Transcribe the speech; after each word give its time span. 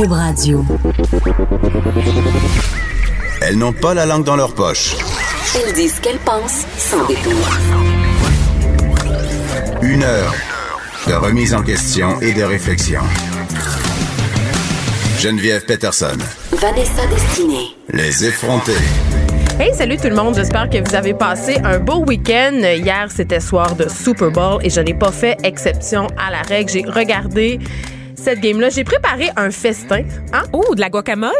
Cube 0.00 0.12
Radio. 0.12 0.64
Elles 3.42 3.58
n'ont 3.58 3.74
pas 3.74 3.92
la 3.92 4.06
langue 4.06 4.24
dans 4.24 4.36
leur 4.36 4.54
poche. 4.54 4.96
Elles 5.54 5.74
disent 5.74 5.96
ce 5.96 6.00
qu'elles 6.00 6.18
pensent 6.18 6.64
sans 6.78 7.06
détour. 7.06 7.32
Une 9.82 10.02
heure 10.02 10.34
de 11.06 11.12
remise 11.12 11.52
en 11.52 11.62
question 11.62 12.18
et 12.22 12.32
de 12.32 12.42
réflexion. 12.42 13.02
Geneviève 15.18 15.66
Peterson. 15.66 16.16
Vanessa 16.52 17.06
Destinée. 17.08 17.76
Les 17.92 18.24
effrontés. 18.24 18.72
Hey, 19.58 19.74
salut 19.74 19.98
tout 19.98 20.08
le 20.08 20.16
monde. 20.16 20.34
J'espère 20.34 20.70
que 20.70 20.78
vous 20.78 20.94
avez 20.94 21.12
passé 21.12 21.58
un 21.62 21.78
beau 21.78 22.02
week-end. 22.06 22.58
Hier, 22.62 23.08
c'était 23.14 23.40
soir 23.40 23.74
de 23.76 23.86
Super 23.86 24.30
Bowl 24.30 24.60
et 24.62 24.70
je 24.70 24.80
n'ai 24.80 24.94
pas 24.94 25.12
fait 25.12 25.36
exception 25.44 26.06
à 26.16 26.30
la 26.30 26.40
règle. 26.40 26.70
J'ai 26.70 26.84
regardé 26.86 27.58
cette 28.20 28.40
game-là. 28.40 28.68
J'ai 28.70 28.84
préparé 28.84 29.30
un 29.36 29.50
festin. 29.50 30.02
Hein? 30.32 30.42
Oh, 30.52 30.74
de 30.74 30.80
la 30.80 30.90
guacamole? 30.90 31.32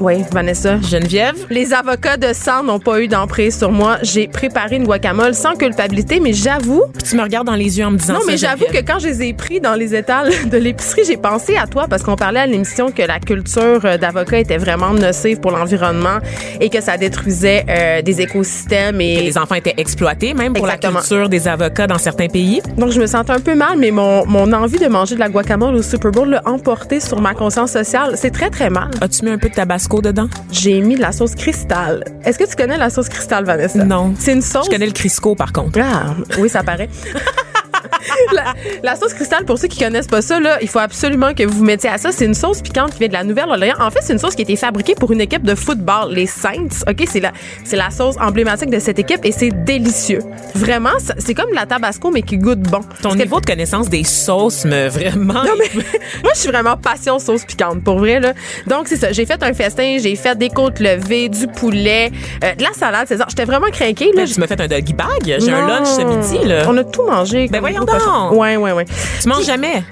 Oui, 0.00 0.24
Vanessa. 0.32 0.78
Geneviève? 0.80 1.46
Les 1.50 1.72
avocats 1.72 2.16
de 2.16 2.32
sang 2.32 2.62
n'ont 2.62 2.80
pas 2.80 3.00
eu 3.00 3.08
d'emprise 3.08 3.56
sur 3.58 3.70
moi. 3.70 3.98
J'ai 4.02 4.26
préparé 4.26 4.76
une 4.76 4.84
guacamole 4.84 5.34
sans 5.34 5.54
culpabilité, 5.54 6.18
mais 6.20 6.32
j'avoue. 6.32 6.84
Tu 7.08 7.16
me 7.16 7.22
regardes 7.22 7.46
dans 7.46 7.54
les 7.54 7.78
yeux 7.78 7.84
en 7.86 7.90
me 7.92 7.98
disant 7.98 8.14
Non, 8.14 8.20
mais 8.26 8.36
j'avoue 8.36 8.64
que 8.66 8.78
quand 8.78 8.98
je 8.98 9.08
les 9.08 9.22
ai 9.28 9.32
pris 9.32 9.60
dans 9.60 9.74
les 9.74 9.94
étals 9.94 10.30
de 10.50 10.56
l'épicerie, 10.56 11.02
j'ai 11.06 11.16
pensé 11.16 11.56
à 11.56 11.66
toi 11.66 11.86
parce 11.88 12.02
qu'on 12.02 12.16
parlait 12.16 12.40
à 12.40 12.46
l'émission 12.46 12.90
que 12.90 13.02
la 13.02 13.20
culture 13.20 13.80
euh, 13.84 13.96
d'avocats 13.96 14.38
était 14.38 14.56
vraiment 14.58 14.92
nocive 14.92 15.38
pour 15.40 15.50
l'environnement 15.52 16.18
et 16.60 16.68
que 16.68 16.80
ça 16.80 16.96
détruisait 16.96 17.64
euh, 17.68 18.02
des 18.02 18.20
écosystèmes 18.20 19.00
et 19.00 19.20
Les 19.22 19.38
enfants 19.38 19.54
étaient 19.54 19.74
exploités, 19.76 20.34
même 20.34 20.52
pour 20.54 20.64
Exactement. 20.66 20.94
la 20.94 21.00
culture 21.00 21.28
des 21.28 21.46
avocats 21.48 21.86
dans 21.86 21.98
certains 21.98 22.28
pays. 22.28 22.60
Donc, 22.76 22.90
je 22.90 23.00
me 23.00 23.06
sentais 23.06 23.32
un 23.32 23.40
peu 23.40 23.54
mal, 23.54 23.78
mais 23.78 23.90
mon, 23.90 24.26
mon 24.26 24.52
envie 24.52 24.78
de 24.78 24.88
manger 24.88 25.14
de 25.14 25.20
la 25.20 25.28
guacamole 25.28 25.74
au 25.74 25.82
Super 25.82 26.10
Bowl 26.10 26.30
l'a 26.30 26.42
emporté 26.46 27.00
sur 27.00 27.20
ma 27.20 27.34
conscience 27.34 27.72
sociale. 27.72 28.14
C'est 28.16 28.30
très, 28.30 28.50
très 28.50 28.70
mal. 28.70 28.90
As-tu 29.00 29.24
mis 29.24 29.30
un 29.30 29.38
peu 29.38 29.48
de 29.48 29.54
tabasco 29.60 30.00
dedans? 30.00 30.26
J'ai 30.50 30.80
mis 30.80 30.94
de 30.94 31.02
la 31.02 31.12
sauce 31.12 31.34
cristal. 31.34 32.02
Est-ce 32.24 32.38
que 32.38 32.48
tu 32.48 32.56
connais 32.56 32.78
la 32.78 32.88
sauce 32.88 33.10
cristal, 33.10 33.44
Vanessa? 33.44 33.84
Non. 33.84 34.14
C'est 34.18 34.32
une 34.32 34.40
sauce. 34.40 34.64
Je 34.64 34.70
connais 34.70 34.86
le 34.86 34.92
Crisco, 34.92 35.34
par 35.34 35.52
contre. 35.52 35.80
Ah, 35.82 36.14
oui, 36.38 36.48
ça 36.48 36.62
paraît. 36.62 36.88
la, 38.32 38.54
la 38.82 38.96
sauce 38.96 39.14
cristal, 39.14 39.44
pour 39.44 39.58
ceux 39.58 39.68
qui 39.68 39.78
connaissent 39.78 40.06
pas 40.06 40.22
ça, 40.22 40.40
là, 40.40 40.58
il 40.62 40.68
faut 40.68 40.78
absolument 40.78 41.34
que 41.34 41.42
vous 41.44 41.58
vous 41.58 41.64
mettiez 41.64 41.90
à 41.90 41.98
ça. 41.98 42.10
C'est 42.12 42.24
une 42.24 42.34
sauce 42.34 42.60
piquante 42.62 42.92
qui 42.92 42.98
vient 43.00 43.08
de 43.08 43.12
la 43.12 43.24
Nouvelle-Orléans. 43.24 43.74
En 43.80 43.90
fait, 43.90 44.00
c'est 44.02 44.12
une 44.12 44.18
sauce 44.18 44.34
qui 44.34 44.42
a 44.42 44.44
été 44.44 44.56
fabriquée 44.56 44.94
pour 44.94 45.10
une 45.12 45.20
équipe 45.20 45.42
de 45.42 45.54
football, 45.54 46.12
les 46.12 46.26
Saints. 46.26 46.84
OK, 46.88 47.04
c'est 47.10 47.20
la, 47.20 47.32
c'est 47.64 47.76
la 47.76 47.90
sauce 47.90 48.16
emblématique 48.20 48.70
de 48.70 48.78
cette 48.78 48.98
équipe 48.98 49.24
et 49.24 49.32
c'est 49.32 49.50
délicieux. 49.50 50.20
Vraiment, 50.54 50.90
c'est 51.18 51.34
comme 51.34 51.52
la 51.54 51.66
tabasco, 51.66 52.10
mais 52.10 52.22
qui 52.22 52.36
goûte 52.38 52.60
bon. 52.60 52.80
Ton 52.80 52.86
Parce 53.02 53.14
que- 53.16 53.22
niveau 53.22 53.40
de 53.40 53.46
connaissance 53.46 53.88
des 53.88 54.04
sauces 54.04 54.64
me 54.64 54.88
vraiment. 54.88 55.34
non, 55.44 55.52
mais 55.58 55.70
moi, 56.22 56.32
je 56.34 56.40
suis 56.40 56.48
vraiment 56.50 56.76
passion 56.76 57.18
sauce 57.18 57.44
piquante, 57.44 57.82
pour 57.84 57.98
vrai, 57.98 58.20
là. 58.20 58.32
Donc, 58.66 58.88
c'est 58.88 58.96
ça. 58.96 59.12
J'ai 59.12 59.26
fait 59.26 59.42
un 59.42 59.52
festin, 59.52 59.96
j'ai 60.02 60.16
fait 60.16 60.36
des 60.36 60.48
côtes 60.48 60.80
levées, 60.80 61.28
du 61.28 61.46
poulet, 61.46 62.10
euh, 62.44 62.54
de 62.54 62.62
la 62.62 62.72
salade, 62.72 63.06
c'est 63.08 63.16
ça. 63.18 63.26
J'étais 63.28 63.44
vraiment 63.44 63.68
craquée, 63.72 64.10
là. 64.14 64.22
Là, 64.22 64.28
tu 64.32 64.40
m'as 64.40 64.46
fait 64.46 64.60
un 64.60 64.68
doggy 64.68 64.92
bag. 64.92 65.08
J'ai 65.24 65.52
un 65.52 65.66
lunch 65.66 65.86
ce 65.88 66.02
midi, 66.02 66.46
là. 66.46 66.64
On 66.68 66.76
a 66.76 66.84
tout 66.84 67.04
mangé. 67.04 67.48
Ben 67.48 67.60
voyons 67.86 68.30
donc. 68.30 68.32
Ouais, 68.38 68.56
ouais, 68.56 68.72
ouais. 68.72 68.84
Tu 69.20 69.28
manges 69.28 69.44
jamais? 69.44 69.82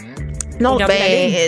Non, 0.61 0.77
ben, 0.77 0.89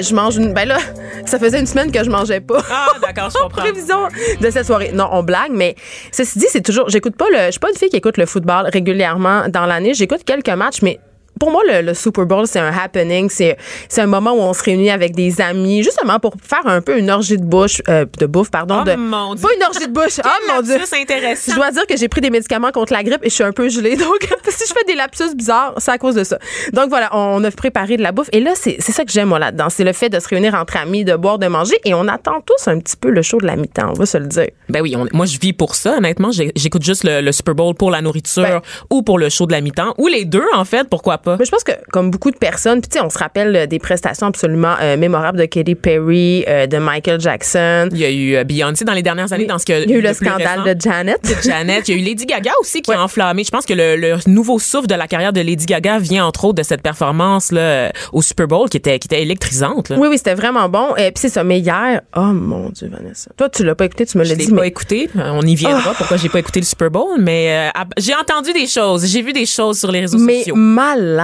je 0.03 0.15
mange 0.15 0.37
une. 0.37 0.53
Ben 0.53 0.69
là, 0.69 0.79
ça 1.27 1.39
faisait 1.41 1.59
une 1.59 1.67
semaine 1.67 1.91
que 1.91 2.05
je 2.05 2.09
mangeais 2.11 2.41
pas. 2.41 2.63
Ah, 2.71 2.87
d'accord, 3.03 3.29
je 3.31 3.39
En 3.41 3.43
comprends. 3.49 3.63
prévision 3.63 4.07
de 4.41 4.51
cette 4.51 4.67
soirée. 4.67 4.93
Non, 4.95 5.09
on 5.11 5.25
blague, 5.25 5.51
mais 5.51 5.75
ceci 6.13 6.39
dit, 6.39 6.47
c'est 6.49 6.61
toujours. 6.61 6.89
J'écoute 6.89 7.17
pas 7.17 7.27
le. 7.29 7.47
Je 7.47 7.51
suis 7.53 7.59
pas 7.61 7.71
une 7.71 7.77
fille 7.77 7.89
qui 7.89 7.97
écoute 7.97 8.19
le 8.19 8.27
football 8.27 8.69
régulièrement 8.73 9.49
dans 9.49 9.67
l'année. 9.67 9.95
J'écoute 9.95 10.23
quelques 10.25 10.49
matchs, 10.51 10.81
mais. 10.83 11.01
Pour 11.41 11.51
moi, 11.51 11.63
le, 11.69 11.81
le 11.83 11.95
Super 11.95 12.25
Bowl, 12.27 12.47
c'est 12.47 12.61
un 12.61 12.71
happening. 12.73 13.29
C'est, 13.29 13.57
c'est 13.89 14.01
un 14.03 14.07
moment 14.07 14.33
où 14.33 14.41
on 14.41 14.53
se 14.53 14.63
réunit 14.63 14.91
avec 14.91 15.17
des 15.17 15.41
amis, 15.41 15.83
justement 15.83 16.19
pour 16.21 16.35
faire 16.41 16.67
un 16.67 16.81
peu 16.81 16.97
une 16.99 17.11
orgie 17.11 17.37
de 17.39 17.43
bouche, 17.45 17.83
euh, 17.89 18.05
de 18.19 18.27
bouffe, 18.27 18.51
pardon. 18.51 18.81
Oh, 18.83 18.85
de, 18.85 18.95
mon 18.95 19.35
Dieu. 19.35 19.43
Pas 19.49 19.55
une 19.57 19.63
orgie 19.65 19.87
de 19.89 19.93
bouche. 19.93 20.21
oh 20.25 20.29
mon 20.53 20.63
Dieu. 20.63 20.77
C'est 20.85 21.01
intéressant. 21.01 21.51
Je 21.51 21.57
dois 21.57 21.71
dire 21.73 21.87
que 21.89 21.97
j'ai 21.97 22.09
pris 22.09 22.21
des 22.21 22.31
médicaments 22.31 22.71
contre 22.71 22.93
la 22.93 23.03
grippe 23.03 23.25
et 23.25 23.31
je 23.31 23.35
suis 23.35 23.43
un 23.45 23.53
peu 23.53 23.69
gelée. 23.69 23.97
Donc, 23.97 24.29
si 24.49 24.65
je 24.69 24.73
fais 24.73 24.85
des 24.87 24.95
lapsus 24.95 25.35
bizarres, 25.35 25.75
c'est 25.79 25.91
à 25.91 25.99
cause 25.99 26.15
de 26.15 26.23
ça. 26.25 26.39
Donc, 26.73 26.91
voilà, 26.91 27.09
on 27.17 27.43
a 27.43 27.51
préparé 27.51 27.97
de 27.97 28.03
la 28.03 28.13
bouffe. 28.13 28.29
Et 28.33 28.41
là, 28.41 28.53
c'est 28.55 28.77
c'est 28.79 28.93
ça 28.93 29.05
que 29.05 29.11
j'aime, 29.11 29.29
moi, 29.29 29.39
là-dedans. 29.39 29.69
C'est 29.71 29.85
le 29.85 29.93
fait 29.95 30.11
de 30.11 30.21
se 30.21 30.29
réunir 30.29 30.55
entre 30.55 30.77
amis, 30.77 31.05
de 31.05 31.17
boire, 31.17 31.39
de 31.39 31.47
manger. 31.47 31.77
Et 31.85 31.95
on 31.95 32.07
attend 32.07 32.41
tous 32.45 32.69
un 32.69 32.79
petit 32.79 32.97
peu 32.97 33.11
le 33.11 33.23
show 33.23 33.39
de 33.41 33.47
la 33.47 33.57
mi-temps, 33.57 33.91
on 33.91 33.99
va 33.99 34.05
se 34.07 34.19
le 34.19 34.27
dire. 34.27 34.49
Ben 34.69 34.83
oui, 34.83 34.95
on- 34.97 35.07
moi 35.17 35.25
je 35.27 35.39
vis 35.39 35.53
pour 35.55 35.75
ça. 35.75 35.97
Honnêtement, 35.97 36.31
j'écoute 36.33 36.83
juste 36.85 37.05
le, 37.05 37.23
le 37.23 37.33
Super 37.33 37.55
Bowl 37.55 37.75
pour 37.75 37.91
la 37.91 38.03
nourriture 38.03 38.43
Ben- 38.43 38.61
ou 38.91 39.03
pour 39.03 39.19
le 39.19 39.29
show 39.31 39.47
de 39.47 39.53
la 39.53 39.61
mi-temps 39.63 39.95
ou 39.97 40.07
les 40.07 40.25
deux 40.27 40.45
en 40.55 40.65
fait. 40.67 40.87
Pourquoi 40.89 41.19
pas 41.19 41.30
Mais 41.39 41.45
je 41.45 41.51
pense 41.51 41.65
que, 41.65 41.73
comme 41.93 42.11
beaucoup 42.11 42.31
de 42.31 42.37
personnes, 42.37 42.81
puis 42.81 42.89
tu 42.91 42.99
sais, 42.99 43.05
on 43.05 43.11
se 43.11 43.19
rappelle 43.19 43.55
euh, 43.57 43.67
des 43.67 43.79
prestations 43.79 44.27
absolument 44.27 44.75
euh, 44.81 44.97
mémorables 44.97 45.39
de 45.39 45.45
Katy 45.47 45.75
Perry, 45.75 46.45
euh, 46.49 46.67
de 46.67 46.79
Michael 46.79 47.21
Jackson. 47.21 47.89
Il 47.93 47.99
y 47.99 48.05
a 48.05 48.11
eu 48.41 48.45
Beyoncé 48.45 48.85
dans 48.85 48.93
les 48.93 49.03
dernières 49.03 49.33
années 49.33 49.47
dans 49.47 49.59
ce 49.59 49.67
que 49.67 49.83
Il 49.85 49.91
y 49.91 49.95
a 49.95 49.97
eu 49.97 50.01
le 50.01 50.09
de 50.09 50.15
scandale 50.15 50.61
récent. 50.61 50.75
de 50.75 50.81
Janet. 50.81 51.37
Janet, 51.45 51.89
il 51.89 51.95
y 51.97 51.99
a 51.99 52.01
eu 52.03 52.05
Lady 52.05 52.27
Gaga 52.27 52.53
aussi 52.61 52.83
qui 52.83 52.93
a 52.93 53.03
enflammé. 53.03 53.45
Je 53.45 53.51
pense 53.51 53.67
que 53.67 53.75
le, 53.75 53.97
le 53.97 54.17
nouveau 54.27 54.59
souffle 54.59 54.87
de 54.87 54.95
la 54.95 55.07
carrière 55.07 55.33
de 55.33 55.41
Lady 55.41 55.67
Gaga 55.67 55.99
vient 55.99 56.25
entre 56.27 56.45
autres 56.45 56.57
de 56.59 56.63
cette 56.63 56.83
performance 56.83 57.53
là 57.53 57.93
au 58.13 58.23
Super 58.23 58.47
Bowl 58.49 58.69
qui 58.69 58.77
était 58.77 58.99
qui 58.99 59.07
était 59.07 59.23
électrisante. 59.23 59.89
Là. 59.91 59.97
Oui, 59.99 60.09
oui, 60.09 60.19
c'était 60.19 60.35
vraiment 60.35 60.69
bon. 60.69 60.95
Et 60.97 61.11
puis 61.13 61.21
c'est 61.21 61.29
ça. 61.29 61.45
Mais 61.45 61.59
hier, 61.61 62.01
oh 62.17 62.21
mon 62.21 62.71
Dieu, 62.71 62.91
Vanessa. 62.91 63.31
Toi, 63.37 63.49
tu 63.49 63.65
l'as 63.65 63.75
pas 63.75 63.85
écouté, 63.87 64.07
tu 64.07 64.19
me 64.19 64.25
Je 64.25 64.31
l'as 64.31 64.35
l'ai 64.37 64.45
dit. 64.47 64.53
pas 64.53 64.61
mais- 64.63 64.69
écouté. 64.69 65.09
Euh, 65.17 65.31
On 65.35 65.43
y 65.43 65.55
viendra. 65.55 65.93
Pourquoi 65.95 66.17
j'ai 66.17 66.29
pas 66.29 66.39
écouté 66.39 66.61
le 66.61 66.67
Super 66.67 66.91
Bowl 66.91 67.19
Mais 67.21 67.71
euh, 67.75 67.81
j'ai 67.99 68.15
entendu 68.15 68.53
des 68.53 68.67
choses. 68.67 69.07
J'ai 69.07 69.23
vu 69.23 69.33
des 69.33 69.47
choses 69.47 69.79
sur 69.79 69.91
les 69.91 70.01
réseaux 70.01 70.19
mais 70.19 70.39
sociaux. 70.39 70.55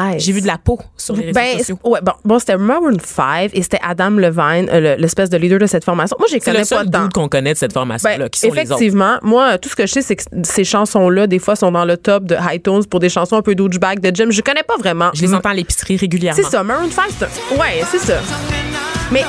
Malaise. 0.05 0.23
J'ai 0.25 0.33
vu 0.33 0.41
de 0.41 0.47
la 0.47 0.59
peau 0.59 0.79
sur 0.97 1.15
les 1.17 1.27
réseaux 1.27 1.35
Ben, 1.35 1.59
sociaux. 1.59 1.79
ouais, 1.85 2.01
bon, 2.03 2.13
bon 2.25 2.39
c'était 2.39 2.57
Maroon 2.57 2.97
5 3.03 3.51
et 3.53 3.63
c'était 3.63 3.79
Adam 3.87 4.11
Levine, 4.11 4.69
euh, 4.73 4.81
le- 4.97 5.01
l'espèce 5.01 5.31
de 5.31 5.37
leader 5.37 5.59
de 5.59 5.67
cette 5.67 5.85
formation. 5.85 6.17
Moi, 6.19 6.29
j'ai 6.31 6.41
connais 6.41 6.59
le 6.59 6.65
pas 6.65 6.85
seul 6.85 7.09
qu'on 7.15 7.29
connaît 7.29 7.53
de 7.55 7.59
cette 7.59 7.73
formation-là, 7.73 8.19
Ben, 8.19 8.29
qui 8.29 8.41
sont 8.41 8.47
les 8.53 8.61
autres. 8.63 8.73
effectivement, 8.75 9.17
moi, 9.23 9.59
tout 9.59 9.69
ce 9.69 9.77
que 9.77 9.87
je 9.87 9.93
sais, 9.93 10.03
c'est 10.03 10.17
que 10.17 10.23
ces 10.45 10.65
chansons-là, 10.65 11.27
des 11.27 11.39
fois, 11.39 11.57
sont 11.57 11.71
dans 11.73 11.85
le 11.85 11.97
top 11.97 12.25
de 12.25 12.37
iTunes 12.53 12.85
pour 12.91 13.01
des 13.01 13.09
chansons 13.09 13.37
un 13.37 13.43
peu 13.43 13.55
douchebag 13.55 14.01
de 14.01 14.15
Jim. 14.15 14.29
Je 14.31 14.41
connais 14.43 14.63
pas 14.63 14.77
vraiment. 14.77 15.11
Je 15.15 15.23
les 15.23 15.35
entends 15.35 15.51
à 15.51 15.55
l'épicerie 15.55 15.97
régulièrement. 15.97 16.41
C'est 16.43 16.49
ça, 16.51 16.63
Maroon 16.63 16.91
5, 16.91 17.05
c'est 17.19 17.27
Ouais, 17.59 17.83
c'est 17.91 17.99
ça. 17.99 18.19
Mais 19.13 19.25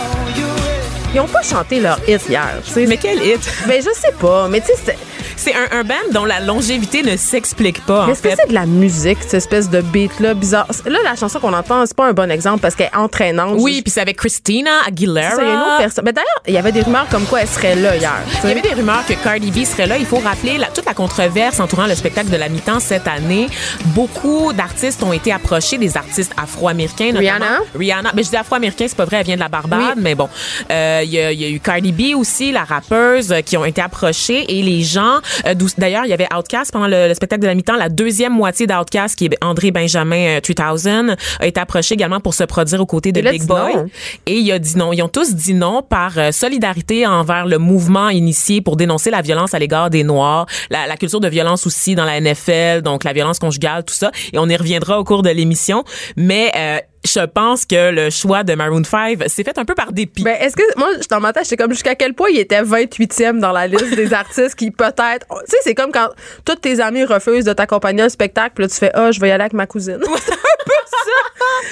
ils 1.14 1.20
ont 1.20 1.28
pas 1.28 1.42
chanté 1.42 1.80
leur 1.80 2.00
hit 2.08 2.22
hier. 2.30 2.48
tu 2.66 2.72
sais. 2.72 2.86
Mais 2.86 2.98
quel 2.98 3.18
hit! 3.22 3.40
Ben, 3.68 3.82
je 3.82 3.90
sais 4.00 4.14
pas. 4.20 4.48
Mais 4.50 4.60
tu 4.62 4.68
sais, 4.84 4.96
c'est- 5.38 5.54
un, 5.56 5.80
un 5.80 5.84
band 5.84 5.96
dont 6.12 6.26
la 6.26 6.40
longévité 6.42 7.02
ne 7.04 7.16
s'explique 7.16 7.86
pas, 7.86 8.08
est-ce 8.10 8.22
que 8.22 8.30
c'est 8.36 8.50
de 8.50 8.54
la 8.54 8.66
musique, 8.66 9.18
cette 9.22 9.36
espèce 9.36 9.70
de 9.70 9.82
beat-là? 9.82 10.34
Bizarre? 10.34 10.68
Là, 10.86 11.00
la 11.04 11.16
chanson 11.16 11.40
qu'on 11.40 11.54
entend, 11.54 11.86
c'est 11.86 11.96
pas 11.96 12.08
un 12.08 12.14
bon 12.14 12.30
exemple 12.30 12.60
parce 12.60 12.76
qu'elle 12.76 12.90
est 12.94 12.98
entraînante. 12.98 13.56
Oui, 13.60 13.82
puis 13.82 13.92
c'est 13.92 14.02
avec 14.02 14.18
Christina 14.18 14.72
Aguilera. 14.86 15.32
C'est 15.36 15.46
y 15.46 15.50
une 15.50 15.56
autre 15.58 15.78
personne. 15.80 16.04
Mais 16.06 16.14
d'ailleurs, 16.14 16.42
il 16.48 16.54
y 16.54 16.58
avait 16.58 16.72
des 16.72 16.82
rumeurs 16.82 17.08
comme 17.10 17.24
quoi 17.26 17.42
elle 17.42 17.48
serait 17.48 17.76
là 17.76 17.96
hier. 17.96 18.14
Il 18.44 18.50
y 18.50 18.52
avait 18.52 18.62
des 18.62 18.74
rumeurs 18.74 19.06
que 19.08 19.14
Cardi 19.14 19.52
B 19.52 19.64
serait 19.66 19.88
là. 19.88 19.98
Il 19.98 20.06
faut 20.06 20.18
rappeler 20.20 20.58
la- 20.58 20.68
toute 20.68 20.86
la 20.86 20.94
controverse 20.94 21.60
entourant 21.60 21.86
le 21.88 21.96
spectacle 21.96 22.30
de 22.30 22.38
la 22.38 22.50
mi-temps 22.50 22.80
cette 22.80 23.08
année. 23.08 23.48
Beaucoup 23.94 24.54
d'artistes 24.54 25.02
ont 25.04 25.14
été 25.14 25.32
approchés, 25.32 25.78
des 25.78 25.96
artistes 25.98 26.32
afro-américains. 26.42 27.12
notamment. 27.12 27.20
Rihanna? 27.20 27.60
Rihanna. 27.76 28.12
Mais 28.16 28.24
je 28.24 28.30
dis 28.30 28.36
afro-américain, 28.38 28.86
c'est 28.88 28.98
pas 28.98 29.06
vrai, 29.06 29.18
elle 29.18 29.26
vient 29.26 29.36
de 29.36 29.42
la 29.42 29.48
Barbade, 29.50 29.94
Oui. 29.96 30.02
mais 30.02 30.16
bon. 30.16 30.30
Euh, 30.72 31.02
Il 31.04 31.10
y, 31.12 31.20
a, 31.20 31.32
il 31.32 31.40
y 31.42 31.46
a 31.46 31.50
eu 31.50 31.60
Cardi 31.60 31.92
B 31.92 32.16
aussi, 32.16 32.52
la 32.52 32.64
rappeuse, 32.64 33.32
euh, 33.32 33.42
qui 33.42 33.56
ont 33.58 33.66
été 33.66 33.82
approchés 33.82 34.46
et 34.58 34.62
les 34.64 34.82
gens. 34.84 35.20
Euh, 35.46 35.54
D'ailleurs, 35.78 36.06
il 36.06 36.10
y 36.10 36.14
avait 36.14 36.28
Outkast 36.36 36.72
pendant 36.72 36.88
le, 36.88 37.08
le 37.08 37.14
spectacle 37.14 37.42
de 37.42 37.48
la 37.48 37.56
mi-temps. 37.56 37.76
La 37.76 37.90
deuxième 37.90 38.34
moitié 38.34 38.68
d'Outkast, 38.68 39.16
qui 39.16 39.26
est 39.26 39.38
André 39.44 39.72
Benjamin 39.72 40.38
euh, 40.38 40.40
3000, 40.42 41.16
a 41.40 41.48
été 41.48 41.60
approché 41.60 41.96
également 41.96 42.20
pour 42.20 42.34
se 42.34 42.44
produire 42.44 42.82
aux 42.82 42.86
côtés 42.86 43.12
de 43.12 43.22
Big 43.22 43.44
Boy. 43.46 43.76
non. 43.76 43.86
Et 44.26 44.38
il 44.38 44.52
a 44.52 44.60
dit 44.60 44.78
non. 44.78 44.94
Ils 44.94 45.02
ont 45.02 45.08
tous 45.10 45.34
dit 45.34 45.54
non 45.54 45.82
par 45.82 46.18
euh, 46.18 46.32
solidarité 46.32 47.06
envers 47.06 47.46
le 47.46 47.58
mouvement 47.58 48.10
initié 48.10 48.62
pour 48.62 48.76
dénoncer 48.76 49.10
la 49.10 49.22
violence 49.22 49.54
à 49.54 49.60
l'égard 49.60 49.90
des 49.90 50.04
Noirs, 50.04 50.46
la, 50.70 50.88
la 50.88 50.98
culture 50.98 51.20
de 51.20 51.28
violence 51.28 51.66
aussi 51.68 51.96
dans 51.96 52.06
la 52.06 52.20
NFL, 52.20 52.82
donc 52.82 53.04
la 53.04 53.14
violence 53.14 53.40
conjugale, 53.40 53.84
tout 53.84 53.94
ça. 53.94 54.12
Et 54.34 54.40
on 54.40 54.48
y 54.48 54.56
reviendra 54.56 55.00
au 55.00 55.04
cours 55.04 55.24
de 55.24 55.30
l'émission. 55.30 55.84
Mais 56.16 56.52
euh, 56.56 56.80
je 57.08 57.26
pense 57.26 57.66
que 57.66 57.92
le 57.92 58.10
choix 58.10 58.44
de 58.44 58.54
Maroon 58.54 58.84
5 58.84 59.24
s'est 59.28 59.44
fait 59.44 59.58
un 59.58 59.66
peu 59.66 59.76
par 59.76 59.92
dépit. 59.92 60.24
Ben, 60.24 60.36
est-ce 60.40 60.56
que, 60.56 60.78
moi, 60.78 60.90
dans 61.10 61.20
ma 61.20 61.34
tête, 61.34 61.44
j'étais 61.44 61.58
comme 61.58 61.72
jusqu'à 61.72 61.96
quel 61.96 62.14
point 62.14 62.30
il 62.30 62.40
était 62.40 62.62
28e 62.62 63.40
dans 63.40 63.52
la 63.52 63.68
liste 63.68 63.96
des 63.96 64.14
artistes 64.14 64.56
qui 64.56 64.72
peut-être, 64.72 65.26
tu 65.30 65.36
sais, 65.48 65.58
c'est 65.62 65.76
comme 65.76 65.92
quand 65.92 66.10
tous 66.46 66.56
tes 66.56 66.80
amis 66.80 67.06
refusent 67.06 67.46
de 67.46 67.54
t'accompagner 67.54 68.02
à 68.02 68.06
un 68.06 68.10
spectacle, 68.10 68.54
puis 68.56 68.64
là, 68.64 68.70
tu 68.70 68.76
fais, 68.76 68.92
ah, 68.94 69.12
je 69.12 69.20
vais 69.20 69.30
y 69.30 69.32
aller 69.32 69.44
avec 69.44 69.54
ma 69.54 69.68
cousine. 69.68 70.00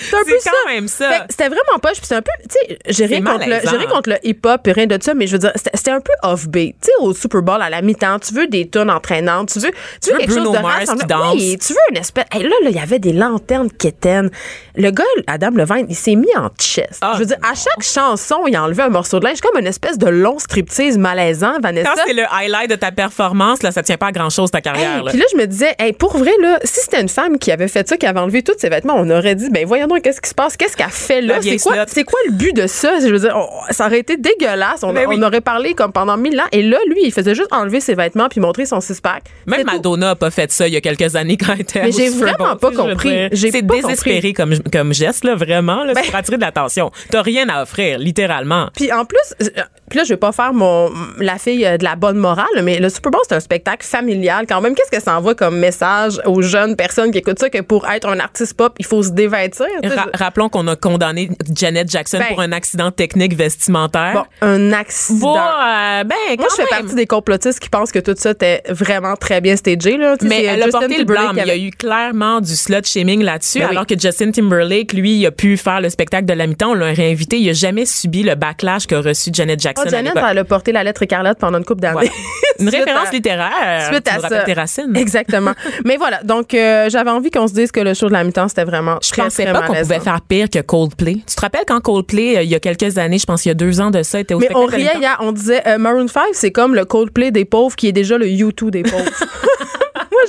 C'est 0.09 0.15
un 0.15 0.23
peu 0.23 0.31
C'est 0.31 0.39
ça. 0.39 0.51
quand 0.51 0.71
même 0.71 0.87
ça. 0.87 1.25
C'était 1.29 1.47
vraiment 1.47 1.79
pas, 1.81 1.91
puis 1.91 2.01
c'est 2.03 2.15
un 2.15 2.21
peu, 2.21 2.31
tu 2.43 2.57
sais, 2.67 2.79
j'ai 2.87 3.05
rien 3.05 3.21
contre 3.21 3.45
le, 3.45 3.49
malaisant. 3.51 3.71
j'ai 3.71 3.77
rien 3.77 3.87
contre 3.87 4.09
le 4.09 4.17
hip-hop 4.23 4.67
et 4.67 4.71
rien 4.71 4.87
de 4.87 4.97
ça, 5.01 5.13
mais 5.13 5.27
je 5.27 5.33
veux 5.33 5.39
dire, 5.39 5.51
c'était 5.55 5.91
un 5.91 6.01
peu 6.01 6.13
off-beat. 6.23 6.75
Tu 6.81 6.87
sais, 6.87 6.91
au 6.99 7.13
Super 7.13 7.41
Bowl, 7.41 7.61
à 7.61 7.69
la 7.69 7.81
mi-temps, 7.81 8.19
tu 8.19 8.33
veux 8.33 8.47
des 8.47 8.69
tunes 8.69 8.89
entraînantes, 8.89 9.51
tu 9.51 9.59
veux, 9.59 9.71
tu 10.01 10.09
veux 10.09 10.15
veux 10.15 10.19
quelque 10.19 10.31
Bruno 10.31 10.45
chose 10.45 10.57
de 10.57 10.61
Mars 10.61 10.99
qui 10.99 11.07
danse. 11.07 11.35
Oui, 11.35 11.57
tu 11.57 11.73
veux 11.73 11.79
une 11.91 11.97
espèce, 11.97 12.25
Hey, 12.31 12.43
là, 12.43 12.55
là, 12.63 12.69
il 12.69 12.75
y 12.75 12.79
avait 12.79 12.99
des 12.99 13.13
lanternes 13.13 13.71
quétaines. 13.71 14.29
Le 14.75 14.91
gars, 14.91 15.03
Adam 15.27 15.51
Levine, 15.51 15.85
il 15.89 15.95
s'est 15.95 16.15
mis 16.15 16.35
en 16.35 16.49
chest. 16.59 16.99
Ah, 17.01 17.13
je 17.15 17.19
veux 17.19 17.25
dire, 17.25 17.37
à 17.41 17.53
chaque 17.55 17.83
chanson, 17.83 18.45
il 18.47 18.55
a 18.55 18.63
enlevé 18.63 18.83
un 18.83 18.89
morceau 18.89 19.19
de 19.19 19.25
linge, 19.25 19.41
comme 19.41 19.59
une 19.59 19.67
espèce 19.67 19.97
de 19.97 20.07
long 20.07 20.39
striptease 20.39 20.97
malaisant, 20.97 21.59
Vanessa. 21.61 21.91
Quand 21.95 22.01
c'est 22.07 22.13
le 22.13 22.23
highlight 22.31 22.69
de 22.69 22.75
ta 22.75 22.91
performance, 22.91 23.63
là, 23.63 23.71
ça 23.71 23.83
tient 23.83 23.97
pas 23.97 24.07
à 24.07 24.11
grand 24.11 24.29
chose 24.29 24.51
ta 24.51 24.61
carrière. 24.61 24.97
Hey, 24.97 25.03
là. 25.03 25.11
Puis 25.11 25.19
là, 25.19 25.25
je 25.31 25.37
me 25.37 25.45
disais, 25.45 25.75
hey, 25.79 25.93
pour 25.93 26.17
vrai, 26.17 26.31
là, 26.41 26.59
si 26.63 26.81
c'était 26.81 27.01
une 27.01 27.09
femme 27.09 27.37
qui 27.37 27.51
avait 27.51 27.67
fait 27.67 27.87
ça, 27.87 27.97
qui 27.97 28.05
avait 28.05 28.19
enlevé 28.19 28.43
tous 28.43 28.57
ses 28.57 28.69
vêtements, 28.69 28.95
on 28.97 29.09
aurait 29.09 29.34
dit, 29.35 29.49
ben 29.49 29.65
voyons 29.65 29.87
donc, 29.87 30.01
qu'est-ce 30.01 30.21
qui 30.21 30.29
se 30.29 30.35
passe? 30.35 30.57
Qu'est-ce 30.57 30.75
qu'elle 30.77 30.89
fait 30.89 31.21
là? 31.21 31.35
C'est 31.41 31.57
quoi, 31.57 31.75
c'est 31.87 32.03
quoi 32.03 32.19
le 32.27 32.31
but 32.33 32.55
de 32.55 32.67
ça? 32.67 32.99
Je 33.01 33.07
veux 33.07 33.19
dire, 33.19 33.35
on- 33.35 33.73
ça 33.73 33.85
aurait 33.87 33.99
été 33.99 34.17
dégueulasse. 34.17 34.83
On, 34.83 34.93
Ben 34.93 35.05
oui. 35.07 35.17
on 35.19 35.23
aurait 35.23 35.41
parlé 35.41 35.73
comme 35.73 35.91
pendant 35.91 36.17
mille 36.17 36.39
ans. 36.39 36.45
Et 36.51 36.61
là, 36.61 36.77
lui, 36.87 37.01
il 37.03 37.11
faisait 37.11 37.35
juste 37.35 37.51
enlever 37.51 37.79
ses 37.79 37.93
vêtements 37.95 38.29
puis 38.29 38.39
montrer 38.39 38.65
son 38.65 38.81
six-pack. 38.81 39.23
Même. 39.45 39.65
Madonna 39.65 40.11
a 40.11 40.15
pas 40.15 40.31
fait 40.31 40.51
ça 40.51 40.67
il 40.67 40.73
y 40.73 40.77
a 40.77 40.81
quelques 40.81 41.15
années 41.15 41.37
quand 41.37 41.53
elle 41.53 41.61
était 41.61 41.83
Mais 41.83 41.91
j'ai 41.91 42.09
vraiment 42.09 42.55
pas 42.55 42.71
compris. 42.71 43.29
C'est 43.33 43.61
désespéré 43.61 44.33
comme, 44.33 44.53
comme 44.71 44.93
geste, 44.93 45.23
là, 45.23 45.35
vraiment. 45.35 45.83
Là, 45.83 45.93
Ben- 45.93 46.03
pour 46.05 46.15
attirer 46.15 46.37
de 46.37 46.41
l'attention. 46.41 46.91
T'as 47.09 47.21
rien 47.21 47.47
à 47.49 47.61
offrir, 47.63 47.99
littéralement. 47.99 48.69
Puis 48.75 48.91
en 48.91 49.05
plus, 49.05 49.19
euh, 49.41 49.61
puis 49.89 49.97
là, 49.99 50.03
je 50.03 50.09
vais 50.09 50.17
pas 50.17 50.31
faire 50.31 50.53
mon 50.53 50.91
la 51.19 51.37
fille 51.37 51.65
euh, 51.65 51.77
de 51.77 51.83
la 51.83 51.95
bonne 51.95 52.17
morale, 52.17 52.45
mais 52.63 52.79
le 52.79 52.89
Super 52.89 53.11
Bowl, 53.11 53.21
c'est 53.27 53.35
un 53.35 53.39
spectacle 53.39 53.85
familial 53.85 54.45
quand 54.47 54.61
même. 54.61 54.73
Qu'est-ce 54.75 54.91
que 54.95 55.01
ça 55.03 55.17
envoie 55.17 55.35
comme 55.35 55.57
message 55.59 56.19
aux 56.25 56.41
jeunes 56.41 56.75
personnes 56.75 57.11
qui 57.11 57.19
écoutent 57.19 57.39
ça 57.39 57.49
que 57.49 57.61
pour 57.61 57.87
être 57.89 58.07
un 58.07 58.19
artiste 58.19 58.55
pop, 58.55 58.73
il 58.79 58.85
faut 58.85 59.03
se 59.03 59.09
dévêtir? 59.11 59.65
Ra- 59.83 60.07
rappelons 60.13 60.49
qu'on 60.49 60.67
a 60.67 60.75
condamné 60.75 61.29
Janet 61.53 61.89
Jackson 61.89 62.19
Ben- 62.19 62.27
pour 62.29 62.41
un 62.41 62.51
accident 62.51 62.91
technique 62.91 63.35
vestimentaire. 63.35 64.13
Bon, 64.41 64.47
un 64.47 64.73
accident. 64.73 65.19
Bon, 65.33 65.37
euh, 65.37 66.03
ben, 66.03 66.15
Moi, 66.37 66.47
je 66.49 66.55
fais 66.55 66.67
partie 66.69 66.95
des 66.95 67.05
complotistes 67.05 67.59
qui 67.59 67.69
pensent 67.69 67.91
que 67.91 67.99
tout 67.99 68.15
ça 68.17 68.31
était 68.31 68.63
vraiment 68.69 69.15
très 69.15 69.41
bien 69.41 69.55
stagé. 69.55 69.97
Là. 69.97 70.17
Tu 70.17 70.27
sais, 70.27 70.29
Mais 70.29 70.43
elle 70.43 70.63
a 70.63 70.67
porté 70.67 70.97
le 70.97 71.03
blâme. 71.03 71.37
Il 71.39 71.47
y 71.47 71.51
a 71.51 71.57
eu 71.57 71.69
clairement 71.71 72.41
du 72.41 72.55
slut 72.55 72.85
shaming 72.85 73.21
là-dessus, 73.23 73.59
Ben 73.59 73.65
oui. 73.65 73.71
alors 73.71 73.85
que 73.85 73.97
Justin 73.99 74.31
Timberlake, 74.31 74.93
lui, 74.93 75.17
il 75.17 75.25
a 75.25 75.31
pu 75.31 75.57
faire 75.57 75.81
le 75.81 75.89
spectacle 75.89 76.25
de 76.25 76.33
la 76.33 76.47
mi-temps. 76.47 76.71
On 76.71 76.73
l'a 76.73 76.87
réinvité. 76.87 77.37
Il 77.39 77.49
a 77.49 77.53
jamais 77.53 77.85
subi 77.85 78.23
le 78.23 78.35
backlash 78.35 78.87
qu'a 78.87 78.99
reçu 78.99 79.29
Janet 79.33 79.59
Jackson. 79.59 79.74
Ah, 79.77 79.81
à 79.85 79.89
Janet, 79.89 80.13
l'époque. 80.15 80.29
elle 80.31 80.37
a 80.37 80.43
porté 80.43 80.71
la 80.71 80.83
lettre 80.83 81.03
écarlate 81.03 81.39
pendant 81.39 81.57
une 81.57 81.65
couple 81.65 81.81
d'années. 81.81 81.93
Voilà. 81.93 82.09
Une 82.59 82.69
référence 82.69 83.09
à- 83.09 83.11
littéraire. 83.11 83.89
Suite 83.91 84.07
à 84.07 84.19
ça. 84.29 84.43
tes 84.43 84.53
racines. 84.53 84.95
Exactement. 84.95 85.51
Mais 85.85 85.97
voilà, 85.97 86.21
donc 86.23 86.53
euh, 86.53 86.89
j'avais 86.89 87.09
envie 87.09 87.29
qu'on 87.29 87.47
se 87.47 87.53
dise 87.53 87.69
que 87.69 87.81
le 87.81 87.93
show 87.93 88.07
de 88.07 88.13
la 88.13 88.23
mi-temps, 88.23 88.47
c'était 88.47 88.63
vraiment 88.63 88.97
Je 89.03 89.09
très, 89.09 89.23
pensais 89.23 89.45
pas 89.45 89.63
qu'on 89.63 89.73
pouvait 89.73 89.99
faire 89.99 90.21
pire 90.21 90.49
que 90.49 90.59
Coldplay. 90.59 91.15
Tu 91.27 91.35
te 91.35 91.41
rappelles 91.41 91.65
quand 91.67 91.81
Coldplay, 91.81 92.37
euh, 92.37 92.43
il 92.43 92.49
y 92.49 92.55
a 92.55 92.61
quelques 92.61 92.97
années, 92.97 93.17
je 93.17 93.25
pense 93.25 93.41
qu'il 93.41 93.49
y 93.49 93.51
a 93.51 93.55
deux 93.55 93.81
ans 93.81 93.91
de 93.91 94.01
ça, 94.03 94.21
était 94.21 94.33
au 94.33 94.39
Mais 94.39 94.47
on 94.55 94.65
riait 94.67 94.97
hier, 94.97 95.17
on 95.19 95.33
disait 95.33 95.67
euh, 95.67 95.77
Maroon 95.77 96.07
5, 96.07 96.23
c'est 96.31 96.51
comme 96.51 96.75
le 96.75 96.85
Coldplay 96.85 97.31
des 97.31 97.43
pauvres 97.43 97.75
qui 97.75 97.89
est 97.89 97.93
déjà 97.93 98.17
le 98.17 98.25
U2 98.27 98.69
des 98.69 98.83
pauvres. 98.83 99.03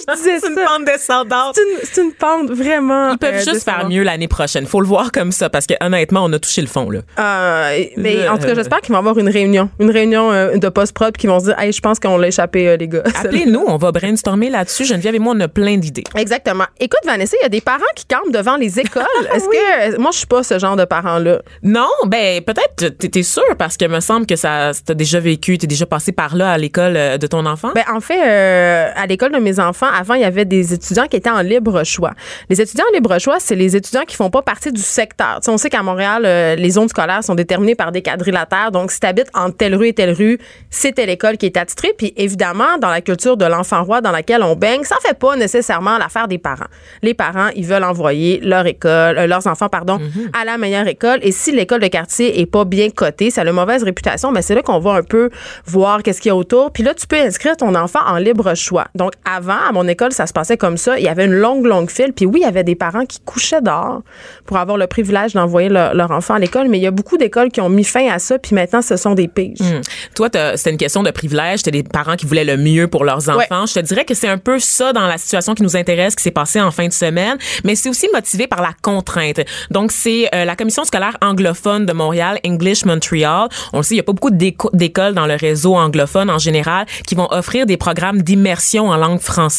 Moi, 0.06 0.16
je 0.16 0.22
disais 0.22 0.40
C'est 0.40 0.48
une 0.48 0.54
pente 0.54 0.84
descendante. 0.84 1.54
C'est 1.56 1.62
une, 1.62 1.78
c'est 1.84 2.02
une 2.02 2.12
pente 2.12 2.50
vraiment. 2.50 3.12
Ils 3.12 3.18
peuvent 3.18 3.34
euh, 3.34 3.44
juste 3.44 3.64
faire 3.64 3.88
mieux 3.88 4.02
l'année 4.02 4.28
prochaine. 4.28 4.66
Faut 4.66 4.80
le 4.80 4.86
voir 4.86 5.12
comme 5.12 5.32
ça 5.32 5.48
parce 5.50 5.66
que 5.66 5.74
honnêtement, 5.80 6.24
on 6.24 6.32
a 6.32 6.38
touché 6.38 6.60
le 6.60 6.66
fond 6.66 6.90
là. 6.90 7.00
Euh, 7.18 7.84
mais 7.96 8.16
Le- 8.24 8.28
en 8.30 8.38
tout 8.38 8.46
cas, 8.46 8.54
j'espère 8.54 8.80
qu'ils 8.80 8.92
vont 8.92 8.98
avoir 8.98 9.18
une 9.18 9.28
réunion. 9.28 9.68
Une 9.78 9.90
réunion 9.90 10.30
euh, 10.32 10.56
de 10.56 10.68
post-prod 10.68 11.16
qui 11.16 11.26
vont 11.26 11.40
se 11.40 11.46
dire 11.46 11.58
Hey, 11.58 11.72
je 11.72 11.80
pense 11.80 11.98
qu'on 11.98 12.16
l'a 12.18 12.28
échappé, 12.28 12.68
euh, 12.68 12.76
les 12.76 12.88
gars. 12.88 13.02
Appelez-nous, 13.20 13.64
on 13.66 13.76
va 13.76 13.92
brainstormer 13.92 14.50
là-dessus. 14.50 14.84
Geneviève 14.84 15.14
et 15.14 15.18
moi, 15.18 15.34
on 15.36 15.40
a 15.40 15.48
plein 15.48 15.76
d'idées. 15.76 16.04
Exactement. 16.16 16.64
Écoute, 16.80 17.00
Vanessa, 17.04 17.36
il 17.40 17.42
y 17.42 17.46
a 17.46 17.48
des 17.48 17.60
parents 17.60 17.82
qui 17.94 18.04
campent 18.06 18.32
devant 18.32 18.56
les 18.56 18.78
écoles. 18.80 19.02
Est-ce 19.34 19.46
que. 19.46 19.98
Moi, 19.98 20.10
je 20.12 20.18
suis 20.18 20.26
pas 20.26 20.42
ce 20.42 20.58
genre 20.58 20.76
de 20.76 20.84
parent-là. 20.84 21.40
Non, 21.62 21.88
ben 22.06 22.42
peut-être 22.42 22.96
t'es 22.98 23.08
t'es 23.08 23.22
sûr 23.22 23.42
parce 23.58 23.76
que 23.76 23.86
me 23.86 24.00
semble 24.00 24.26
que 24.26 24.36
ça 24.36 24.70
t'as 24.84 24.94
déjà 24.94 25.20
vécu, 25.20 25.58
t'es 25.58 25.66
déjà 25.66 25.86
passé 25.86 26.12
par 26.12 26.36
là 26.36 26.50
à 26.52 26.58
l'école 26.58 26.94
de 27.18 27.26
ton 27.26 27.46
enfant? 27.46 27.70
Ben, 27.74 27.84
en 27.92 28.00
fait, 28.00 28.20
euh, 28.26 28.90
à 28.94 29.06
l'école 29.06 29.32
de 29.32 29.38
mes 29.38 29.58
enfants, 29.60 29.85
avant, 29.88 30.14
il 30.14 30.22
y 30.22 30.24
avait 30.24 30.44
des 30.44 30.74
étudiants 30.74 31.06
qui 31.06 31.16
étaient 31.16 31.30
en 31.30 31.40
libre 31.40 31.84
choix. 31.84 32.12
Les 32.48 32.60
étudiants 32.60 32.84
en 32.90 32.94
libre 32.94 33.18
choix, 33.18 33.38
c'est 33.38 33.54
les 33.54 33.76
étudiants 33.76 34.04
qui 34.06 34.16
font 34.16 34.30
pas 34.30 34.42
partie 34.42 34.72
du 34.72 34.80
secteur. 34.80 35.40
On 35.48 35.56
sait 35.56 35.70
qu'à 35.70 35.82
Montréal, 35.82 36.22
euh, 36.24 36.54
les 36.56 36.70
zones 36.70 36.88
scolaires 36.88 37.24
sont 37.24 37.34
déterminées 37.34 37.74
par 37.74 37.92
des 37.92 38.02
quadrilatères. 38.02 38.70
Donc, 38.72 38.90
si 38.90 39.00
tu 39.00 39.06
habites 39.06 39.28
entre 39.34 39.56
telle 39.56 39.74
rue 39.74 39.88
et 39.88 39.92
telle 39.92 40.12
rue, 40.12 40.38
c'est 40.70 40.92
telle 40.92 41.10
école 41.10 41.36
qui 41.36 41.46
est 41.46 41.56
attitrée. 41.56 41.92
Puis, 41.96 42.12
évidemment, 42.16 42.78
dans 42.80 42.90
la 42.90 43.00
culture 43.00 43.36
de 43.36 43.44
l'enfant 43.44 43.84
roi 43.84 44.00
dans 44.00 44.10
laquelle 44.10 44.42
on 44.42 44.56
baigne, 44.56 44.84
ça 44.84 44.96
fait 45.02 45.18
pas 45.18 45.36
nécessairement 45.36 45.98
l'affaire 45.98 46.28
des 46.28 46.38
parents. 46.38 46.66
Les 47.02 47.14
parents, 47.14 47.48
ils 47.54 47.64
veulent 47.64 47.84
envoyer 47.84 48.40
leur 48.42 48.66
école, 48.66 49.18
euh, 49.18 49.26
leurs 49.26 49.46
enfants, 49.46 49.68
pardon, 49.68 49.98
à 50.38 50.44
la 50.44 50.58
meilleure 50.58 50.86
école. 50.86 51.18
Et 51.22 51.32
si 51.32 51.52
l'école 51.52 51.80
de 51.80 51.88
quartier 51.88 52.40
est 52.40 52.46
pas 52.46 52.64
bien 52.64 52.90
cotée, 52.90 53.30
ça 53.30 53.42
a 53.42 53.44
une 53.44 53.52
mauvaise 53.52 53.82
réputation, 53.82 54.32
mais 54.32 54.42
c'est 54.42 54.54
là 54.54 54.62
qu'on 54.62 54.78
va 54.78 54.92
un 54.92 55.02
peu 55.02 55.30
voir 55.66 56.02
qu'est-ce 56.02 56.20
qu'il 56.20 56.30
y 56.30 56.32
a 56.32 56.36
autour. 56.36 56.72
Puis 56.72 56.82
là, 56.82 56.94
tu 56.94 57.06
peux 57.06 57.16
inscrire 57.16 57.56
ton 57.56 57.74
enfant 57.74 58.00
en 58.06 58.16
libre 58.16 58.54
choix. 58.54 58.86
Donc, 58.94 59.12
avant, 59.24 59.58
à 59.68 59.72
mon 59.76 59.86
école, 59.88 60.12
ça 60.12 60.26
se 60.26 60.32
passait 60.32 60.56
comme 60.56 60.76
ça. 60.76 60.98
Il 60.98 61.04
y 61.04 61.08
avait 61.08 61.26
une 61.26 61.34
longue, 61.34 61.66
longue 61.66 61.90
file. 61.90 62.12
Puis 62.14 62.24
oui, 62.26 62.40
il 62.40 62.44
y 62.44 62.46
avait 62.46 62.64
des 62.64 62.74
parents 62.74 63.04
qui 63.06 63.20
couchaient 63.20 63.60
dehors 63.60 64.00
pour 64.46 64.56
avoir 64.56 64.78
le 64.78 64.86
privilège 64.86 65.34
d'envoyer 65.34 65.68
leur, 65.68 65.94
leur 65.94 66.10
enfant 66.10 66.34
à 66.34 66.38
l'école. 66.38 66.68
Mais 66.68 66.78
il 66.78 66.82
y 66.82 66.86
a 66.86 66.90
beaucoup 66.90 67.18
d'écoles 67.18 67.50
qui 67.50 67.60
ont 67.60 67.68
mis 67.68 67.84
fin 67.84 68.08
à 68.08 68.18
ça. 68.18 68.38
Puis 68.38 68.54
maintenant, 68.54 68.82
ce 68.82 68.96
sont 68.96 69.14
des 69.14 69.28
piges. 69.28 69.60
Hmm. 69.60 69.80
Toi, 70.14 70.28
c'était 70.54 70.70
une 70.70 70.78
question 70.78 71.02
de 71.02 71.10
privilège. 71.10 71.62
T'as 71.62 71.70
des 71.70 71.82
parents 71.82 72.16
qui 72.16 72.26
voulaient 72.26 72.44
le 72.44 72.56
mieux 72.56 72.88
pour 72.88 73.04
leurs 73.04 73.28
enfants. 73.28 73.66
Je 73.66 73.74
te 73.74 73.80
dirais 73.80 74.04
que 74.04 74.14
c'est 74.14 74.28
un 74.28 74.38
peu 74.38 74.58
ça 74.58 74.92
dans 74.92 75.06
la 75.06 75.18
situation 75.18 75.54
qui 75.54 75.62
nous 75.62 75.76
intéresse, 75.76 76.14
qui 76.16 76.22
s'est 76.22 76.30
passé 76.30 76.60
en 76.60 76.70
fin 76.70 76.86
de 76.88 76.92
semaine, 76.92 77.36
mais 77.64 77.74
c'est 77.74 77.88
aussi 77.88 78.08
motivé 78.14 78.46
par 78.46 78.62
la 78.62 78.70
contrainte. 78.82 79.40
Donc, 79.70 79.92
c'est 79.92 80.28
euh, 80.34 80.44
la 80.44 80.56
commission 80.56 80.84
scolaire 80.84 81.16
anglophone 81.22 81.84
de 81.86 81.92
Montréal, 81.92 82.38
English 82.46 82.84
Montreal. 82.84 83.48
On 83.72 83.78
le 83.78 83.82
sait, 83.82 83.94
il 83.94 83.98
y 83.98 84.00
a 84.00 84.04
pas 84.04 84.12
beaucoup 84.12 84.30
d'éco- 84.30 84.70
d'écoles 84.72 85.14
dans 85.14 85.26
le 85.26 85.34
réseau 85.34 85.74
anglophone 85.76 86.30
en 86.30 86.38
général 86.38 86.86
qui 87.06 87.14
vont 87.14 87.28
offrir 87.30 87.66
des 87.66 87.76
programmes 87.76 88.22
d'immersion 88.22 88.88
en 88.88 88.96
langue 88.96 89.20
française. 89.20 89.55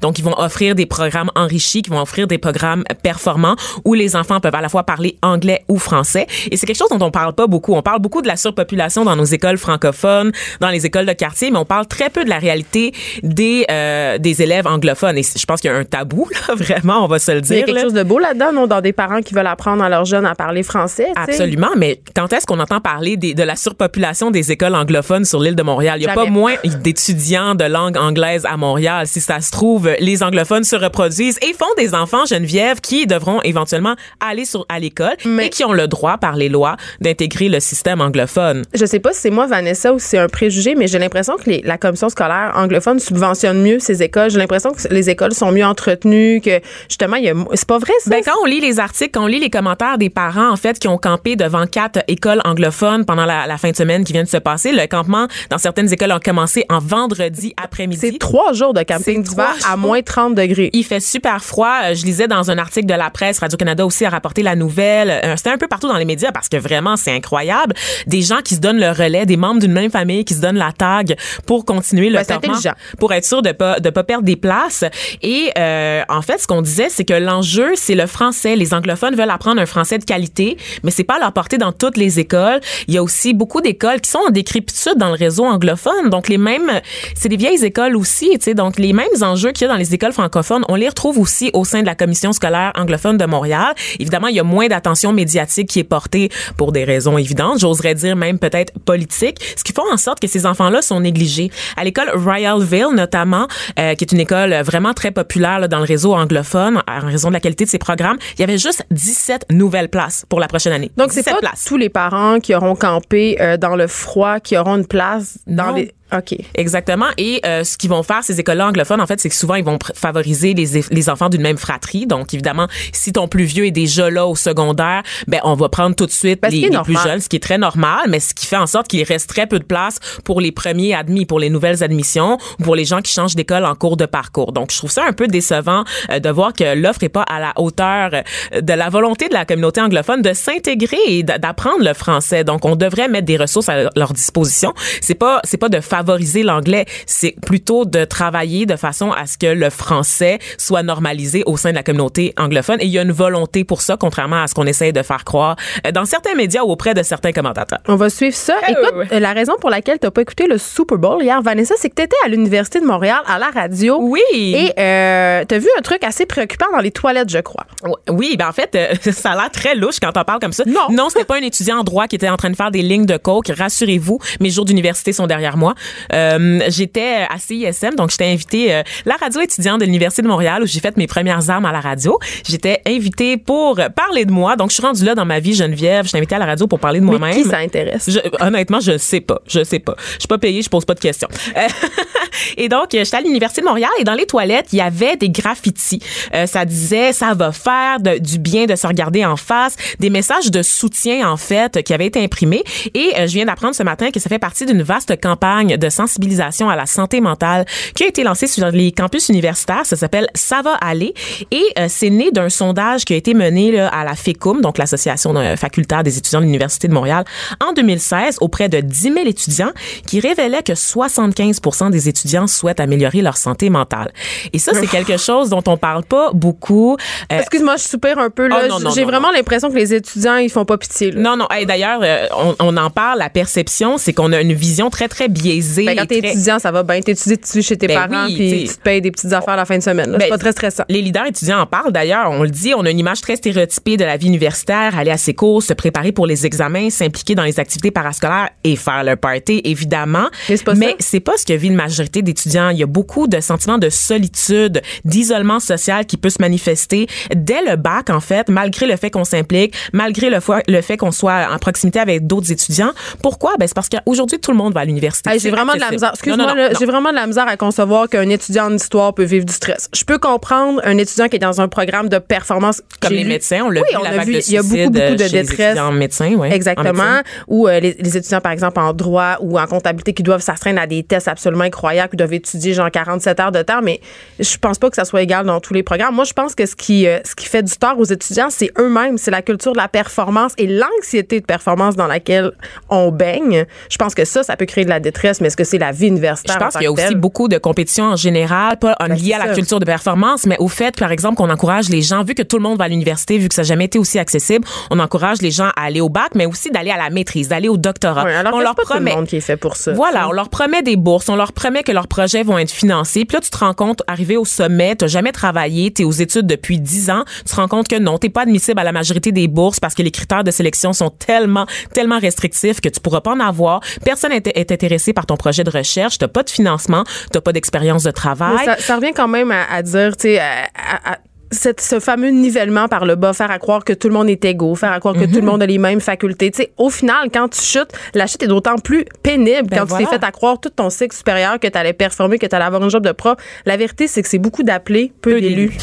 Donc, 0.00 0.18
ils 0.18 0.24
vont 0.24 0.34
offrir 0.38 0.74
des 0.74 0.86
programmes 0.86 1.30
enrichis, 1.34 1.82
qui 1.82 1.90
vont 1.90 2.00
offrir 2.00 2.26
des 2.26 2.38
programmes 2.38 2.84
performants 3.02 3.56
où 3.84 3.94
les 3.94 4.16
enfants 4.16 4.40
peuvent 4.40 4.54
à 4.54 4.60
la 4.60 4.68
fois 4.68 4.84
parler 4.84 5.16
anglais 5.22 5.64
ou 5.68 5.78
français. 5.78 6.26
Et 6.50 6.56
c'est 6.56 6.66
quelque 6.66 6.76
chose 6.78 6.88
dont 6.90 7.04
on 7.04 7.10
parle 7.10 7.32
pas 7.34 7.46
beaucoup. 7.46 7.74
On 7.74 7.82
parle 7.82 8.00
beaucoup 8.00 8.22
de 8.22 8.28
la 8.28 8.36
surpopulation 8.36 9.04
dans 9.04 9.16
nos 9.16 9.24
écoles 9.24 9.58
francophones, 9.58 10.32
dans 10.60 10.68
les 10.70 10.86
écoles 10.86 11.06
de 11.06 11.12
quartier, 11.12 11.50
mais 11.50 11.58
on 11.58 11.64
parle 11.64 11.86
très 11.86 12.10
peu 12.10 12.24
de 12.24 12.28
la 12.30 12.38
réalité 12.38 12.92
des 13.22 13.64
euh, 13.70 14.18
des 14.18 14.42
élèves 14.42 14.66
anglophones. 14.66 15.18
Et 15.18 15.22
je 15.22 15.44
pense 15.46 15.60
qu'il 15.60 15.70
y 15.70 15.74
a 15.74 15.76
un 15.76 15.84
tabou, 15.84 16.28
là, 16.48 16.54
vraiment, 16.54 17.04
on 17.04 17.08
va 17.08 17.18
se 17.18 17.32
le 17.32 17.38
Il 17.38 17.48
y 17.48 17.52
a 17.52 17.56
dire. 17.56 17.64
quelque 17.66 17.74
là. 17.76 17.82
chose 17.82 17.92
de 17.94 18.02
beau 18.02 18.18
là-dedans, 18.18 18.52
non, 18.52 18.66
dans 18.66 18.80
des 18.80 18.92
parents 18.92 19.20
qui 19.20 19.34
veulent 19.34 19.46
apprendre 19.46 19.82
à 19.82 19.88
leurs 19.88 20.04
jeunes 20.04 20.26
à 20.26 20.34
parler 20.34 20.62
français. 20.62 21.08
Absolument, 21.16 21.70
mais 21.76 22.00
quand 22.14 22.32
est-ce 22.32 22.46
qu'on 22.46 22.60
entend 22.60 22.80
parler 22.80 23.16
des- 23.16 23.34
de 23.34 23.42
la 23.42 23.56
surpopulation 23.56 24.30
des 24.30 24.52
écoles 24.52 24.74
anglophones 24.74 25.24
sur 25.24 25.40
l'île 25.40 25.56
de 25.56 25.62
Montréal? 25.62 25.96
Il 25.98 26.04
n'y 26.04 26.10
a 26.10 26.14
Jamais. 26.14 26.26
pas 26.26 26.30
moins 26.32 26.54
d'étudiants 26.82 27.54
de 27.54 27.64
langue 27.64 27.96
anglaise 27.96 28.46
à 28.46 28.56
Montréal. 28.56 29.06
Si 29.06 29.20
ça 29.20 29.33
se 29.40 29.50
trouve, 29.50 29.90
les 29.98 30.22
anglophones 30.22 30.64
se 30.64 30.76
reproduisent 30.76 31.38
et 31.42 31.52
font 31.52 31.64
des 31.76 31.94
enfants, 31.94 32.24
Geneviève, 32.26 32.80
qui 32.80 33.06
devront 33.06 33.40
éventuellement 33.42 33.94
aller 34.20 34.44
sur, 34.44 34.66
à 34.68 34.78
l'école 34.78 35.16
Mais- 35.24 35.46
et 35.46 35.50
qui 35.50 35.64
ont 35.64 35.72
le 35.72 35.86
droit, 35.88 36.18
par 36.18 36.36
les 36.36 36.48
lois, 36.48 36.76
d'intégrer 37.00 37.48
le 37.48 37.60
système 37.60 38.00
anglophone. 38.00 38.62
Je 38.74 38.84
sais 38.86 39.00
pas 39.00 39.12
si 39.12 39.20
c'est 39.20 39.30
moi, 39.30 39.46
Vanessa, 39.46 39.92
ou 39.92 39.98
si 39.98 40.08
c'est 40.08 40.18
un 40.18 40.28
préjugé, 40.28 40.74
mais 40.74 40.86
j'ai 40.86 40.98
l'impression 40.98 41.36
que 41.36 41.48
les- 41.50 41.62
la 41.64 41.78
commission 41.78 42.08
scolaire 42.08 42.52
anglophone 42.54 42.98
subventionne 43.00 43.62
mieux 43.62 43.78
ces 43.78 44.02
écoles. 44.02 44.30
J'ai 44.30 44.38
l'impression 44.38 44.72
que 44.72 44.88
les 44.88 45.10
écoles 45.10 45.32
sont 45.34 45.50
mieux 45.52 45.64
entretenues, 45.64 46.40
que 46.40 46.60
justement, 46.88 47.16
il 47.16 47.24
y 47.24 47.28
a. 47.28 47.34
C'est 47.54 47.66
pas 47.68 47.78
vrai, 47.78 47.92
ça? 48.00 48.10
Ben, 48.10 48.22
quand 48.24 48.34
on 48.42 48.46
lit 48.46 48.60
les 48.60 48.78
articles, 48.80 49.10
quand 49.12 49.24
on 49.24 49.26
lit 49.26 49.40
les 49.40 49.50
commentaires 49.50 49.98
des 49.98 50.10
parents, 50.10 50.50
en 50.50 50.56
fait, 50.56 50.78
qui 50.78 50.88
ont 50.88 50.98
campé 50.98 51.36
devant 51.36 51.66
quatre 51.66 52.00
écoles 52.08 52.40
anglophones 52.44 53.04
pendant 53.04 53.24
la, 53.24 53.46
la 53.46 53.58
fin 53.58 53.70
de 53.70 53.76
semaine 53.76 54.04
qui 54.04 54.12
vient 54.12 54.22
de 54.24 54.28
se 54.28 54.36
passer, 54.36 54.72
le 54.72 54.86
campement 54.86 55.26
dans 55.50 55.58
certaines 55.58 55.92
écoles 55.92 56.12
a 56.12 56.20
commencé 56.20 56.64
en 56.70 56.78
vendredi 56.78 57.54
après-midi. 57.62 58.00
c'est 58.12 58.18
trois 58.18 58.52
jours 58.52 58.72
de 58.74 58.82
camping 58.82 59.23
d'hiver 59.24 59.54
trois 59.58 59.72
à 59.72 59.76
moins 59.76 60.02
30 60.02 60.34
degrés. 60.34 60.70
Il 60.72 60.84
fait 60.84 61.00
super 61.00 61.42
froid. 61.42 61.74
Euh, 61.84 61.94
Je 61.94 62.04
lisais 62.04 62.28
dans 62.28 62.50
un 62.50 62.58
article 62.58 62.86
de 62.86 62.94
la 62.94 63.10
presse, 63.10 63.38
Radio-Canada 63.38 63.84
aussi 63.84 64.04
a 64.04 64.10
rapporté 64.10 64.42
la 64.42 64.56
nouvelle. 64.56 65.10
Euh, 65.10 65.34
C'était 65.36 65.50
un 65.50 65.58
peu 65.58 65.68
partout 65.68 65.88
dans 65.88 65.96
les 65.96 66.04
médias 66.04 66.32
parce 66.32 66.48
que 66.48 66.56
vraiment, 66.56 66.96
c'est 66.96 67.12
incroyable. 67.12 67.74
Des 68.06 68.22
gens 68.22 68.40
qui 68.42 68.54
se 68.54 68.60
donnent 68.60 68.80
le 68.80 68.90
relais, 68.90 69.26
des 69.26 69.36
membres 69.36 69.60
d'une 69.60 69.72
même 69.72 69.90
famille 69.90 70.24
qui 70.24 70.34
se 70.34 70.40
donnent 70.40 70.58
la 70.58 70.72
tag 70.72 71.16
pour 71.46 71.64
continuer 71.64 72.10
le 72.10 72.18
intelligent. 72.18 72.72
pour 72.98 73.12
être 73.12 73.24
sûr 73.24 73.42
de 73.42 73.52
pas 73.52 73.80
de 73.80 73.90
pas 73.90 74.04
perdre 74.04 74.24
des 74.24 74.36
places. 74.36 74.84
Et 75.22 75.50
euh, 75.58 76.02
en 76.08 76.22
fait, 76.22 76.38
ce 76.38 76.46
qu'on 76.46 76.62
disait, 76.62 76.88
c'est 76.88 77.04
que 77.04 77.14
l'enjeu, 77.14 77.72
c'est 77.76 77.94
le 77.94 78.06
français. 78.06 78.56
Les 78.56 78.74
anglophones 78.74 79.14
veulent 79.14 79.30
apprendre 79.30 79.60
un 79.60 79.66
français 79.66 79.98
de 79.98 80.04
qualité, 80.04 80.56
mais 80.82 80.90
c'est 80.90 81.04
pas 81.04 81.16
à 81.16 81.18
leur 81.18 81.32
portée 81.32 81.58
dans 81.58 81.72
toutes 81.72 81.96
les 81.96 82.18
écoles. 82.20 82.60
Il 82.88 82.94
y 82.94 82.98
a 82.98 83.02
aussi 83.02 83.34
beaucoup 83.34 83.60
d'écoles 83.60 84.00
qui 84.00 84.10
sont 84.10 84.20
en 84.26 84.30
décrépitude 84.30 84.94
dans 84.96 85.08
le 85.08 85.14
réseau 85.14 85.44
anglophone. 85.44 86.10
Donc 86.10 86.28
les 86.28 86.38
mêmes, 86.38 86.80
c'est 87.14 87.28
des 87.28 87.36
vieilles 87.36 87.64
écoles 87.64 87.96
aussi, 87.96 88.30
tu 88.34 88.44
sais. 88.44 88.54
Donc 88.54 88.78
les 88.78 88.92
mêmes 88.92 89.06
enjeux 89.22 89.52
qu'il 89.52 89.66
y 89.66 89.70
a 89.70 89.72
dans 89.72 89.78
les 89.78 89.94
écoles 89.94 90.12
francophones, 90.12 90.64
on 90.68 90.74
les 90.74 90.88
retrouve 90.88 91.18
aussi 91.18 91.50
au 91.52 91.64
sein 91.64 91.80
de 91.82 91.86
la 91.86 91.94
commission 91.94 92.32
scolaire 92.32 92.72
anglophone 92.76 93.16
de 93.18 93.24
Montréal. 93.26 93.74
Évidemment, 94.00 94.28
il 94.28 94.36
y 94.36 94.40
a 94.40 94.44
moins 94.44 94.66
d'attention 94.66 95.12
médiatique 95.12 95.68
qui 95.68 95.78
est 95.80 95.84
portée 95.84 96.30
pour 96.56 96.72
des 96.72 96.84
raisons 96.84 97.16
évidentes. 97.18 97.60
J'oserais 97.60 97.94
dire 97.94 98.16
même 98.16 98.38
peut-être 98.38 98.72
politiques, 98.84 99.38
ce 99.56 99.62
qui 99.64 99.72
fait 99.72 99.80
en 99.92 99.96
sorte 99.96 100.20
que 100.20 100.26
ces 100.26 100.46
enfants-là 100.46 100.82
sont 100.82 101.00
négligés. 101.00 101.50
À 101.76 101.84
l'école 101.84 102.10
Royalville 102.14 102.88
notamment, 102.94 103.46
euh, 103.78 103.94
qui 103.94 104.04
est 104.04 104.12
une 104.12 104.20
école 104.20 104.54
vraiment 104.62 104.94
très 104.94 105.10
populaire 105.10 105.58
là, 105.60 105.68
dans 105.68 105.78
le 105.78 105.84
réseau 105.84 106.14
anglophone, 106.14 106.82
en 106.88 107.06
raison 107.06 107.28
de 107.28 107.34
la 107.34 107.40
qualité 107.40 107.64
de 107.64 107.70
ses 107.70 107.78
programmes, 107.78 108.16
il 108.36 108.40
y 108.40 108.44
avait 108.44 108.58
juste 108.58 108.84
17 108.90 109.46
nouvelles 109.50 109.88
places 109.88 110.24
pour 110.28 110.40
la 110.40 110.48
prochaine 110.48 110.72
année. 110.72 110.90
Donc, 110.96 111.12
c'est 111.12 111.20
17 111.20 111.34
pas 111.34 111.40
places. 111.40 111.64
tous 111.64 111.76
les 111.76 111.88
parents 111.88 112.40
qui 112.40 112.54
auront 112.54 112.74
campé 112.74 113.36
euh, 113.40 113.56
dans 113.56 113.76
le 113.76 113.86
froid 113.86 114.40
qui 114.40 114.56
auront 114.56 114.76
une 114.76 114.86
place 114.86 115.38
dans 115.46 115.66
Non. 115.68 115.74
les. 115.74 115.92
OK. 116.16 116.36
Exactement. 116.54 117.06
Et 117.18 117.40
euh, 117.44 117.64
ce 117.64 117.76
qu'ils 117.76 117.90
vont 117.90 118.02
faire, 118.02 118.22
ces 118.22 118.38
écoles 118.38 118.60
anglophones, 118.60 119.00
en 119.00 119.06
fait, 119.06 119.20
c'est 119.20 119.28
que 119.28 119.34
souvent, 119.34 119.54
ils 119.56 119.64
vont 119.64 119.78
favoriser 119.94 120.54
les, 120.54 120.82
les 120.90 121.08
enfants 121.08 121.28
d'une 121.28 121.42
même 121.42 121.58
fratrie. 121.58 122.06
Donc, 122.06 122.32
évidemment, 122.34 122.68
si 122.92 123.12
ton 123.12 123.26
plus 123.28 123.44
vieux 123.44 123.66
est 123.66 123.72
déjà 123.72 124.10
là 124.10 124.26
au 124.26 124.36
secondaire, 124.36 125.02
ben 125.26 125.40
on 125.44 125.54
va 125.54 125.68
prendre 125.68 125.96
tout 125.96 126.06
de 126.06 126.12
suite 126.12 126.40
Ben, 126.40 126.50
les, 126.50 126.68
les 126.68 126.78
plus 126.84 126.98
jeunes, 127.02 127.20
ce 127.20 127.28
qui 127.28 127.36
est 127.36 127.42
très 127.42 127.58
normal, 127.58 128.06
mais 128.08 128.20
ce 128.20 128.32
qui 128.34 128.46
fait 128.46 128.56
en 128.56 128.66
sorte 128.66 128.88
qu'il 128.88 129.02
reste 129.02 129.28
très 129.28 129.46
peu 129.46 129.58
de 129.58 129.64
place 129.64 129.98
pour 130.24 130.40
les 130.40 130.52
premiers 130.52 130.94
admis, 130.94 131.26
pour 131.26 131.40
les 131.40 131.50
nouvelles 131.50 131.82
admissions, 131.82 132.38
ou 132.60 132.62
pour 132.62 132.76
les 132.76 132.84
gens 132.84 133.00
qui 133.02 133.12
changent 133.12 133.34
d'école 133.34 133.64
en 133.64 133.74
cours 133.74 133.96
de 133.96 134.06
parcours. 134.06 134.52
Donc, 134.52 134.70
je 134.70 134.78
trouve 134.78 134.90
ça 134.90 135.04
un 135.06 135.12
peu 135.12 135.26
décevant 135.26 135.84
euh, 136.10 136.20
de 136.20 136.30
voir 136.30 136.52
que 136.52 136.74
l'offre 136.74 137.02
est 137.02 137.08
pas 137.08 137.22
à 137.22 137.40
la 137.40 137.52
hauteur 137.56 138.10
euh, 138.12 138.60
de 138.60 138.72
la 138.72 138.88
volonté 138.88 139.28
de 139.28 139.34
la 139.34 139.44
communauté 139.44 139.80
anglophone 139.80 140.22
de 140.22 140.32
s'intégrer 140.32 140.98
et 141.08 141.22
d'apprendre 141.22 141.84
le 141.84 141.94
français. 141.94 142.44
Donc, 142.44 142.64
on 142.64 142.76
devrait 142.76 143.08
mettre 143.08 143.26
des 143.26 143.36
ressources 143.36 143.68
à 143.68 143.90
leur 143.96 144.12
disposition. 144.12 144.72
C'est 145.00 145.14
pas, 145.14 145.40
c'est 145.44 145.56
pas 145.56 145.68
de 145.68 145.80
favoriser 145.80 146.03
l'anglais, 146.42 146.86
c'est 147.06 147.34
plutôt 147.44 147.84
de 147.84 148.04
travailler 148.04 148.66
de 148.66 148.76
façon 148.76 149.12
à 149.12 149.26
ce 149.26 149.38
que 149.38 149.46
le 149.46 149.70
français 149.70 150.38
soit 150.58 150.82
normalisé 150.82 151.42
au 151.46 151.56
sein 151.56 151.70
de 151.70 151.74
la 151.76 151.82
communauté 151.82 152.32
anglophone. 152.38 152.78
Et 152.80 152.86
il 152.86 152.90
y 152.90 152.98
a 152.98 153.02
une 153.02 153.12
volonté 153.12 153.64
pour 153.64 153.82
ça, 153.82 153.96
contrairement 153.96 154.42
à 154.42 154.46
ce 154.46 154.54
qu'on 154.54 154.66
essaye 154.66 154.92
de 154.92 155.02
faire 155.02 155.24
croire 155.24 155.56
euh, 155.86 155.92
dans 155.92 156.04
certains 156.04 156.34
médias 156.34 156.62
ou 156.62 156.70
auprès 156.70 156.94
de 156.94 157.02
certains 157.02 157.32
commentateurs. 157.32 157.80
On 157.88 157.96
va 157.96 158.10
suivre 158.10 158.36
ça. 158.36 158.56
Ah, 158.62 158.70
Écoute, 158.70 159.12
euh, 159.12 159.20
la 159.20 159.32
raison 159.32 159.54
pour 159.60 159.70
laquelle 159.70 159.98
tu 159.98 160.06
n'as 160.06 160.10
pas 160.10 160.22
écouté 160.22 160.46
le 160.46 160.58
Super 160.58 160.98
Bowl 160.98 161.22
hier, 161.22 161.40
Vanessa, 161.42 161.74
c'est 161.78 161.90
que 161.90 161.94
tu 161.94 162.02
étais 162.02 162.16
à 162.24 162.28
l'Université 162.28 162.80
de 162.80 162.86
Montréal, 162.86 163.20
à 163.26 163.38
la 163.38 163.50
radio. 163.50 163.98
Oui. 164.00 164.20
Et 164.32 164.72
euh, 164.78 165.44
tu 165.48 165.54
as 165.54 165.58
vu 165.58 165.68
un 165.78 165.82
truc 165.82 166.04
assez 166.04 166.26
préoccupant 166.26 166.66
dans 166.72 166.80
les 166.80 166.90
toilettes, 166.90 167.30
je 167.30 167.38
crois. 167.38 167.66
Oui, 168.08 168.36
ben 168.38 168.48
en 168.48 168.52
fait, 168.52 168.74
euh, 168.74 168.94
ça 169.12 169.32
a 169.32 169.34
l'air 169.36 169.50
très 169.50 169.74
louche 169.74 170.00
quand 170.00 170.16
on 170.16 170.24
parle 170.24 170.40
comme 170.40 170.52
ça. 170.52 170.64
Non. 170.66 170.90
Non, 170.90 171.08
c'était 171.08 171.24
pas 171.24 171.36
un 171.36 171.42
étudiant 171.42 171.78
en 171.78 171.84
droit 171.84 172.06
qui 172.06 172.16
était 172.16 172.28
en 172.28 172.36
train 172.36 172.50
de 172.50 172.56
faire 172.56 172.70
des 172.70 172.82
lignes 172.82 173.06
de 173.06 173.16
coke. 173.16 173.50
Rassurez-vous, 173.56 174.18
mes 174.40 174.50
jours 174.50 174.64
d'université 174.64 175.12
sont 175.12 175.26
derrière 175.26 175.56
moi. 175.56 175.74
Euh, 176.12 176.60
j'étais 176.68 177.26
à 177.28 177.38
CISM, 177.38 177.94
donc 177.96 178.10
j'étais 178.10 178.26
invitée 178.26 178.74
euh, 178.74 178.82
la 179.04 179.14
radio 179.16 179.40
étudiante 179.40 179.80
de 179.80 179.84
l'Université 179.86 180.22
de 180.22 180.28
Montréal 180.28 180.62
où 180.62 180.66
j'ai 180.66 180.80
fait 180.80 180.96
mes 180.96 181.06
premières 181.06 181.48
armes 181.50 181.64
à 181.64 181.72
la 181.72 181.80
radio. 181.80 182.18
J'étais 182.48 182.80
invitée 182.86 183.36
pour 183.36 183.78
parler 183.96 184.24
de 184.24 184.32
moi. 184.32 184.56
Donc 184.56 184.70
je 184.70 184.74
suis 184.74 184.82
rendue 184.82 185.04
là 185.04 185.14
dans 185.14 185.24
ma 185.24 185.40
vie 185.40 185.54
Geneviève, 185.54 186.04
j'étais 186.06 186.18
invitée 186.18 186.34
à 186.34 186.38
la 186.38 186.46
radio 186.46 186.66
pour 186.66 186.78
parler 186.80 187.00
de 187.00 187.04
moi-même. 187.04 187.34
qui 187.34 187.44
ça 187.44 187.58
intéresse? 187.58 188.08
Je, 188.10 188.18
honnêtement, 188.44 188.80
je 188.80 188.98
sais 188.98 189.20
pas. 189.20 189.40
Je 189.46 189.64
sais 189.64 189.78
pas. 189.78 189.94
Je 190.14 190.20
suis 190.20 190.28
pas 190.28 190.38
payée, 190.38 190.62
je 190.62 190.68
pose 190.68 190.84
pas 190.84 190.94
de 190.94 191.00
questions. 191.00 191.28
Euh, 191.56 191.60
et 192.56 192.68
donc, 192.68 192.88
j'étais 192.92 193.16
à 193.16 193.20
l'Université 193.20 193.60
de 193.60 193.66
Montréal 193.66 193.90
et 193.98 194.04
dans 194.04 194.14
les 194.14 194.26
toilettes, 194.26 194.68
il 194.72 194.76
y 194.78 194.80
avait 194.82 195.16
des 195.16 195.28
graffitis. 195.30 196.00
Euh, 196.34 196.46
ça 196.46 196.64
disait, 196.64 197.12
ça 197.12 197.34
va 197.34 197.52
faire 197.52 198.00
de- 198.00 198.18
du 198.18 198.38
bien 198.38 198.66
de 198.66 198.74
se 198.76 198.86
regarder 198.86 199.24
en 199.24 199.36
face. 199.36 199.76
Des 200.00 200.10
messages 200.10 200.50
de 200.50 200.62
soutien, 200.62 201.28
en 201.30 201.36
fait, 201.36 201.82
qui 201.82 201.92
avaient 201.94 202.06
été 202.06 202.22
imprimés. 202.22 202.62
Et 202.94 203.12
je 203.16 203.32
viens 203.32 203.44
d'apprendre 203.46 203.74
ce 203.74 203.82
matin 203.82 204.10
que 204.10 204.20
ça 204.20 204.28
fait 204.28 204.38
partie 204.38 204.66
d'une 204.66 204.82
vaste 204.82 205.20
campagne 205.20 205.73
de 205.76 205.88
sensibilisation 205.90 206.68
à 206.68 206.76
la 206.76 206.86
santé 206.86 207.20
mentale 207.20 207.64
qui 207.94 208.04
a 208.04 208.06
été 208.06 208.22
lancée 208.24 208.46
sur 208.46 208.66
les 208.70 208.92
campus 208.92 209.28
universitaires. 209.28 209.84
Ça 209.84 209.96
s'appelle 209.96 210.28
Ça 210.34 210.62
va 210.62 210.74
aller. 210.74 211.14
Et 211.50 211.62
euh, 211.78 211.86
c'est 211.88 212.10
né 212.10 212.30
d'un 212.30 212.48
sondage 212.48 213.04
qui 213.04 213.12
a 213.14 213.16
été 213.16 213.34
mené 213.34 213.72
là, 213.72 213.88
à 213.88 214.04
la 214.04 214.14
FECUM, 214.14 214.60
donc 214.60 214.78
l'Association 214.78 215.34
euh, 215.36 215.56
facultaire 215.56 216.02
des 216.02 216.18
étudiants 216.18 216.40
de 216.40 216.46
l'Université 216.46 216.88
de 216.88 216.92
Montréal, 216.94 217.24
en 217.66 217.72
2016 217.72 218.38
auprès 218.40 218.68
de 218.68 218.80
10 218.80 219.02
000 219.14 219.16
étudiants 219.26 219.72
qui 220.06 220.20
révélait 220.20 220.62
que 220.62 220.74
75 220.74 221.60
des 221.90 222.08
étudiants 222.08 222.46
souhaitent 222.46 222.80
améliorer 222.80 223.22
leur 223.22 223.36
santé 223.36 223.70
mentale. 223.70 224.12
Et 224.52 224.58
ça, 224.58 224.72
c'est 224.74 224.86
quelque 224.86 225.16
chose 225.16 225.50
dont 225.50 225.62
on 225.66 225.76
parle 225.76 226.04
pas 226.04 226.30
beaucoup. 226.32 226.96
Euh, 227.32 227.38
Excuse-moi, 227.38 227.76
je 227.76 227.82
soupire 227.82 228.18
un 228.18 228.30
peu. 228.30 228.46
là. 228.48 228.62
Oh, 228.70 228.78
non, 228.80 228.90
J'ai 228.90 229.04
vraiment 229.04 229.30
l'impression 229.30 229.70
que 229.70 229.76
les 229.76 229.94
étudiants, 229.94 230.36
ils 230.36 230.50
font 230.50 230.64
pas 230.64 230.78
pitié. 230.78 231.10
là. 231.10 231.20
non, 231.20 231.36
non. 231.36 231.46
Hey, 231.50 231.66
D'ailleurs, 231.66 232.00
euh, 232.02 232.26
on, 232.36 232.54
on 232.60 232.76
en 232.76 232.90
parle. 232.90 233.18
La 233.18 233.30
perception, 233.30 233.98
c'est 233.98 234.12
qu'on 234.12 234.32
a 234.32 234.40
une 234.40 234.52
vision 234.52 234.90
très, 234.90 235.08
très 235.08 235.28
biaisée. 235.28 235.63
Ben, 235.84 235.96
quand 235.96 236.06
t'es 236.06 236.20
très- 236.20 236.30
étudiant, 236.32 236.58
ça 236.58 236.70
va 236.70 236.82
bien. 236.82 237.00
T'étudies 237.00 237.38
tu 237.38 237.62
chez 237.62 237.76
tes 237.76 237.86
Ben 237.86 238.08
parents, 238.08 238.26
oui, 238.26 238.34
puis 238.36 238.68
tu 238.68 238.74
te 238.76 238.80
payes 238.82 239.00
des 239.00 239.10
petites 239.10 239.32
affaires 239.32 239.56
la 239.56 239.64
fin 239.64 239.76
de 239.76 239.82
semaine. 239.82 240.10
là. 240.10 240.18
C'est 240.20 240.26
Ben, 240.26 240.30
pas 240.30 240.38
très 240.38 240.52
stressant. 240.52 240.84
Les 240.88 241.02
leaders 241.02 241.26
étudiants 241.26 241.60
en 241.60 241.66
parlent 241.66 241.92
d'ailleurs. 241.92 242.30
On 242.30 242.42
le 242.42 242.50
dit, 242.50 242.72
on 242.74 242.84
a 242.84 242.90
une 242.90 242.98
image 242.98 243.20
très 243.20 243.36
stéréotypée 243.36 243.96
de 243.96 244.04
la 244.04 244.16
vie 244.16 244.28
universitaire, 244.28 244.96
aller 244.98 245.10
à 245.10 245.16
ses 245.16 245.34
cours, 245.34 245.62
se 245.62 245.72
préparer 245.72 246.12
pour 246.12 246.26
les 246.26 246.46
examens, 246.46 246.90
s'impliquer 246.90 247.34
dans 247.34 247.44
les 247.44 247.60
activités 247.60 247.90
parascolaires 247.90 248.48
et 248.64 248.76
faire 248.76 249.04
le 249.04 249.16
party, 249.16 249.60
évidemment. 249.64 250.28
Mais 250.48 250.96
c'est 251.00 251.20
pas 251.20 251.32
pas 251.34 251.38
ce 251.38 251.46
que 251.46 251.52
vit 251.52 251.68
une 251.68 251.74
majorité 251.74 252.22
d'étudiants. 252.22 252.68
Il 252.68 252.78
y 252.78 252.82
a 252.82 252.86
beaucoup 252.86 253.26
de 253.26 253.40
sentiments 253.40 253.78
de 253.78 253.88
solitude, 253.88 254.82
d'isolement 255.04 255.60
social 255.60 256.06
qui 256.06 256.16
peut 256.16 256.30
se 256.30 256.40
manifester 256.40 257.06
dès 257.34 257.62
le 257.68 257.76
bac, 257.76 258.10
en 258.10 258.20
fait, 258.20 258.48
malgré 258.48 258.86
le 258.86 258.96
fait 258.96 259.10
qu'on 259.10 259.24
s'implique, 259.24 259.74
malgré 259.92 260.30
le, 260.30 260.40
fait 260.80 260.96
qu'on 260.96 261.10
soit 261.10 261.48
en 261.52 261.58
proximité 261.58 261.98
avec 261.98 262.26
d'autres 262.26 262.52
étudiants. 262.52 262.92
Pourquoi? 263.22 263.54
Ben, 263.58 263.66
c'est 263.66 263.74
parce 263.74 263.88
qu'aujourd'hui, 263.88 264.38
tout 264.38 264.50
le 264.50 264.56
monde 264.56 264.74
va 264.74 264.80
à 264.80 264.84
l'université. 264.84 265.30
Hey, 265.30 265.40
vraiment 265.54 265.74
de 265.74 265.80
la 265.80 265.90
misère. 265.90 266.10
Excuse-moi, 266.12 266.54
j'ai 266.78 266.86
vraiment 266.86 267.10
de 267.10 267.14
la 267.16 267.26
misère 267.26 267.46
à 267.48 267.56
concevoir 267.56 268.08
qu'un 268.08 268.28
étudiant 268.28 268.66
en 268.66 268.74
histoire 268.74 269.14
peut 269.14 269.24
vivre 269.24 269.44
du 269.44 269.52
stress. 269.52 269.88
Je 269.94 270.04
peux 270.04 270.18
comprendre 270.18 270.80
un 270.84 270.98
étudiant 270.98 271.28
qui 271.28 271.36
est 271.36 271.40
dans 271.40 271.60
un 271.60 271.68
programme 271.68 272.08
de 272.08 272.18
performance. 272.18 272.82
Comme 273.00 273.12
les 273.12 273.24
médecins, 273.24 273.62
on 273.64 273.70
l'a 273.70 273.80
Oui, 273.80 273.86
vu, 273.90 273.96
on 273.98 274.02
la 274.02 274.10
a 274.10 274.16
vague 274.16 274.26
vu. 274.26 274.34
de 274.34 274.38
Il 274.46 274.52
y 274.52 274.58
a 274.58 274.62
beaucoup, 274.62 274.90
beaucoup 274.90 275.14
de 275.14 275.28
détresse. 275.28 275.50
étudiants 275.60 275.88
en 275.88 275.92
médecin, 275.92 276.32
ouais, 276.34 276.48
en 276.48 276.52
Exactement. 276.52 277.20
Ou 277.48 277.68
euh, 277.68 277.80
les, 277.80 277.94
les 277.98 278.16
étudiants, 278.16 278.40
par 278.40 278.52
exemple, 278.52 278.78
en 278.80 278.92
droit 278.92 279.36
ou 279.40 279.58
en 279.58 279.66
comptabilité 279.66 280.12
qui 280.14 280.22
doivent 280.22 280.42
s'astreindre 280.42 280.80
à 280.80 280.86
des 280.86 281.02
tests 281.02 281.28
absolument 281.28 281.64
incroyables, 281.64 282.10
qui 282.10 282.16
doivent 282.16 282.32
étudier 282.34 282.72
genre 282.74 282.90
47 282.90 283.40
heures 283.40 283.52
de 283.52 283.62
temps. 283.62 283.80
Mais 283.82 284.00
je 284.40 284.56
pense 284.58 284.78
pas 284.78 284.90
que 284.90 284.96
ça 284.96 285.04
soit 285.04 285.22
égal 285.22 285.46
dans 285.46 285.60
tous 285.60 285.74
les 285.74 285.82
programmes. 285.82 286.14
Moi, 286.14 286.24
je 286.24 286.32
pense 286.32 286.54
que 286.54 286.66
ce 286.66 286.76
qui, 286.76 287.06
euh, 287.06 287.18
ce 287.24 287.34
qui 287.34 287.46
fait 287.46 287.62
du 287.62 287.74
tort 287.76 287.98
aux 287.98 288.04
étudiants, 288.04 288.48
c'est 288.50 288.70
eux-mêmes. 288.78 289.18
C'est 289.18 289.30
la 289.30 289.42
culture 289.42 289.72
de 289.72 289.78
la 289.78 289.88
performance 289.88 290.52
et 290.58 290.66
l'anxiété 290.66 291.40
de 291.40 291.44
performance 291.46 291.96
dans 291.96 292.06
laquelle 292.06 292.52
on 292.88 293.10
baigne. 293.10 293.64
Je 293.90 293.96
pense 293.96 294.14
que 294.14 294.24
ça, 294.24 294.42
ça 294.42 294.56
peut 294.56 294.66
créer 294.66 294.84
de 294.84 294.90
la 294.90 295.00
détresse. 295.00 295.40
Mais 295.44 295.48
est-ce 295.48 295.58
que 295.58 295.64
c'est 295.64 295.76
la 295.76 295.92
vie 295.92 296.06
universitaire? 296.06 296.54
Je 296.58 296.64
pense 296.64 296.72
qu'il 296.72 296.84
y 296.84 296.86
a 296.86 296.92
aussi 296.92 297.14
beaucoup 297.14 297.48
de 297.48 297.58
compétitions 297.58 298.06
en 298.06 298.16
général, 298.16 298.78
pas 298.78 298.96
en- 298.98 299.08
Ben, 299.08 299.18
à 299.34 299.38
la 299.38 299.46
ça. 299.48 299.54
culture 299.54 299.78
de 299.78 299.84
performance, 299.84 300.46
mais 300.46 300.56
au 300.58 300.68
fait, 300.68 300.96
par 300.98 301.12
exemple, 301.12 301.36
qu'on 301.36 301.50
encourage 301.50 301.90
les 301.90 302.00
gens, 302.00 302.24
vu 302.24 302.34
que 302.34 302.42
tout 302.42 302.56
le 302.56 302.62
monde 302.62 302.78
va 302.78 302.84
à 302.84 302.88
l'université, 302.88 303.36
vu 303.36 303.48
que 303.50 303.54
ça 303.54 303.60
n'a 303.60 303.66
jamais 303.68 303.84
été 303.84 303.98
aussi 303.98 304.18
accessible, 304.18 304.66
on 304.90 304.98
encourage 305.00 305.42
les 305.42 305.50
gens 305.50 305.68
à 305.76 305.84
aller 305.84 306.00
au 306.00 306.08
bac, 306.08 306.30
mais 306.34 306.46
aussi 306.46 306.70
d'aller 306.70 306.90
à 306.90 306.96
la 306.96 307.10
maîtrise, 307.10 307.48
d'aller 307.48 307.68
au 307.68 307.76
doctorat. 307.76 308.22
Alors 308.22 308.54
on 308.54 308.60
leur 308.60 308.74
pas 308.74 308.84
promet. 308.84 309.10
tout 309.10 309.16
le 309.16 309.20
monde 309.20 309.28
qui 309.28 309.36
est 309.36 309.40
fait 309.40 309.58
pour 309.58 309.76
ça. 309.76 309.92
Voilà, 309.92 310.26
on 310.30 310.32
leur 310.32 310.48
promet 310.48 310.80
des 310.82 310.96
bourses, 310.96 311.28
on 311.28 311.36
leur 311.36 311.52
promet 311.52 311.82
que 311.82 311.92
leurs 311.92 312.08
projets 312.08 312.42
vont 312.42 312.56
être 312.56 312.70
financés. 312.70 313.26
Puis 313.26 313.36
là, 313.36 313.40
tu 313.42 313.50
te 313.50 313.58
rends 313.58 313.74
compte, 313.74 314.02
arrivé 314.06 314.38
au 314.38 314.46
sommet, 314.46 314.96
t'as 314.96 315.08
jamais 315.08 315.32
travaillé, 315.32 315.90
t'es 315.90 316.04
aux 316.04 316.10
études 316.12 316.46
depuis 316.46 316.78
10 316.80 317.10
ans, 317.10 317.24
tu 317.44 317.50
te 317.50 317.56
rends 317.56 317.68
compte 317.68 317.88
que 317.88 317.98
non, 317.98 318.16
t'es 318.16 318.30
pas 318.30 318.42
admissible 318.42 318.78
à 318.80 318.84
la 318.84 318.92
majorité 318.92 319.30
des 319.32 319.46
bourses 319.48 319.78
parce 319.80 319.94
que 319.94 320.02
les 320.02 320.10
critères 320.10 320.44
de 320.44 320.50
sélection 320.50 320.92
sont 320.94 321.10
tellement, 321.10 321.66
tellement 321.92 322.18
restrictifs 322.18 322.80
que 322.80 322.88
tu 322.88 323.00
pourras 323.00 323.20
pas 323.20 323.32
en 323.32 323.40
avoir. 323.40 323.80
Personne 324.04 324.32
est, 324.32 324.46
est 324.56 324.72
intéressé 324.72 325.12
par 325.12 325.26
ton 325.26 325.33
projet 325.36 325.64
de 325.64 325.70
recherche, 325.70 326.18
t'as 326.18 326.28
pas 326.28 326.42
de 326.42 326.50
financement, 326.50 327.04
t'as 327.32 327.40
pas 327.40 327.52
d'expérience 327.52 328.02
de 328.04 328.10
travail. 328.10 328.64
Ça, 328.64 328.76
ça 328.78 328.96
revient 328.96 329.12
quand 329.14 329.28
même 329.28 329.50
à, 329.50 329.64
à 329.72 329.82
dire, 329.82 330.16
tu 330.16 330.28
sais, 330.28 330.38
à- 330.38 330.64
à- 330.74 331.12
à- 331.14 331.18
cette- 331.50 331.80
ce 331.80 332.00
fameux 332.00 332.30
nivellement 332.30 332.88
par 332.88 333.04
le 333.04 333.14
bas, 333.14 333.32
faire 333.32 333.50
à 333.52 333.60
croire 333.60 333.84
que 333.84 333.92
tout 333.92 334.08
le 334.08 334.14
monde 334.14 334.28
est 334.28 334.44
égaux, 334.44 334.74
faire 334.74 334.90
à 334.90 334.98
croire 334.98 335.14
que 335.14 335.20
tout 335.24 335.36
Mhm. 335.36 335.40
le 335.40 335.42
monde 335.46 335.62
a 335.62 335.66
les 335.66 335.78
mêmes 335.78 336.00
facultés. 336.00 336.50
Tu 336.50 336.62
sais, 336.62 336.72
au 336.78 336.90
final, 336.90 337.28
quand 337.32 337.48
tu 337.48 337.60
chutes, 337.62 337.92
la 338.14 338.26
chute 338.26 338.42
est 338.42 338.48
d'autant 338.48 338.74
plus 338.76 339.04
pénible 339.22 339.68
Ben 339.68 339.78
quand 339.80 339.84
voilà. 339.84 340.04
tu 340.06 340.10
t'es 340.10 340.18
fait 340.18 340.24
à 340.24 340.32
croire 340.32 340.58
tout 340.60 340.70
ton 340.70 340.90
cycle 340.90 341.14
supérieur 341.14 341.60
que 341.60 341.68
tu 341.68 341.78
allais 341.78 341.92
performer, 341.92 342.38
que 342.38 342.46
tu 342.46 342.56
allais 342.56 342.64
avoir 342.64 342.82
une 342.82 342.90
job 342.90 343.06
de 343.06 343.12
prof. 343.12 343.36
La 343.66 343.76
vérité, 343.76 344.08
c'est 344.08 344.22
que 344.22 344.28
c'est 344.28 344.38
beaucoup 344.38 344.64
d'appelés, 344.64 345.12
peu, 345.22 345.34
Peu 345.34 345.40
d'élus. 345.40 345.68
d'élus. 345.68 345.78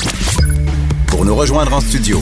Pour 1.07 1.23
nous 1.23 1.35
rejoindre 1.35 1.73
en 1.73 1.79
studio, 1.79 2.21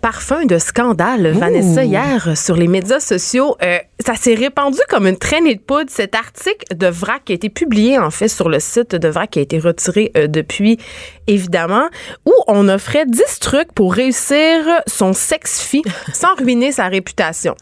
Parfum 0.00 0.44
de 0.44 0.58
scandale, 0.58 1.28
Vanessa, 1.32 1.84
hier 1.84 2.36
sur 2.36 2.56
les 2.56 2.68
médias 2.68 3.00
sociaux. 3.00 3.56
Euh, 3.62 3.78
ça 4.04 4.14
s'est 4.14 4.34
répandu 4.34 4.78
comme 4.88 5.06
une 5.06 5.16
traînée 5.16 5.54
de 5.54 5.60
poudre. 5.60 5.90
Cet 5.90 6.14
article 6.14 6.76
de 6.76 6.86
VRAC 6.86 7.24
qui 7.24 7.32
a 7.32 7.34
été 7.34 7.48
publié, 7.48 7.98
en 7.98 8.10
fait, 8.10 8.28
sur 8.28 8.48
le 8.48 8.60
site 8.60 8.94
de 8.94 9.08
VRAC 9.08 9.30
qui 9.30 9.38
a 9.38 9.42
été 9.42 9.58
retiré 9.58 10.12
euh, 10.16 10.26
depuis, 10.26 10.78
évidemment, 11.26 11.88
où 12.26 12.32
on 12.46 12.68
offrait 12.68 13.06
10 13.06 13.40
trucs 13.40 13.72
pour 13.72 13.94
réussir 13.94 14.64
son 14.86 15.12
sex-fi 15.12 15.82
sans 16.12 16.34
ruiner 16.36 16.72
sa 16.72 16.88
réputation. 16.88 17.54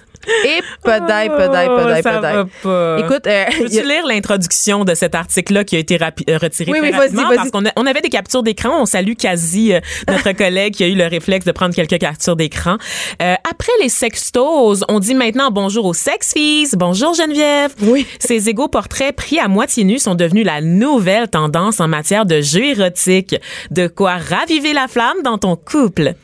Et 0.44 0.60
pedaille, 0.82 1.28
pedaille, 1.28 1.68
pedaille, 1.68 2.00
Oh, 2.00 2.02
ça 2.02 2.12
pedaille. 2.16 2.36
va 2.36 2.44
pas. 2.62 2.96
Écoute, 3.00 3.26
euh, 3.26 3.44
Peux-tu 3.58 3.74
y 3.74 3.78
a- 3.80 3.82
lire 3.84 4.06
l'introduction 4.06 4.84
de 4.84 4.94
cet 4.94 5.14
article-là 5.14 5.64
qui 5.64 5.76
a 5.76 5.78
été 5.78 5.96
rapi- 5.96 6.24
euh, 6.28 6.38
retiré 6.38 6.70
Oui, 6.72 6.78
très 6.78 6.86
oui, 6.88 6.92
vas-y, 6.92 7.00
rapidement? 7.00 7.28
vas-y. 7.28 7.36
parce 7.36 7.50
qu'on 7.50 7.66
a- 7.66 7.72
on 7.76 7.86
avait 7.86 8.00
des 8.00 8.08
captures 8.08 8.42
d'écran. 8.42 8.70
On 8.82 8.86
salue 8.86 9.14
quasi 9.14 9.72
euh, 9.72 9.80
notre 10.08 10.32
collègue 10.36 10.74
qui 10.74 10.84
a 10.84 10.88
eu 10.88 10.94
le 10.94 11.06
réflexe 11.06 11.44
de 11.46 11.52
prendre 11.52 11.74
quelques 11.74 11.98
captures 11.98 12.36
d'écran. 12.36 12.76
Euh, 13.22 13.34
après 13.48 13.72
les 13.82 13.88
sextos, 13.88 14.84
on 14.88 14.98
dit 14.98 15.14
maintenant 15.14 15.50
bonjour 15.50 15.84
aux 15.86 15.94
sex-fees. 15.94 16.74
Bonjour 16.76 17.14
Geneviève. 17.14 17.72
Oui. 17.82 18.06
Ces 18.18 18.48
égaux 18.48 18.68
portraits 18.68 19.14
pris 19.14 19.38
à 19.38 19.48
moitié 19.48 19.84
nus 19.84 19.98
sont 20.00 20.14
devenus 20.14 20.44
la 20.46 20.60
nouvelle 20.60 21.28
tendance 21.28 21.80
en 21.80 21.88
matière 21.88 22.26
de 22.26 22.40
jeux 22.40 22.64
érotiques. 22.64 23.36
De 23.70 23.86
quoi 23.86 24.16
raviver 24.16 24.72
la 24.72 24.88
flamme 24.88 25.22
dans 25.24 25.38
ton 25.38 25.56
couple. 25.56 26.14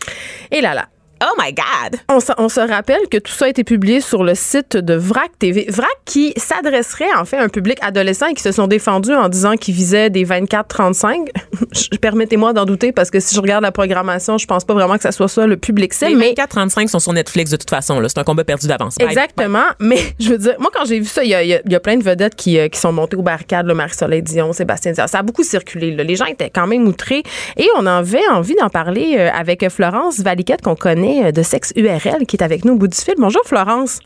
Et 0.50 0.60
là 0.60 0.74
là. 0.74 0.86
Oh 1.24 1.34
my 1.38 1.52
God! 1.52 2.00
On 2.08 2.18
se, 2.18 2.32
on 2.36 2.48
se 2.48 2.58
rappelle 2.58 3.08
que 3.08 3.16
tout 3.16 3.30
ça 3.30 3.44
a 3.44 3.48
été 3.48 3.62
publié 3.62 4.00
sur 4.00 4.24
le 4.24 4.34
site 4.34 4.76
de 4.76 4.94
VRAC 4.94 5.38
TV. 5.38 5.66
VRAC 5.68 5.86
qui 6.04 6.32
s'adresserait 6.36 7.14
en 7.16 7.24
fait 7.24 7.36
à 7.36 7.42
un 7.44 7.48
public 7.48 7.78
adolescent 7.80 8.26
et 8.26 8.34
qui 8.34 8.42
se 8.42 8.50
sont 8.50 8.66
défendus 8.66 9.14
en 9.14 9.28
disant 9.28 9.54
qu'ils 9.56 9.74
visaient 9.74 10.10
des 10.10 10.24
24-35. 10.24 11.28
Permettez-moi 12.00 12.52
d'en 12.52 12.64
douter 12.64 12.90
parce 12.90 13.10
que 13.10 13.20
si 13.20 13.36
je 13.36 13.40
regarde 13.40 13.62
la 13.62 13.70
programmation, 13.70 14.36
je 14.36 14.46
pense 14.46 14.64
pas 14.64 14.74
vraiment 14.74 14.96
que 14.96 15.02
ça 15.02 15.12
soit 15.12 15.28
ça 15.28 15.46
le 15.46 15.56
public 15.56 15.94
cible. 15.94 16.18
Les 16.18 16.34
Mais 16.36 16.44
24-35 16.44 16.88
sont 16.88 16.98
sur 16.98 17.12
Netflix 17.12 17.52
de 17.52 17.56
toute 17.56 17.70
façon. 17.70 18.02
C'est 18.08 18.18
un 18.18 18.24
combat 18.24 18.42
perdu 18.42 18.66
d'avance. 18.66 18.96
Exactement. 18.98 19.66
Mais 19.78 20.00
je 20.18 20.30
veux 20.30 20.38
dire, 20.38 20.56
moi, 20.58 20.70
quand 20.74 20.84
j'ai 20.86 20.98
vu 20.98 21.06
ça, 21.06 21.22
il 21.22 21.30
y 21.30 21.34
a, 21.34 21.44
y 21.44 21.52
y 21.52 21.78
plein 21.78 21.98
de 21.98 22.02
vedettes 22.02 22.34
qui, 22.34 22.58
euh, 22.58 22.66
qui 22.68 22.80
sont 22.80 22.92
montées 22.92 23.16
aux 23.16 23.22
barricades, 23.22 23.66
le 23.66 23.74
Marie-Soleil 23.74 24.22
Dion, 24.22 24.52
Sébastien. 24.52 24.92
Ça 24.94 25.06
a 25.18 25.22
beaucoup 25.22 25.44
circulé. 25.44 25.92
là. 25.92 26.02
Les 26.02 26.16
gens 26.16 26.26
étaient 26.26 26.50
quand 26.50 26.66
même 26.66 26.88
outrés. 26.88 27.22
Et 27.56 27.68
on 27.76 27.86
avait 27.86 28.26
envie 28.32 28.56
d'en 28.56 28.70
parler 28.70 29.14
euh, 29.18 29.30
avec 29.32 29.68
Florence 29.68 30.18
Valiquette, 30.18 30.62
qu'on 30.62 30.74
connaît 30.74 31.11
de 31.20 31.42
Sexe 31.42 31.72
URL, 31.76 32.26
qui 32.26 32.36
est 32.36 32.42
avec 32.42 32.64
nous 32.64 32.72
au 32.72 32.76
bout 32.76 32.88
du 32.88 32.96
fil. 32.96 33.14
Bonjour, 33.18 33.42
Florence. 33.44 34.00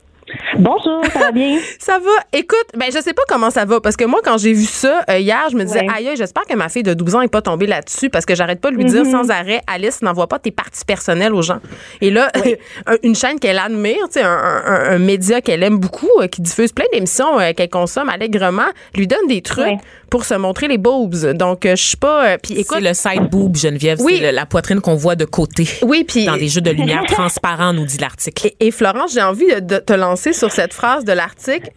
Bonjour, 0.59 1.04
ça 1.12 1.18
va 1.21 1.33
bien? 1.33 1.59
Ça 1.78 1.99
va? 1.99 2.11
Écoute, 2.33 2.66
ben 2.76 2.87
je 2.92 3.00
sais 3.00 3.12
pas 3.14 3.23
comment 3.28 3.50
ça 3.50 3.64
va 3.64 3.80
parce 3.80 3.97
que 3.97 4.04
moi 4.04 4.21
quand 4.25 4.38
j'ai 4.38 4.52
vu 4.52 4.64
ça 4.64 5.04
euh, 5.09 5.18
hier, 5.18 5.45
je 5.50 5.56
me 5.56 5.64
disais 5.64 5.80
Ouais. 5.83 5.88
aïe, 5.95 6.09
aïe, 6.09 6.16
j'espère 6.16 6.45
que 6.45 6.54
ma 6.54 6.68
fille 6.68 6.83
de 6.83 6.95
12 6.95 7.14
ans 7.14 7.21
est 7.21 7.28
pas 7.28 7.42
tombée 7.42 7.66
là-dessus 7.66 8.11
parce 8.11 8.26
que 8.26 8.35
j'arrête 8.35 8.61
pas 8.61 8.71
de 8.71 8.76
lui 8.76 8.85
dire 8.85 9.02
Mm-hmm. 9.04 9.11
sans 9.12 9.30
arrêt 9.30 9.61
Alice 9.68 10.02
n'envoie 10.02 10.26
pas 10.26 10.38
tes 10.38 10.50
parties 10.50 10.85
personnelles 10.85 11.33
aux 11.35 11.42
gens. 11.42 11.59
Et 12.00 12.11
là 12.11 12.30
un- 12.87 12.97
une 13.04 13.14
chaîne 13.14 13.38
qu'elle 13.38 13.59
admire, 13.59 14.06
tu 14.06 14.14
sais 14.14 14.23
un, 14.23 14.30
un- 14.30 14.95
un 14.95 14.99
média 14.99 15.40
qu'elle 15.40 15.62
aime 15.62 15.78
beaucoup 15.78 16.09
euh, 16.21 16.26
qui 16.26 16.40
diffuse 16.40 16.73
plein 16.73 16.87
d'émissions 16.92 17.38
euh, 17.38 17.52
qu'elle 17.52 17.68
consomme 17.71 18.09
allègrement, 18.09 18.66
lui 18.97 19.06
donne 19.06 19.26
des 19.28 19.42
trucs 19.42 19.64
Ouais. 19.66 19.78
pour 20.11 20.25
se 20.25 20.35
montrer 20.35 20.66
les 20.66 20.78
boobs. 20.78 21.33
Donc 21.35 21.66
euh, 21.66 21.76
je 21.76 21.83
suis 21.85 21.97
pas 21.97 22.26
euh, 22.26 22.37
puis 22.42 22.54
écoute 22.54 22.78
C'est 22.80 22.88
le 22.88 22.95
side 22.95 23.30
boob, 23.30 23.54
Geneviève. 23.56 24.00
Oui. 24.00 24.16
C'est 24.21 24.33
la 24.33 24.47
poitrine 24.47 24.80
qu'on 24.80 24.97
voit 24.97 25.14
de 25.14 25.25
côté. 25.25 25.68
oui, 25.83 26.02
puis 26.04 26.25
Dans 26.26 26.37
des 26.37 26.49
jeux 26.49 26.61
de 26.62 26.71
lumière 26.71 27.04
transparents, 27.09 27.73
nous 27.73 27.85
dit 27.85 27.99
l'article. 27.99 28.49
Et, 28.49 28.66
et 28.66 28.71
Florence, 28.73 29.12
j'ai 29.12 29.23
envie 29.23 29.47
de, 29.47 29.61
de 29.61 29.76
te 29.78 29.92
lancer 29.92 30.15
sur 30.16 30.52
cette 30.52 30.75
phrase 30.75 31.04
de 31.04 31.12
l'article. 31.12 31.70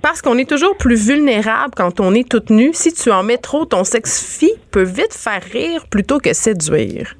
Parce 0.00 0.22
qu'on 0.22 0.38
est 0.38 0.48
toujours 0.48 0.76
plus 0.76 0.94
vulnérable 0.94 1.74
quand 1.76 2.00
on 2.00 2.14
est 2.14 2.28
toute 2.28 2.50
nue. 2.50 2.70
Si 2.72 2.92
tu 2.92 3.10
en 3.10 3.24
mets 3.24 3.38
trop, 3.38 3.64
ton 3.64 3.82
sexe-fille 3.82 4.58
peut 4.70 4.84
vite 4.84 5.12
faire 5.12 5.42
rire 5.42 5.86
plutôt 5.88 6.20
que 6.20 6.32
séduire. 6.32 7.16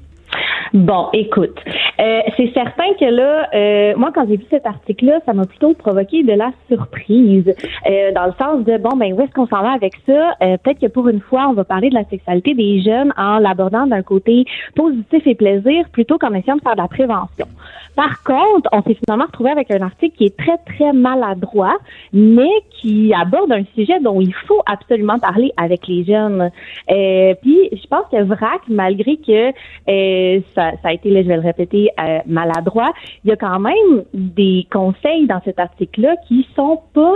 Bon, 0.73 1.07
écoute, 1.13 1.57
euh, 1.99 2.21
c'est 2.37 2.53
certain 2.53 2.93
que 2.99 3.05
là, 3.05 3.47
euh, 3.53 3.93
moi, 3.97 4.11
quand 4.13 4.27
j'ai 4.27 4.37
vu 4.37 4.45
cet 4.51 4.67
article-là, 4.67 5.19
ça 5.25 5.33
m'a 5.33 5.45
plutôt 5.45 5.73
provoqué 5.73 6.21
de 6.21 6.33
la 6.33 6.51
surprise, 6.69 7.51
euh, 7.87 8.11
dans 8.11 8.25
le 8.27 8.33
sens 8.39 8.63
de, 8.65 8.77
bon, 8.77 8.95
ben, 8.95 9.13
où 9.13 9.21
est-ce 9.21 9.31
qu'on 9.31 9.47
s'en 9.47 9.63
va 9.63 9.71
avec 9.71 9.93
ça? 10.05 10.35
Euh, 10.43 10.57
Peut-être 10.63 10.79
que 10.79 10.87
pour 10.87 11.07
une 11.07 11.21
fois, 11.21 11.47
on 11.49 11.53
va 11.53 11.63
parler 11.63 11.89
de 11.89 11.95
la 11.95 12.03
sexualité 12.05 12.53
des 12.53 12.81
jeunes 12.81 13.13
en 13.17 13.39
l'abordant 13.39 13.87
d'un 13.87 14.03
côté 14.03 14.45
positif 14.75 15.25
et 15.25 15.35
plaisir 15.35 15.89
plutôt 15.91 16.17
qu'en 16.19 16.33
essayant 16.33 16.57
de 16.57 16.61
faire 16.61 16.75
de 16.75 16.81
la 16.81 16.87
prévention. 16.87 17.47
Par 17.95 18.23
contre, 18.23 18.69
on 18.71 18.81
s'est 18.83 18.97
finalement 19.03 19.25
retrouvé 19.25 19.49
avec 19.51 19.71
un 19.71 19.81
article 19.81 20.15
qui 20.15 20.25
est 20.25 20.37
très, 20.37 20.57
très 20.57 20.93
maladroit, 20.93 21.77
mais 22.13 22.49
qui 22.69 23.13
aborde 23.13 23.51
un 23.51 23.63
sujet 23.75 23.99
dont 23.99 24.21
il 24.21 24.33
faut 24.33 24.61
absolument 24.65 25.19
parler 25.19 25.51
avec 25.57 25.87
les 25.87 26.05
jeunes. 26.05 26.49
Euh, 26.89 27.33
puis, 27.41 27.69
je 27.71 27.87
pense 27.87 28.05
que 28.11 28.21
VRAC, 28.23 28.61
malgré 28.69 29.17
que 29.17 29.49
euh, 29.89 30.39
ça, 30.59 30.71
ça 30.81 30.89
a 30.89 30.93
été, 30.93 31.09
là, 31.09 31.21
je 31.23 31.27
vais 31.27 31.35
le 31.37 31.41
répéter, 31.41 31.89
euh, 31.99 32.19
maladroit, 32.27 32.91
il 33.23 33.29
y 33.29 33.31
a 33.33 33.35
quand 33.35 33.59
même 33.59 34.03
des 34.13 34.67
conseils 34.71 35.25
dans 35.27 35.41
cet 35.45 35.59
article-là 35.59 36.15
qui 36.27 36.45
sont 36.55 36.81
pas 36.93 37.13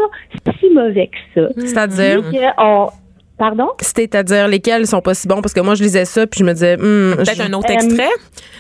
si 0.60 0.70
mauvais 0.70 1.08
que 1.08 1.42
ça. 1.42 1.50
C'est-à-dire, 1.58 2.22
que 2.32 2.62
on- 2.62 2.90
Pardon? 3.36 3.70
c'est-à-dire 3.82 4.48
lesquels 4.48 4.86
sont 4.86 5.02
pas 5.02 5.16
si 5.16 5.28
bons? 5.28 5.42
Parce 5.42 5.54
que 5.54 5.60
moi 5.60 5.74
je 5.74 5.82
lisais 5.84 6.06
ça 6.06 6.28
puis 6.28 6.40
je 6.42 6.46
me 6.46 6.54
disais 6.54 6.78
hmm, 6.78 7.16
Peut-être 7.16 7.36
je- 7.36 7.42
un 7.42 7.54
autre 7.54 7.72
extrait. 7.72 8.08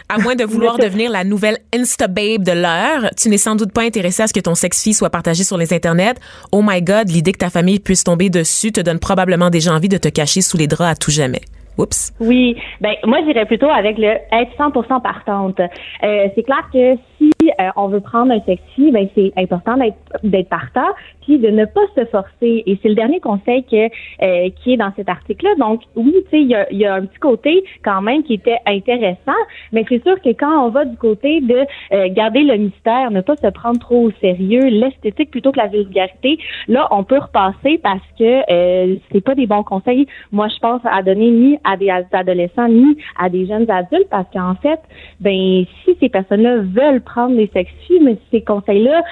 À 0.10 0.18
moins 0.18 0.36
de 0.36 0.44
vouloir 0.44 0.78
devenir 0.80 1.12
la 1.12 1.24
nouvelle 1.24 1.60
Insta-babe 1.74 2.44
de 2.44 2.52
l'heure, 2.54 3.12
tu 3.16 3.30
n'es 3.30 3.38
sans 3.38 3.56
doute 3.56 3.72
pas 3.72 3.84
intéressé 3.84 4.24
à 4.24 4.28
ce 4.28 4.34
que 4.34 4.40
ton 4.40 4.56
sex-fille 4.56 4.96
soit 4.96 5.12
partagé 5.12 5.44
sur 5.44 5.58
les 5.58 5.74
internets. 5.74 6.16
Oh 6.52 6.62
my 6.64 6.82
God, 6.82 7.08
l'idée 7.10 7.34
que 7.34 7.38
ta 7.38 7.52
famille 7.52 7.80
puisse 7.80 8.04
tomber 8.04 8.32
dessus 8.32 8.72
te 8.72 8.82
donne 8.82 9.00
probablement 9.00 9.52
déjà 9.52 9.72
envie 9.72 9.90
de 9.90 9.98
te 9.98 10.08
cacher 10.10 10.42
sous 10.42 10.58
les 10.58 10.68
draps 10.68 10.92
à 10.92 10.96
tout 10.96 11.12
jamais. 11.12 11.42
Oups. 11.78 12.14
Oui, 12.20 12.56
ben 12.82 12.94
moi 13.06 13.20
j'irais 13.26 13.46
plutôt 13.46 13.70
avec 13.70 13.98
le 13.98 14.08
être 14.32 14.52
100% 14.58 15.02
partante. 15.02 15.60
Euh, 15.60 16.28
c'est 16.36 16.44
clair 16.44 16.70
que 16.72 16.96
si 17.18 17.32
euh, 17.60 17.70
on 17.76 17.88
veut 17.88 18.00
prendre 18.00 18.32
un 18.32 18.42
sexy, 18.42 18.92
ben 18.92 19.08
c'est 19.16 19.32
important 19.38 19.76
d'être 20.24 20.50
partant, 20.50 20.90
puis 21.22 21.40
de 21.40 21.50
ne 21.50 21.66
pas 21.66 21.82
se 21.96 22.06
forcer. 22.06 22.64
Et 22.66 22.78
c'est 22.82 22.90
le 22.90 22.96
dernier 22.96 23.20
conseil 23.20 23.64
que 23.64 23.86
euh, 24.24 24.50
qui 24.62 24.74
est 24.74 24.78
dans 24.78 24.92
cet 24.96 25.10
article-là. 25.10 25.56
Donc 25.58 25.82
oui, 25.96 26.14
tu 26.26 26.30
sais, 26.30 26.42
il 26.42 26.48
y 26.48 26.56
a, 26.56 26.72
y 26.72 26.86
a 26.86 26.96
un 26.96 27.06
petit 27.06 27.20
côté 27.20 27.64
quand 27.84 28.02
même 28.02 28.24
qui 28.24 28.36
était 28.36 28.58
intéressant, 28.66 29.32
mais 29.72 29.86
c'est 29.90 30.04
sûr 30.04 30.20
que 30.22 30.30
quand 30.30 30.66
on 30.66 30.70
va 30.70 30.86
du 30.86 30.98
côté 30.98 31.42
de 31.42 31.66
euh, 31.94 32.08
garder 32.10 32.44
le 32.44 32.56
mystère, 32.58 33.12
ne 33.12 33.22
pas 33.22 33.36
se 33.36 33.48
prendre 33.48 33.80
trop 33.80 34.08
au 34.08 34.12
sérieux, 34.22 34.66
l'esthétique 34.66 35.32
plutôt 35.32 35.52
que 35.52 35.60
la 35.60 35.68
vulgarité, 35.68 36.38
là 36.68 36.88
on 36.92 37.04
peut 37.04 37.20
repasser 37.20 37.80
parce 37.82 38.06
que 38.18 38.52
euh, 38.52 38.96
c'est 39.12 39.24
pas 39.24 39.36
des 39.36 39.48
bons 39.48 39.64
conseils. 39.64 40.08
Moi 40.32 40.48
je 40.50 40.60
pense 40.60 40.82
à 40.86 41.02
donner 41.02 41.32
ni 41.32 41.58
à 41.64 41.78
des 41.78 41.90
adolescents 41.90 42.68
ni 42.68 42.98
à 43.18 43.30
des 43.30 43.46
jeunes 43.46 43.70
adultes 43.70 44.10
parce 44.10 44.28
qu'en 44.32 44.56
fait, 44.56 44.80
ben 45.20 45.66
si 45.84 45.98
ces 46.00 46.10
personnes-là 46.10 46.58
veulent 46.58 47.02
prendre 47.02 47.36
des 47.36 47.50
sexy, 47.54 48.00
mais 48.02 48.18
ces 48.32 48.42
conseils-là, 48.42 49.04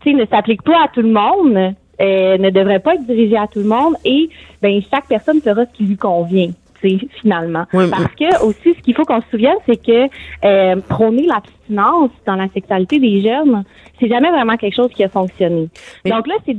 tu 0.00 0.10
sais, 0.10 0.16
ne 0.16 0.26
s'appliquent 0.26 0.62
pas 0.62 0.84
à 0.84 0.88
tout 0.88 1.02
le 1.02 1.10
monde, 1.10 1.74
euh, 2.00 2.38
ne 2.38 2.50
devraient 2.50 2.80
pas 2.80 2.94
être 2.94 3.06
dirigés 3.06 3.36
à 3.36 3.46
tout 3.46 3.60
le 3.60 3.68
monde 3.68 3.94
et 4.04 4.28
ben 4.60 4.80
chaque 4.90 5.06
personne 5.06 5.40
fera 5.40 5.64
ce 5.66 5.72
qui 5.72 5.84
lui 5.84 5.96
convient. 5.96 6.50
tu 6.80 6.98
sais, 6.98 7.08
finalement. 7.20 7.64
Oui, 7.72 7.84
Parce 7.90 8.14
que 8.14 8.44
aussi, 8.44 8.74
ce 8.74 8.80
qu'il 8.82 8.94
faut 8.94 9.04
qu'on 9.04 9.20
se 9.20 9.28
souvienne, 9.30 9.56
c'est 9.66 9.82
que 9.82 10.08
euh, 10.44 10.80
prôner 10.88 11.26
l'abstinence 11.26 12.10
dans 12.26 12.36
la 12.36 12.48
sexualité 12.48 12.98
des 12.98 13.22
jeunes, 13.22 13.64
c'est 14.00 14.08
jamais 14.08 14.30
vraiment 14.30 14.56
quelque 14.56 14.74
chose 14.74 14.90
qui 14.92 15.04
a 15.04 15.08
fonctionné. 15.08 15.68
Donc 16.04 16.26
là, 16.26 16.34
c'est 16.44 16.56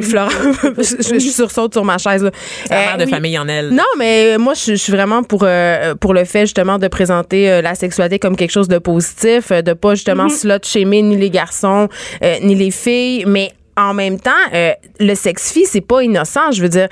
Florent, 0.00 0.30
je, 0.78 1.18
je, 1.18 1.28
sursaute 1.30 1.72
sur 1.74 1.84
ma 1.84 1.98
chaise. 1.98 2.22
Là. 2.22 2.30
La 2.70 2.76
mère 2.76 2.94
Euh, 2.94 2.96
de 2.98 3.04
oui. 3.04 3.10
famille 3.10 3.38
en 3.38 3.48
elle. 3.48 3.70
Non, 3.70 3.82
mais 3.98 4.38
moi, 4.38 4.54
je, 4.54 4.72
je 4.72 4.76
suis 4.76 4.92
vraiment 4.92 5.22
pour 5.22 5.42
euh, 5.44 5.94
pour 5.94 6.14
le 6.14 6.24
fait 6.24 6.42
justement 6.42 6.78
de 6.78 6.88
présenter 6.88 7.50
euh, 7.50 7.62
la 7.62 7.74
sexualité 7.74 8.18
comme 8.18 8.36
quelque 8.36 8.50
chose 8.52 8.68
de 8.68 8.78
positif, 8.78 9.50
euh, 9.50 9.62
de 9.62 9.72
pas 9.72 9.94
justement 9.94 10.28
slot 10.28 10.58
shamer 10.62 11.02
ni 11.02 11.16
les 11.16 11.30
garçons 11.30 11.88
euh, 12.22 12.36
ni 12.42 12.54
les 12.54 12.70
filles, 12.70 13.24
mais 13.26 13.52
en 13.76 13.94
même 13.94 14.18
temps, 14.18 14.30
euh, 14.54 14.72
le 14.98 15.14
sex-fi, 15.14 15.64
c'est 15.64 15.80
pas 15.80 16.02
innocent. 16.02 16.50
Je 16.52 16.62
veux 16.62 16.68
dire, 16.68 16.88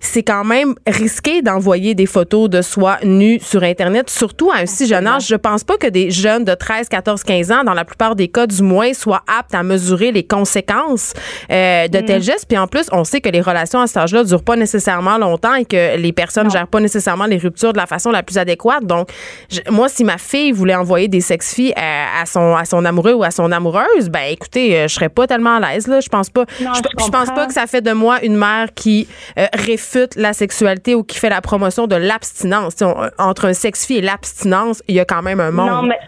c'est 0.00 0.22
quand 0.22 0.44
même 0.44 0.74
risqué 0.86 1.42
d'envoyer 1.42 1.94
des 1.94 2.06
photos 2.06 2.48
de 2.48 2.62
soi 2.62 2.98
nues 3.04 3.40
sur 3.42 3.62
Internet, 3.62 4.10
surtout 4.10 4.50
à 4.50 4.58
un 4.58 4.66
si 4.66 4.86
jeune 4.86 5.06
âge. 5.06 5.26
Je 5.26 5.34
pense 5.36 5.64
pas 5.64 5.76
que 5.76 5.86
des 5.86 6.10
jeunes 6.10 6.44
de 6.44 6.54
13, 6.54 6.88
14, 6.88 7.22
15 7.22 7.50
ans, 7.52 7.64
dans 7.64 7.74
la 7.74 7.84
plupart 7.84 8.14
des 8.16 8.28
cas 8.28 8.46
du 8.46 8.62
moins, 8.62 8.92
soient 8.94 9.22
aptes 9.26 9.54
à 9.54 9.62
mesurer 9.62 10.12
les 10.12 10.24
conséquences 10.24 11.12
euh, 11.50 11.88
de 11.88 11.98
tels 12.00 12.22
gestes. 12.22 12.46
Puis 12.48 12.58
en 12.58 12.66
plus, 12.66 12.86
on 12.92 13.04
sait 13.04 13.20
que 13.20 13.28
les 13.28 13.40
relations 13.40 13.80
à 13.80 13.86
cet 13.86 13.96
âge-là 13.98 14.24
durent 14.24 14.42
pas 14.42 14.56
nécessairement 14.56 15.18
longtemps 15.18 15.54
et 15.54 15.64
que 15.64 15.96
les 15.96 16.12
personnes 16.12 16.50
gèrent 16.50 16.66
pas 16.68 16.80
nécessairement 16.80 17.26
les 17.26 17.38
ruptures 17.38 17.72
de 17.72 17.78
la 17.78 17.86
façon 17.86 18.10
la 18.10 18.22
plus 18.22 18.38
adéquate. 18.38 18.84
Donc, 18.84 19.08
je- 19.50 19.60
moi, 19.70 19.88
si 19.88 20.04
ma 20.04 20.18
fille 20.18 20.52
voulait 20.52 20.74
envoyer 20.74 21.08
des 21.08 21.20
sex-filles 21.20 21.72
à, 21.76 22.22
à 22.22 22.26
son, 22.26 22.54
à 22.56 22.64
son 22.64 22.84
amoureux 22.84 23.12
ou 23.14 23.24
à 23.24 23.30
son 23.30 23.50
amoureuse, 23.52 24.08
ben 24.10 24.22
écoutez, 24.30 24.76
euh, 24.76 24.88
je 24.88 24.94
serais 24.94 25.08
pas 25.08 25.26
tellement 25.26 25.56
à 25.56 25.72
l'aise. 25.72 25.86
Là. 25.86 26.00
Je 26.00 26.08
pense 26.08 26.30
pas. 26.30 26.44
Non, 26.60 26.72
je, 26.74 26.80
je 26.98 27.04
je 27.04 27.10
pense 27.10 27.28
pas 27.30 27.46
que 27.46 27.52
ça 27.54 27.66
fait 27.66 27.80
de 27.80 27.92
moi 27.92 28.22
une 28.22 28.36
mère 28.36 28.68
qui 28.74 29.08
euh, 29.38 29.46
réfute 29.88 30.16
la 30.16 30.32
sexualité 30.32 30.94
ou 30.94 31.02
qui 31.02 31.18
fait 31.18 31.28
la 31.28 31.40
promotion 31.40 31.86
de 31.86 31.96
l'abstinence. 31.96 32.82
Entre 33.18 33.46
un 33.46 33.52
sex-fille 33.52 33.98
et 33.98 34.02
l'abstinence, 34.02 34.82
il 34.88 34.94
y 34.94 35.00
a 35.00 35.04
quand 35.04 35.22
même 35.22 35.40
un 35.40 35.50
monde. 35.50 35.70
Non, 35.70 35.82
mais 35.82 35.98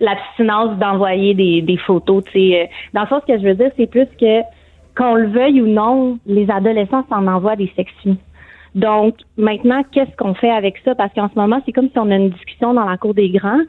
l'abstinence 0.00 0.78
d'envoyer 0.78 1.34
des, 1.34 1.78
photos, 1.86 2.24
tu 2.24 2.32
sais, 2.32 2.62
euh, 2.62 2.66
dans 2.92 3.02
le 3.02 3.08
sens 3.08 3.22
que 3.26 3.38
je 3.38 3.44
veux 3.44 3.54
dire, 3.54 3.70
c'est 3.76 3.86
plus 3.86 4.06
que 4.20 4.42
qu'on 4.96 5.14
le 5.14 5.26
veuille 5.26 5.60
ou 5.60 5.66
non, 5.66 6.18
les 6.24 6.48
adolescents 6.48 7.04
s'en 7.08 7.26
envoient 7.26 7.56
des 7.56 7.72
sexues. 7.74 8.16
Donc, 8.76 9.16
maintenant, 9.36 9.82
qu'est-ce 9.90 10.14
qu'on 10.16 10.34
fait 10.34 10.50
avec 10.50 10.76
ça? 10.84 10.94
Parce 10.94 11.12
qu'en 11.14 11.28
ce 11.28 11.34
moment, 11.34 11.60
c'est 11.66 11.72
comme 11.72 11.88
si 11.88 11.98
on 11.98 12.10
a 12.10 12.14
une 12.14 12.30
discussion 12.30 12.74
dans 12.74 12.84
la 12.84 12.96
cour 12.96 13.12
des 13.12 13.30
grands, 13.30 13.60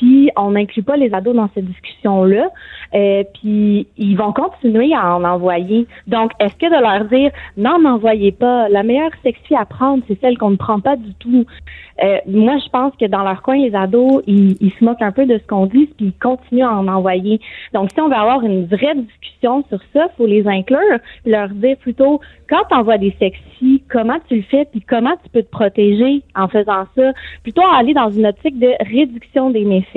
puis 0.00 0.30
on 0.34 0.52
n'inclut 0.52 0.82
pas 0.82 0.96
les 0.96 1.12
ados 1.12 1.36
dans 1.36 1.50
cette 1.54 1.66
discussion-là, 1.66 2.48
euh, 2.94 3.22
puis 3.34 3.86
ils 3.98 4.16
vont 4.16 4.32
continuer 4.32 4.94
à 4.94 5.14
en 5.14 5.24
envoyer. 5.24 5.86
Donc, 6.06 6.32
est-ce 6.40 6.54
que 6.54 6.66
de 6.66 6.80
leur 6.80 7.04
dire, 7.04 7.30
non, 7.58 7.78
n'envoyez 7.78 8.32
pas, 8.32 8.70
la 8.70 8.82
meilleure 8.82 9.10
sexy 9.22 9.54
à 9.54 9.66
prendre, 9.66 10.02
c'est 10.08 10.18
celle 10.20 10.38
qu'on 10.38 10.50
ne 10.50 10.56
prend 10.56 10.80
pas 10.80 10.96
du 10.96 11.12
tout. 11.14 11.44
Euh, 12.02 12.16
moi, 12.26 12.56
je 12.64 12.70
pense 12.70 12.94
que 12.98 13.04
dans 13.04 13.22
leur 13.22 13.42
coin, 13.42 13.56
les 13.56 13.74
ados, 13.74 14.22
ils, 14.26 14.72
se 14.78 14.82
moquent 14.82 15.02
un 15.02 15.12
peu 15.12 15.26
de 15.26 15.36
ce 15.36 15.46
qu'on 15.46 15.66
dit, 15.66 15.86
puis 15.98 16.06
ils 16.06 16.18
continuent 16.18 16.64
à 16.64 16.72
en 16.72 16.88
envoyer. 16.88 17.38
Donc, 17.74 17.90
si 17.92 18.00
on 18.00 18.08
veut 18.08 18.14
avoir 18.14 18.42
une 18.42 18.64
vraie 18.64 18.94
discussion 18.94 19.64
sur 19.68 19.80
ça, 19.92 20.08
faut 20.16 20.26
les 20.26 20.46
inclure, 20.48 20.98
leur 21.26 21.50
dire 21.50 21.76
plutôt, 21.76 22.20
quand 22.48 22.62
tu 22.70 22.74
envoies 22.74 22.96
des 22.96 23.14
sexy, 23.18 23.82
comment 23.90 24.16
tu 24.28 24.36
le 24.36 24.42
fais, 24.42 24.64
puis 24.64 24.80
comment 24.80 25.14
tu 25.22 25.28
peux 25.30 25.42
te 25.42 25.50
protéger 25.50 26.22
en 26.34 26.48
faisant 26.48 26.86
ça, 26.96 27.12
plutôt 27.42 27.62
aller 27.74 27.92
dans 27.92 28.10
une 28.10 28.26
optique 28.26 28.58
de 28.58 28.70
réduction 28.80 29.50
des 29.50 29.64
méfaits, 29.64 29.89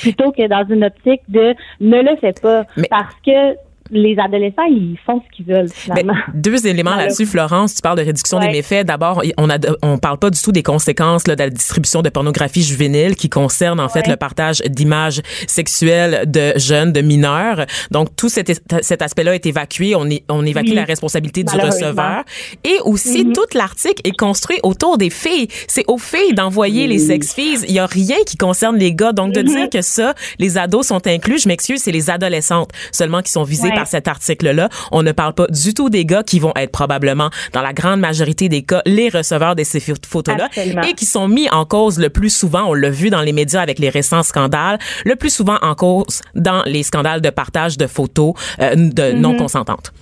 plutôt 0.00 0.32
que 0.32 0.46
dans 0.48 0.64
une 0.68 0.84
optique 0.84 1.22
de 1.28 1.54
ne 1.80 2.02
le 2.02 2.16
fais 2.16 2.32
pas, 2.32 2.64
Mais- 2.76 2.88
parce 2.88 3.14
que 3.24 3.54
les 3.90 4.18
adolescents, 4.18 4.64
ils 4.68 4.98
font 5.04 5.22
ce 5.26 5.36
qu'ils 5.36 5.46
veulent, 5.46 5.70
finalement. 5.70 6.14
deux 6.34 6.66
éléments 6.66 6.96
là-dessus, 6.96 7.26
Florence. 7.26 7.74
Tu 7.74 7.82
parles 7.82 7.98
de 7.98 8.04
réduction 8.04 8.38
des 8.38 8.48
méfaits. 8.48 8.84
D'abord, 8.84 9.22
on 9.38 9.48
on 9.82 9.98
parle 9.98 10.18
pas 10.18 10.30
du 10.30 10.40
tout 10.40 10.52
des 10.52 10.62
conséquences 10.62 11.26
là, 11.26 11.36
de 11.36 11.42
la 11.42 11.50
distribution 11.50 12.02
de 12.02 12.08
pornographie 12.08 12.62
juvénile 12.62 13.16
qui 13.16 13.28
concerne, 13.28 13.80
en 13.80 13.88
fait, 13.88 14.06
le 14.06 14.16
partage 14.16 14.60
d'images 14.66 15.22
sexuelles 15.46 16.30
de 16.30 16.52
jeunes, 16.56 16.92
de 16.92 17.00
mineurs. 17.00 17.66
Donc, 17.90 18.14
tout 18.16 18.28
cet, 18.28 18.60
cet 18.82 19.02
aspect-là 19.02 19.34
est 19.34 19.46
évacué. 19.46 19.94
On, 19.94 20.08
est, 20.08 20.24
on 20.28 20.44
évacue 20.44 20.74
la 20.74 20.84
responsabilité 20.84 21.44
du 21.44 21.56
receveur. 21.56 22.24
Et 22.64 22.78
aussi, 22.84 23.24
mm-hmm. 23.24 23.32
tout 23.32 23.58
l'article 23.58 24.02
est 24.04 24.16
construit 24.16 24.58
autour 24.62 24.98
des 24.98 25.10
filles. 25.10 25.48
C'est 25.68 25.84
aux 25.88 25.98
filles 25.98 26.34
d'envoyer 26.34 26.86
les 26.86 26.98
sex-filles. 26.98 27.58
Il 27.68 27.74
y 27.74 27.78
a 27.78 27.86
rien 27.86 28.16
qui 28.26 28.36
concerne 28.36 28.76
les 28.76 28.94
gars. 28.94 29.12
Donc, 29.12 29.32
de 29.32 29.40
mm-hmm. 29.40 29.44
dire 29.44 29.70
que 29.70 29.82
ça, 29.82 30.14
les 30.38 30.58
ados 30.58 30.86
sont 30.86 31.06
inclus, 31.06 31.40
je 31.40 31.48
m'excuse, 31.48 31.80
c'est 31.82 31.92
les 31.92 32.10
adolescentes 32.10 32.70
seulement 32.92 33.22
qui 33.22 33.30
sont 33.30 33.44
visées 33.44 33.70
par 33.76 33.86
cet 33.86 34.08
article-là. 34.08 34.68
On 34.92 35.02
ne 35.02 35.12
parle 35.12 35.34
pas 35.34 35.46
du 35.48 35.74
tout 35.74 35.90
des 35.90 36.04
gars 36.04 36.22
qui 36.22 36.38
vont 36.38 36.52
être 36.56 36.72
probablement, 36.72 37.30
dans 37.52 37.62
la 37.62 37.72
grande 37.72 38.00
majorité 38.00 38.48
des 38.48 38.62
cas, 38.62 38.82
les 38.86 39.08
receveurs 39.08 39.54
de 39.54 39.64
ces 39.64 39.80
photos-là 39.80 40.48
et 40.88 40.94
qui 40.94 41.06
sont 41.06 41.28
mis 41.28 41.48
en 41.50 41.64
cause 41.64 41.98
le 41.98 42.10
plus 42.10 42.30
souvent, 42.30 42.64
on 42.64 42.74
l'a 42.74 42.90
vu 42.90 43.10
dans 43.10 43.22
les 43.22 43.32
médias 43.32 43.60
avec 43.60 43.78
les 43.78 43.88
récents 43.88 44.22
scandales, 44.22 44.78
le 45.04 45.16
plus 45.16 45.30
souvent 45.30 45.58
en 45.62 45.74
cause 45.74 46.22
dans 46.34 46.62
les 46.64 46.82
scandales 46.82 47.20
de 47.20 47.30
partage 47.30 47.76
de 47.78 47.86
photos 47.86 48.34
euh, 48.60 48.74
de 48.74 49.02
mm-hmm. 49.02 49.16
non 49.16 49.36
consentantes. 49.36 49.92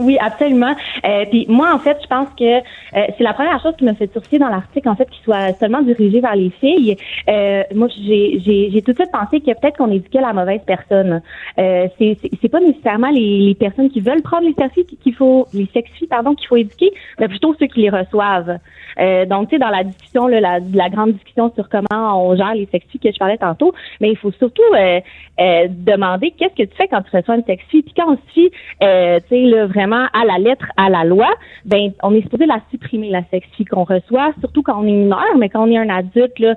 Oui, 0.00 0.16
absolument. 0.18 0.74
Euh, 1.04 1.26
puis 1.30 1.44
moi, 1.48 1.74
en 1.74 1.78
fait, 1.78 1.98
je 2.02 2.06
pense 2.06 2.28
que 2.38 2.58
euh, 2.58 2.60
c'est 2.94 3.22
la 3.22 3.34
première 3.34 3.60
chose 3.62 3.74
qui 3.76 3.84
me 3.84 3.92
fait 3.92 4.10
sourciller 4.12 4.38
dans 4.38 4.48
l'article, 4.48 4.88
en 4.88 4.96
fait, 4.96 5.08
qu'il 5.10 5.22
soit 5.22 5.52
seulement 5.58 5.82
dirigé 5.82 6.20
vers 6.20 6.34
les 6.34 6.50
filles. 6.50 6.96
Euh, 7.28 7.62
moi, 7.74 7.88
j'ai, 7.88 8.82
tout 8.84 8.92
de 8.92 8.96
suite 8.96 9.12
pensé 9.12 9.40
que 9.40 9.52
peut-être 9.52 9.76
qu'on 9.76 9.90
éduquait 9.90 10.22
la 10.22 10.32
mauvaise 10.32 10.62
personne. 10.66 11.20
Euh, 11.58 11.86
c'est, 11.98 12.48
pas 12.50 12.60
nécessairement 12.60 13.10
les, 13.10 13.40
les, 13.40 13.54
personnes 13.54 13.90
qui 13.90 14.00
veulent 14.00 14.22
prendre 14.22 14.46
les 14.46 14.54
sexy 14.54 14.84
qu'il 14.84 15.14
faut, 15.14 15.46
les 15.52 15.68
sexy, 15.72 16.06
pardon, 16.06 16.34
qu'il 16.34 16.48
faut 16.48 16.56
éduquer, 16.56 16.90
mais 17.18 17.28
plutôt 17.28 17.54
ceux 17.60 17.66
qui 17.66 17.82
les 17.82 17.90
reçoivent. 17.90 18.58
Euh, 18.98 19.26
donc, 19.26 19.48
tu 19.48 19.56
sais, 19.56 19.58
dans 19.58 19.68
la 19.68 19.84
discussion, 19.84 20.26
là, 20.26 20.40
la, 20.40 20.58
la 20.72 20.88
grande 20.88 21.12
discussion 21.12 21.52
sur 21.54 21.68
comment 21.68 22.28
on 22.28 22.36
gère 22.36 22.54
les 22.54 22.66
sexy 22.66 22.98
que 22.98 23.10
je 23.12 23.18
parlais 23.18 23.38
tantôt, 23.38 23.72
mais 24.00 24.10
il 24.10 24.16
faut 24.16 24.32
surtout 24.32 24.62
euh, 24.74 25.00
euh, 25.40 25.66
demander 25.68 26.32
qu'est-ce 26.32 26.54
que 26.54 26.68
tu 26.68 26.76
fais 26.76 26.88
quand 26.88 27.02
tu 27.02 27.16
reçois 27.16 27.36
une 27.36 27.44
sexy. 27.44 27.82
Puis 27.82 27.94
quand 27.96 28.12
on 28.12 28.16
se 28.16 28.20
tu 28.34 28.50
sais, 28.80 29.42
là, 29.42 29.66
vraiment 29.66 29.89
à 29.96 30.24
la 30.24 30.38
lettre, 30.38 30.66
à 30.76 30.88
la 30.90 31.04
loi, 31.04 31.28
ben 31.64 31.92
on 32.02 32.14
est 32.14 32.22
supposé 32.22 32.46
la 32.46 32.60
supprimer, 32.70 33.10
la 33.10 33.22
sexy 33.30 33.64
qu'on 33.64 33.84
reçoit, 33.84 34.32
surtout 34.40 34.62
quand 34.62 34.80
on 34.80 34.86
est 34.86 34.92
mineur, 34.92 35.36
mais 35.38 35.48
quand 35.48 35.66
on 35.66 35.70
est 35.70 35.78
un 35.78 35.88
adulte, 35.88 36.38
là, 36.38 36.54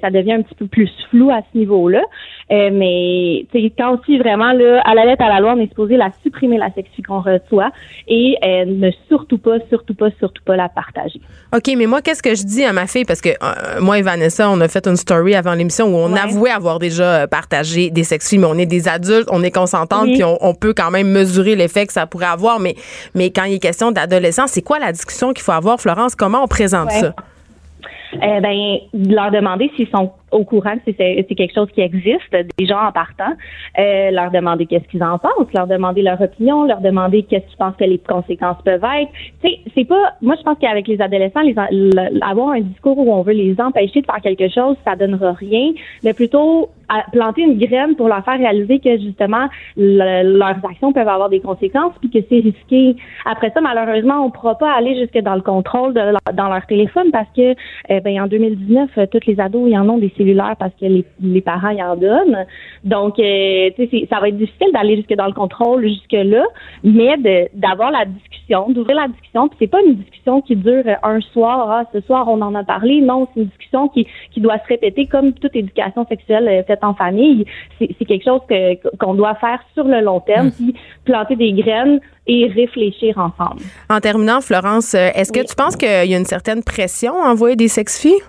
ça 0.00 0.10
devient 0.10 0.32
un 0.32 0.42
petit 0.42 0.54
peu 0.54 0.66
plus 0.66 0.90
flou 1.10 1.30
à 1.30 1.40
ce 1.52 1.58
niveau-là. 1.58 2.02
Mais, 2.50 3.46
tu 3.52 3.60
sais, 3.60 3.72
quand 3.76 3.94
on 3.94 4.02
suit 4.02 4.18
vraiment, 4.18 4.52
là, 4.52 4.80
à 4.84 4.94
la 4.94 5.04
lettre, 5.04 5.22
à 5.22 5.28
la 5.28 5.40
loi, 5.40 5.54
on 5.56 5.60
est 5.60 5.68
supposé 5.68 5.96
la 5.96 6.10
supprimer, 6.22 6.58
la 6.58 6.70
sexy 6.70 7.02
qu'on 7.02 7.20
reçoit, 7.20 7.70
et 8.06 8.36
ne 8.66 8.90
surtout 9.08 9.38
pas, 9.38 9.58
surtout 9.68 9.94
pas, 9.94 10.08
surtout 10.18 10.42
pas 10.44 10.56
la 10.56 10.68
partager. 10.68 11.20
OK, 11.54 11.72
mais 11.76 11.86
moi, 11.86 12.02
qu'est-ce 12.02 12.22
que 12.22 12.34
je 12.34 12.44
dis 12.44 12.64
à 12.64 12.72
ma 12.72 12.86
fille? 12.86 13.04
Parce 13.04 13.20
que 13.20 13.30
euh, 13.30 13.80
moi 13.80 13.98
et 13.98 14.02
Vanessa, 14.02 14.50
on 14.50 14.60
a 14.60 14.68
fait 14.68 14.86
une 14.86 14.96
story 14.96 15.34
avant 15.34 15.54
l'émission 15.54 15.86
où 15.86 15.96
on 15.96 16.14
avouait 16.14 16.50
avoir 16.50 16.78
déjà 16.78 17.22
euh, 17.22 17.26
partagé 17.26 17.90
des 17.90 18.04
sexuels, 18.04 18.40
mais 18.40 18.46
on 18.46 18.58
est 18.58 18.66
des 18.66 18.88
adultes, 18.88 19.28
on 19.30 19.42
est 19.42 19.50
consentantes, 19.50 20.08
puis 20.12 20.22
on, 20.24 20.54
peut 20.54 20.74
quand 20.74 20.90
même 20.90 21.08
mesurer 21.08 21.54
l'effet 21.54 21.86
que 21.86 21.92
ça 21.92 22.06
pourrait 22.06 22.26
avoir. 22.26 22.60
Mais, 22.60 22.74
mais 23.14 23.30
quand 23.30 23.44
il 23.44 23.54
est 23.54 23.58
question 23.58 23.92
d'adolescence, 23.92 24.50
c'est 24.50 24.62
quoi 24.62 24.78
la 24.78 24.92
discussion 24.92 25.32
qu'il 25.32 25.42
faut 25.42 25.52
avoir, 25.52 25.80
Florence? 25.80 26.14
Comment 26.14 26.42
on 26.42 26.46
présente 26.46 26.90
ça? 26.90 27.14
Eh 28.14 28.40
ben, 28.40 28.78
leur 28.94 29.30
demander 29.30 29.70
s'ils 29.76 29.88
sont 29.88 30.12
au 30.36 30.44
courant 30.44 30.76
que 30.76 30.92
c'est 30.96 31.34
quelque 31.34 31.54
chose 31.54 31.68
qui 31.72 31.80
existe, 31.80 32.36
déjà 32.58 32.86
en 32.86 32.92
partant, 32.92 33.32
euh, 33.78 34.10
leur 34.10 34.30
demander 34.30 34.66
qu'est-ce 34.66 34.86
qu'ils 34.88 35.02
en 35.02 35.18
pensent, 35.18 35.52
leur 35.54 35.66
demander 35.66 36.02
leur 36.02 36.20
opinion, 36.20 36.64
leur 36.64 36.80
demander 36.80 37.22
qu'est-ce 37.22 37.46
qu'ils 37.46 37.56
pensent 37.56 37.76
que 37.76 37.84
les 37.84 37.98
conséquences 37.98 38.60
peuvent 38.64 38.84
être. 38.84 39.10
C'est 39.74 39.84
pas, 39.84 40.14
moi 40.20 40.34
je 40.38 40.42
pense 40.42 40.58
qu'avec 40.58 40.86
les 40.88 41.00
adolescents, 41.00 41.40
les, 41.40 41.54
avoir 42.20 42.50
un 42.50 42.60
discours 42.60 42.98
où 42.98 43.12
on 43.12 43.22
veut 43.22 43.32
les 43.32 43.58
empêcher 43.60 44.02
de 44.02 44.06
faire 44.06 44.20
quelque 44.22 44.48
chose, 44.48 44.76
ça 44.84 44.94
donnera 44.94 45.32
rien, 45.32 45.72
mais 46.04 46.12
plutôt 46.12 46.70
planter 47.12 47.42
une 47.42 47.58
graine 47.58 47.96
pour 47.96 48.06
leur 48.06 48.24
faire 48.24 48.38
réaliser 48.38 48.78
que 48.78 48.96
justement 48.98 49.48
leurs 49.76 50.64
actions 50.64 50.92
peuvent 50.92 51.08
avoir 51.08 51.28
des 51.28 51.40
conséquences 51.40 51.94
puis 52.00 52.10
que 52.10 52.24
c'est 52.28 52.38
risqué. 52.38 52.94
Après 53.24 53.50
ça, 53.50 53.60
malheureusement, 53.60 54.24
on 54.24 54.30
pourra 54.30 54.56
pas 54.56 54.72
aller 54.72 54.96
jusque 54.96 55.18
dans 55.18 55.34
le 55.34 55.40
contrôle 55.40 55.94
dans 55.94 56.48
leur 56.48 56.66
téléphone 56.66 57.10
parce 57.10 57.28
que 57.34 57.54
ben 57.88 58.22
en 58.22 58.26
2019, 58.28 58.90
euh, 58.98 59.06
toutes 59.10 59.26
les 59.26 59.40
ados 59.40 59.68
ils 59.68 59.76
en 59.76 59.88
ont 59.88 59.98
des 59.98 60.12
parce 60.58 60.72
que 60.80 60.86
les, 60.86 61.04
les 61.20 61.40
parents 61.40 61.70
y 61.70 61.82
en 61.82 61.96
donnent. 61.96 62.46
Donc, 62.84 63.18
euh, 63.18 63.70
ça 64.10 64.20
va 64.20 64.28
être 64.28 64.36
difficile 64.36 64.68
d'aller 64.72 64.96
jusque 64.96 65.14
dans 65.14 65.26
le 65.26 65.32
contrôle 65.32 65.82
jusque 65.86 66.12
là, 66.12 66.44
mais 66.84 67.16
d'avoir 67.54 67.90
la 67.90 68.04
discussion, 68.04 68.70
d'ouvrir 68.70 68.96
la 68.96 69.08
discussion. 69.08 69.48
Puis 69.48 69.58
c'est 69.60 69.66
pas 69.66 69.82
une 69.82 69.96
discussion 69.96 70.40
qui 70.40 70.56
dure 70.56 70.84
un 71.02 71.20
soir. 71.20 71.70
Ah, 71.70 71.84
ce 71.92 72.00
soir 72.00 72.26
on 72.28 72.40
en 72.42 72.54
a 72.54 72.64
parlé. 72.64 73.00
Non, 73.00 73.28
c'est 73.32 73.40
une 73.40 73.46
discussion 73.46 73.88
qui 73.88 74.06
qui 74.32 74.40
doit 74.40 74.58
se 74.58 74.68
répéter 74.68 75.06
comme 75.06 75.32
toute 75.32 75.54
éducation 75.54 76.06
sexuelle 76.06 76.48
euh, 76.48 76.62
faite 76.64 76.82
en 76.82 76.94
famille. 76.94 77.44
C'est 77.78 78.04
quelque 78.04 78.24
chose 78.24 78.40
qu'on 78.98 79.14
doit 79.14 79.34
faire 79.36 79.60
sur 79.74 79.84
le 79.84 80.00
long 80.00 80.20
terme, 80.20 80.48
mmh. 80.48 80.52
puis 80.52 80.74
planter 81.04 81.36
des 81.36 81.52
graines 81.52 82.00
et 82.26 82.46
réfléchir 82.48 83.18
ensemble. 83.18 83.62
En 83.88 84.00
terminant, 84.00 84.40
Florence, 84.40 84.94
euh, 84.94 85.10
est-ce 85.14 85.32
que 85.32 85.46
tu 85.46 85.54
penses 85.54 85.76
qu'il 85.76 85.88
y 85.88 86.14
a 86.14 86.18
une 86.18 86.24
certaine 86.24 86.62
pression 86.62 87.22
à 87.22 87.30
envoyer 87.30 87.56
des 87.56 87.68
sex-filles? 87.68 88.22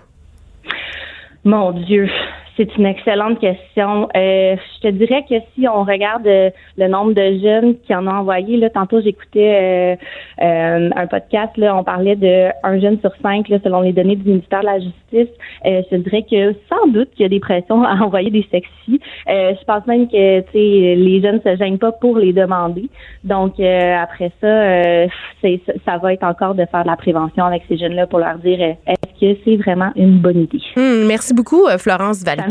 Mon 1.48 1.72
Dieu, 1.72 2.10
c'est 2.58 2.76
une 2.76 2.86
excellente 2.86 3.40
question. 3.40 4.10
Euh, 4.18 4.58
je 4.58 4.82
te 4.82 4.88
dirais 4.90 5.24
que 5.30 5.36
si 5.56 5.66
on 5.66 5.86
regarde 5.86 6.28
euh, 6.28 6.50
le 6.78 6.90
nombre 6.90 7.14
de 7.14 7.40
jeunes 7.40 7.76
qui 7.86 7.96
en 7.96 8.06
ont 8.06 8.18
envoyé, 8.18 8.58
là, 8.58 8.70
tantôt 8.70 9.00
j'écoutais 9.00 9.98
euh, 10.42 10.90
un 10.94 11.08
podcast, 11.08 11.56
là, 11.56 11.74
on 11.74 11.86
parlait 11.86 12.18
de 12.18 12.50
un 12.64 12.80
jeune 12.82 13.00
sur 13.00 13.12
cinq, 13.24 13.48
selon 13.64 13.80
les 13.80 13.94
données 13.94 14.18
du 14.18 14.28
ministère 14.28 14.60
de 14.60 14.66
la 14.66 14.80
Justice. 14.80 15.07
Je 15.12 15.90
te 15.90 15.96
dirais 15.96 16.26
que 16.30 16.54
sans 16.70 16.88
doute 16.88 17.10
qu'il 17.12 17.24
y 17.24 17.26
a 17.26 17.30
des 17.30 17.40
pressions 17.40 17.84
à 17.86 17.96
envoyer 17.96 18.30
des 18.30 18.46
sexy. 18.52 19.00
je 19.28 19.64
pense 19.66 19.86
même 19.88 20.08
que 20.08 20.44
les 20.54 21.22
jeunes 21.22 21.42
se 21.44 21.56
gênent 21.58 21.80
pas 21.80 21.92
pour 21.92 22.18
les 22.18 22.34
demander. 22.34 22.90
Donc 23.24 23.60
après 23.60 24.32
ça, 24.42 25.10
c'est, 25.42 25.62
ça 25.86 25.98
va 25.98 26.14
être 26.14 26.24
encore 26.24 26.56
de 26.56 26.66
faire 26.66 26.84
de 26.84 26.88
la 26.88 26.98
prévention 26.98 27.46
avec 27.46 27.64
ces 27.68 27.78
jeunes-là 27.78 28.08
pour 28.08 28.20
leur 28.20 28.38
dire 28.38 28.60
est-ce 28.60 29.20
que 29.20 29.40
c'est 29.44 29.56
vraiment 29.58 29.92
une 29.96 30.20
bonne 30.20 30.42
idée? 30.42 30.62
Hmm, 30.76 31.08
merci 31.08 31.34
beaucoup, 31.34 31.68
Florence 31.78 32.24
Val 32.24 32.46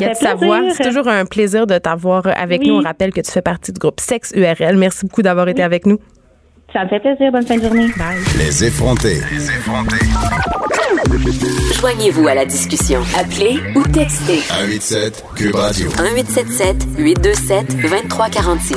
c'est 0.77 0.85
toujours 0.85 1.09
un 1.09 1.25
plaisir 1.25 1.67
de 1.67 1.79
t'avoir 1.79 2.27
avec 2.37 2.65
nous. 2.65 2.75
On 2.75 2.83
rappelle 2.83 3.13
que 3.13 3.21
tu 3.21 3.31
fais 3.31 3.43
partie 3.43 3.73
du 3.73 3.79
groupe 3.79 4.01
Sexe 4.01 4.33
URL. 4.37 4.77
Merci 4.77 5.07
beaucoup 5.07 5.23
d'avoir 5.23 5.49
été 5.49 5.63
avec 5.63 5.87
nous. 5.87 5.99
Ça 6.73 6.85
me 6.85 6.89
fait 6.89 7.01
plaisir. 7.01 7.33
Bonne 7.33 7.47
fin 7.47 7.57
de 7.57 7.63
journée. 7.63 7.89
Bye. 7.97 8.19
Les 8.39 8.65
effrontés. 8.65 9.21
Les 9.31 9.49
effrontés. 9.51 10.76
Joignez-vous 11.73 12.27
à 12.27 12.35
la 12.35 12.45
discussion. 12.45 13.01
Appelez 13.17 13.61
ou 13.75 13.83
textez. 13.85 14.39
187 14.39 15.25
Cube 15.37 15.55
Radio. 15.55 15.89
1877 15.91 16.87
827 16.99 17.77
2346. 17.83 18.75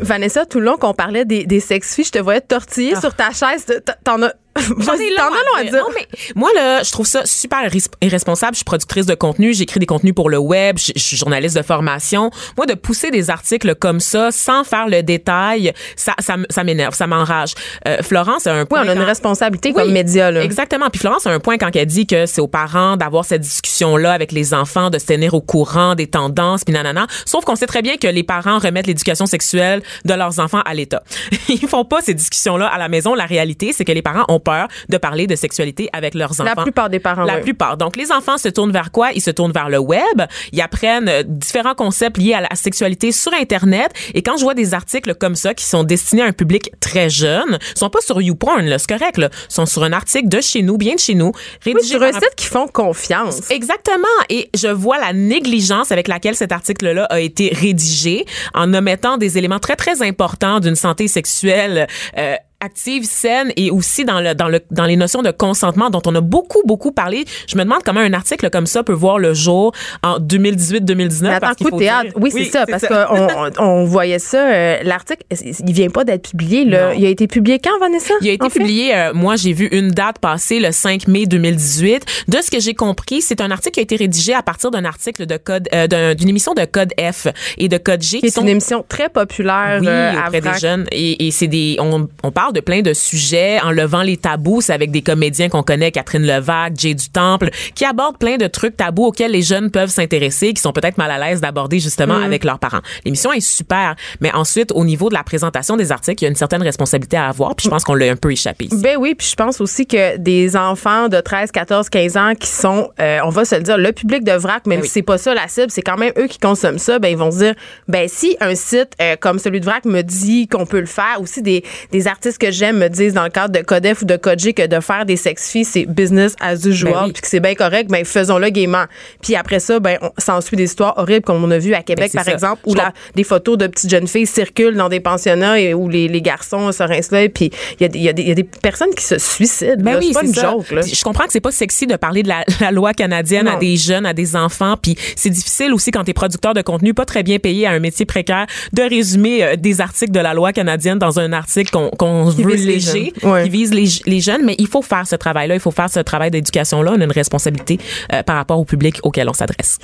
Vanessa, 0.00 0.46
tout 0.46 0.58
le 0.58 0.64
long 0.64 0.76
qu'on 0.76 0.94
parlait 0.94 1.24
des, 1.24 1.44
des 1.44 1.60
sex 1.60 2.00
je 2.04 2.10
te 2.10 2.18
voyais 2.18 2.40
tortiller 2.40 2.94
ah. 2.96 3.00
sur 3.00 3.14
ta 3.14 3.30
chaise. 3.30 3.66
T'en 4.04 4.22
as 4.22 4.32
J'en 4.78 4.94
ai 4.94 5.10
long 5.10 5.30
à 5.58 5.64
dire. 5.64 5.72
Non, 5.72 5.88
mais 5.94 6.06
moi, 6.34 6.50
là, 6.54 6.82
je 6.82 6.90
trouve 6.90 7.06
ça 7.06 7.24
super 7.24 7.68
irresponsable. 8.00 8.52
Je 8.54 8.58
suis 8.58 8.64
productrice 8.64 9.06
de 9.06 9.14
contenu, 9.14 9.54
j'écris 9.54 9.80
des 9.80 9.86
contenus 9.86 10.14
pour 10.14 10.30
le 10.30 10.38
web, 10.38 10.78
je, 10.78 10.92
suis 10.96 11.16
journaliste 11.16 11.56
de 11.56 11.62
formation. 11.62 12.30
Moi, 12.56 12.66
de 12.66 12.74
pousser 12.74 13.10
des 13.10 13.30
articles 13.30 13.74
comme 13.74 14.00
ça, 14.00 14.30
sans 14.30 14.64
faire 14.64 14.88
le 14.88 15.02
détail, 15.02 15.72
ça, 15.96 16.14
ça, 16.18 16.36
ça 16.50 16.64
m'énerve, 16.64 16.94
ça 16.94 17.06
m'enrage. 17.06 17.54
Euh, 17.86 17.98
Florence 18.02 18.46
a 18.46 18.54
un 18.54 18.66
point. 18.66 18.80
Oui, 18.80 18.86
on 18.88 18.90
a 18.90 18.94
une 18.94 19.02
responsabilité 19.02 19.72
comme 19.72 19.92
média, 19.92 20.30
là. 20.30 20.42
Exactement. 20.42 20.88
Puis 20.90 21.00
Florence 21.00 21.26
a 21.26 21.30
un 21.30 21.40
point 21.40 21.58
quand 21.58 21.74
elle 21.74 21.86
dit 21.86 22.06
que 22.06 22.26
c'est 22.26 22.40
aux 22.40 22.48
parents 22.48 22.96
d'avoir 22.96 23.24
cette 23.24 23.42
discussion-là 23.42 24.12
avec 24.12 24.32
les 24.32 24.54
enfants, 24.54 24.90
de 24.90 24.98
se 24.98 25.06
tenir 25.06 25.34
au 25.34 25.40
courant 25.40 25.94
des 25.94 26.06
tendances, 26.06 26.64
puis 26.64 26.74
nanana. 26.74 27.06
Sauf 27.24 27.44
qu'on 27.44 27.56
sait 27.56 27.66
très 27.66 27.82
bien 27.82 27.96
que 27.96 28.08
les 28.08 28.22
parents 28.22 28.58
remettent 28.58 28.86
l'éducation 28.86 29.26
sexuelle 29.26 29.82
de 30.04 30.14
leurs 30.14 30.38
enfants 30.38 30.62
à 30.64 30.74
l'État. 30.74 31.02
Ils 31.48 31.66
font 31.68 31.84
pas 31.84 32.00
ces 32.00 32.14
discussions-là 32.14 32.66
à 32.66 32.78
la 32.78 32.88
maison. 32.88 33.14
La 33.14 33.26
réalité, 33.26 33.72
c'est 33.72 33.84
que 33.84 33.92
les 33.92 34.02
parents 34.02 34.24
ont 34.28 34.40
de 34.88 34.98
parler 34.98 35.26
de 35.26 35.36
sexualité 35.36 35.88
avec 35.92 36.14
leurs 36.14 36.32
enfants. 36.32 36.44
La 36.44 36.62
plupart 36.62 36.90
des 36.90 37.00
parents. 37.00 37.24
La 37.24 37.38
plupart. 37.38 37.76
Donc, 37.76 37.96
les 37.96 38.12
enfants 38.12 38.38
se 38.38 38.48
tournent 38.48 38.72
vers 38.72 38.90
quoi? 38.90 39.12
Ils 39.12 39.20
se 39.20 39.30
tournent 39.30 39.52
vers 39.52 39.68
le 39.68 39.78
web. 39.78 40.22
Ils 40.52 40.60
apprennent 40.60 41.08
euh, 41.08 41.22
différents 41.26 41.74
concepts 41.74 42.18
liés 42.18 42.34
à 42.34 42.40
la 42.40 42.54
sexualité 42.54 43.12
sur 43.12 43.32
Internet. 43.34 43.92
Et 44.14 44.22
quand 44.22 44.36
je 44.36 44.42
vois 44.42 44.54
des 44.54 44.74
articles 44.74 45.14
comme 45.14 45.34
ça 45.34 45.54
qui 45.54 45.64
sont 45.64 45.84
destinés 45.84 46.22
à 46.22 46.26
un 46.26 46.32
public 46.32 46.70
très 46.80 47.10
jeune, 47.10 47.58
ils 47.74 47.78
sont 47.78 47.90
pas 47.90 48.00
sur 48.00 48.20
YouPorn, 48.20 48.64
là, 48.64 48.78
c'est 48.78 48.88
correct, 48.88 49.18
là. 49.18 49.28
Ils 49.50 49.54
sont 49.54 49.66
sur 49.66 49.82
un 49.82 49.92
article 49.92 50.28
de 50.28 50.40
chez 50.40 50.62
nous, 50.62 50.76
bien 50.76 50.94
de 50.94 51.00
chez 51.00 51.14
nous, 51.14 51.32
rédigé 51.62 51.98
oui, 51.98 52.06
un 52.06 52.12
site 52.12 52.34
qui 52.36 52.46
font 52.46 52.66
confiance. 52.66 53.50
Exactement. 53.50 54.06
Et 54.28 54.50
je 54.54 54.68
vois 54.68 54.98
la 54.98 55.12
négligence 55.12 55.92
avec 55.92 56.08
laquelle 56.08 56.34
cet 56.34 56.52
article-là 56.52 57.04
a 57.10 57.20
été 57.20 57.52
rédigé 57.54 58.24
en 58.54 58.72
omettant 58.74 59.16
des 59.16 59.38
éléments 59.38 59.58
très, 59.58 59.76
très 59.76 60.02
importants 60.02 60.60
d'une 60.60 60.76
santé 60.76 61.08
sexuelle 61.08 61.86
euh, 62.16 62.34
active, 62.60 63.04
saine 63.04 63.52
et 63.56 63.70
aussi 63.70 64.04
dans 64.04 64.20
le 64.20 64.34
dans 64.34 64.48
le 64.48 64.60
dans 64.70 64.84
les 64.84 64.96
notions 64.96 65.22
de 65.22 65.30
consentement 65.30 65.90
dont 65.90 66.02
on 66.06 66.14
a 66.14 66.20
beaucoup 66.20 66.62
beaucoup 66.66 66.90
parlé. 66.92 67.24
Je 67.48 67.56
me 67.56 67.62
demande 67.64 67.82
comment 67.84 68.00
un 68.00 68.12
article 68.12 68.50
comme 68.50 68.66
ça 68.66 68.82
peut 68.82 68.92
voir 68.92 69.18
le 69.18 69.32
jour 69.34 69.72
en 70.02 70.18
2018-2019 70.18 71.26
Attends, 71.30 71.54
coup 71.64 71.70
de 71.70 71.78
théâtre. 71.78 72.10
Oui, 72.16 72.30
c'est 72.32 72.44
ça, 72.46 72.66
parce 72.66 72.84
qu'on 72.86 73.50
on 73.64 73.84
voyait 73.84 74.18
ça. 74.18 74.48
euh, 74.52 74.76
L'article, 74.82 75.22
il 75.40 75.72
vient 75.72 75.90
pas 75.90 76.04
d'être 76.04 76.30
publié. 76.30 76.64
Là. 76.64 76.88
Non. 76.92 76.98
Il 76.98 77.06
a 77.06 77.08
été 77.08 77.26
publié 77.26 77.58
quand, 77.58 77.78
Vanessa? 77.80 78.14
Il 78.20 78.28
a 78.28 78.32
été 78.32 78.48
publié, 78.48 78.94
euh, 78.94 79.12
moi 79.14 79.36
j'ai 79.36 79.52
vu 79.52 79.68
une 79.70 79.90
date 79.90 80.18
passer 80.18 80.58
le 80.60 80.72
5 80.72 81.06
mai 81.08 81.26
2018. 81.26 82.04
De 82.28 82.38
ce 82.42 82.50
que 82.50 82.60
j'ai 82.60 82.74
compris, 82.74 83.22
c'est 83.22 83.40
un 83.40 83.50
article 83.50 83.74
qui 83.74 83.80
a 83.80 83.82
été 83.84 83.96
rédigé 83.96 84.34
à 84.34 84.42
partir 84.42 84.70
d'un 84.70 84.84
article 84.84 85.26
de 85.26 85.36
code, 85.36 85.68
euh, 85.74 85.86
d'un- 85.86 86.14
d'une 86.14 86.28
émission 86.28 86.54
de 86.54 86.64
code 86.64 86.92
F 87.00 87.28
et 87.56 87.68
de 87.68 87.78
code 87.78 88.02
G. 88.02 88.18
Qui 88.20 88.26
est 88.26 88.36
une 88.36 88.48
émission 88.48 88.84
très 88.88 89.08
populaire 89.08 89.78
oui, 89.80 89.86
euh, 89.88 90.12
à 90.18 90.26
auprès 90.26 90.40
des 90.40 90.58
jeunes. 90.58 90.86
Et, 90.92 91.26
et 91.26 91.30
c'est 91.30 91.46
des, 91.46 91.76
on, 91.78 92.08
on 92.22 92.30
parle 92.32 92.47
de 92.52 92.60
plein 92.60 92.82
de 92.82 92.92
sujets 92.92 93.60
en 93.62 93.70
levant 93.70 94.02
les 94.02 94.16
tabous. 94.16 94.60
C'est 94.60 94.72
avec 94.72 94.90
des 94.90 95.02
comédiens 95.02 95.48
qu'on 95.48 95.62
connaît, 95.62 95.90
Catherine 95.92 96.26
Levac, 96.26 96.72
Jay 96.76 96.94
du 96.94 97.08
Temple, 97.10 97.50
qui 97.74 97.84
abordent 97.84 98.18
plein 98.18 98.36
de 98.36 98.46
trucs 98.46 98.76
tabous 98.76 99.06
auxquels 99.06 99.30
les 99.32 99.42
jeunes 99.42 99.70
peuvent 99.70 99.90
s'intéresser, 99.90 100.52
qui 100.54 100.62
sont 100.62 100.72
peut-être 100.72 100.98
mal 100.98 101.10
à 101.10 101.18
l'aise 101.18 101.40
d'aborder 101.40 101.78
justement 101.80 102.18
Mm. 102.18 102.22
avec 102.22 102.44
leurs 102.44 102.58
parents. 102.58 102.80
L'émission 103.04 103.32
est 103.32 103.40
super, 103.40 103.94
mais 104.20 104.32
ensuite 104.34 104.72
au 104.72 104.84
niveau 104.84 105.08
de 105.08 105.14
la 105.14 105.22
présentation 105.22 105.76
des 105.76 105.92
articles, 105.92 106.22
il 106.22 106.24
y 106.24 106.28
a 106.28 106.30
une 106.30 106.36
certaine 106.36 106.62
responsabilité 106.62 107.16
à 107.16 107.28
avoir. 107.28 107.54
Puis 107.54 107.64
je 107.64 107.70
pense 107.70 107.84
qu'on 107.84 107.94
l'a 107.94 108.10
un 108.10 108.16
peu 108.16 108.32
échappé. 108.32 108.66
ici. 108.66 108.76
Ben 108.82 108.96
oui, 108.98 109.14
puis 109.14 109.26
je 109.30 109.34
pense 109.36 109.60
aussi 109.60 109.86
que 109.86 110.16
des 110.16 110.56
enfants 110.56 111.08
de 111.08 111.20
13, 111.20 111.50
14, 111.52 111.88
15 111.88 112.16
ans 112.16 112.32
qui 112.38 112.48
sont, 112.48 112.90
euh, 113.00 113.18
on 113.24 113.28
va 113.30 113.44
se 113.44 113.54
le 113.56 113.62
dire, 113.62 113.78
le 113.78 113.92
public 113.92 114.24
de 114.24 114.32
VRAC, 114.32 114.66
même 114.66 114.78
Ben 114.78 114.82
oui. 114.82 114.88
si 114.88 114.94
c'est 114.94 115.02
pas 115.02 115.18
ça 115.18 115.34
la 115.34 115.48
cible, 115.48 115.70
c'est 115.70 115.82
quand 115.82 115.96
même 115.96 116.12
eux 116.18 116.26
qui 116.26 116.38
consomment 116.38 116.78
ça, 116.78 116.98
ben 116.98 117.08
ils 117.08 117.16
vont 117.16 117.30
se 117.30 117.38
dire, 117.38 117.54
ben 117.88 118.08
si 118.08 118.36
un 118.40 118.54
site 118.54 118.92
euh, 119.02 119.16
comme 119.20 119.38
celui 119.38 119.60
de 119.60 119.64
VRAC 119.66 119.84
me 119.84 120.02
dit 120.02 120.48
qu'on 120.48 120.66
peut 120.66 120.80
le 120.80 120.86
faire, 120.86 121.18
aussi 121.20 121.42
des, 121.42 121.64
des 121.92 122.06
artistes 122.08 122.37
que 122.38 122.50
j'aime 122.50 122.78
me 122.78 122.88
disent 122.88 123.14
dans 123.14 123.24
le 123.24 123.30
cadre 123.30 123.52
de 123.58 123.64
Codef 123.64 124.02
ou 124.02 124.04
de 124.04 124.16
Codg 124.16 124.52
que 124.52 124.66
de 124.66 124.80
faire 124.80 125.04
des 125.06 125.16
sex-filles, 125.16 125.64
c'est 125.64 125.86
business 125.86 126.34
as 126.40 126.64
usual, 126.66 126.92
Ben 126.92 127.04
oui. 127.06 127.12
puis 127.12 127.22
que 127.22 127.28
c'est 127.28 127.40
bien 127.40 127.54
correct, 127.54 127.90
ben 127.90 128.04
faisons-le 128.04 128.48
gaiement. 128.50 128.84
Puis 129.22 129.34
après 129.36 129.60
ça, 129.60 129.80
ben 129.80 129.98
on 130.02 130.10
s'ensuit 130.18 130.56
des 130.56 130.64
histoires 130.64 130.94
horribles 130.96 131.24
comme 131.24 131.42
on 131.42 131.50
a 131.50 131.58
vu 131.58 131.74
à 131.74 131.82
Québec, 131.82 132.06
Ben, 132.06 132.08
c'est 132.10 132.18
par 132.18 132.24
ça. 132.26 132.32
exemple, 132.32 132.62
où 132.66 132.74
la, 132.74 132.92
des 133.14 133.24
photos 133.24 133.58
de 133.58 133.66
petites 133.66 133.90
jeunes 133.90 134.06
filles 134.08 134.26
circulent 134.26 134.76
dans 134.76 134.88
des 134.88 135.00
pensionnats 135.00 135.58
et 135.60 135.74
où 135.74 135.88
les, 135.88 136.08
les 136.08 136.22
garçons 136.22 136.70
se 136.72 136.82
rincent 136.82 137.10
là. 137.12 137.28
Puis, 137.28 137.50
il 137.80 137.82
y, 137.82 137.84
a 137.84 137.88
des- 138.12 138.20
y, 138.22 138.28
y 138.28 138.32
a 138.32 138.44
personnes 138.62 138.94
qui 138.96 139.04
se 139.04 139.18
suicident. 139.18 139.82
Ben 139.82 139.96
oui, 139.98 140.08
c'est 140.12 140.20
pas 140.20 140.24
une 140.26 140.34
ça. 140.34 140.50
joke. 140.50 140.70
Là. 140.70 140.80
Je 140.82 141.02
comprends 141.02 141.24
que 141.24 141.32
c'est 141.32 141.40
pas 141.40 141.50
sexy 141.52 141.86
de 141.86 141.96
parler 141.96 142.22
de 142.22 142.28
la, 142.28 142.44
la 142.60 142.70
loi 142.70 142.92
canadienne 142.94 143.46
Non. 143.46 143.52
à 143.52 143.56
des 143.56 143.76
jeunes, 143.76 144.06
à 144.06 144.12
des 144.14 144.36
enfants, 144.36 144.76
puis 144.80 144.96
c'est 145.16 145.30
difficile 145.30 145.72
aussi 145.74 145.90
quand 145.90 146.04
t'es 146.04 146.12
producteur 146.14 146.54
de 146.54 146.62
contenu, 146.62 146.94
pas 146.94 147.04
très 147.04 147.22
bien 147.22 147.38
payé 147.38 147.66
à 147.66 147.70
un 147.72 147.78
métier 147.78 148.06
précaire, 148.06 148.46
de 148.72 148.82
résumer 148.82 149.42
euh, 149.44 149.56
des 149.56 149.80
articles 149.80 150.12
de 150.12 150.20
la 150.20 150.34
loi 150.34 150.52
canadienne 150.52 150.98
dans 150.98 151.18
un 151.18 151.32
article 151.32 151.70
qu'on 151.98 152.27
qu'on 152.36 152.42
Qui 152.42 152.48
vise 152.56 152.66
les 152.66 152.72
léger, 152.74 153.12
jeunes. 153.22 153.30
Ouais. 153.32 153.44
qui 153.44 153.50
vise 153.50 153.72
les, 153.72 153.86
les 154.06 154.20
jeunes, 154.20 154.44
mais 154.44 154.54
il 154.58 154.66
faut 154.68 154.82
faire 154.82 155.06
ce 155.06 155.16
travail-là, 155.16 155.54
il 155.54 155.60
faut 155.60 155.70
faire 155.70 155.90
ce 155.90 156.00
travail 156.00 156.30
d'éducation-là. 156.30 156.92
On 156.96 157.00
a 157.00 157.04
une 157.04 157.12
responsabilité 157.12 157.78
euh, 158.12 158.22
par 158.22 158.36
rapport 158.36 158.58
au 158.58 158.64
public 158.64 158.98
auquel 159.02 159.28
on 159.28 159.32
s'adresse. 159.32 159.78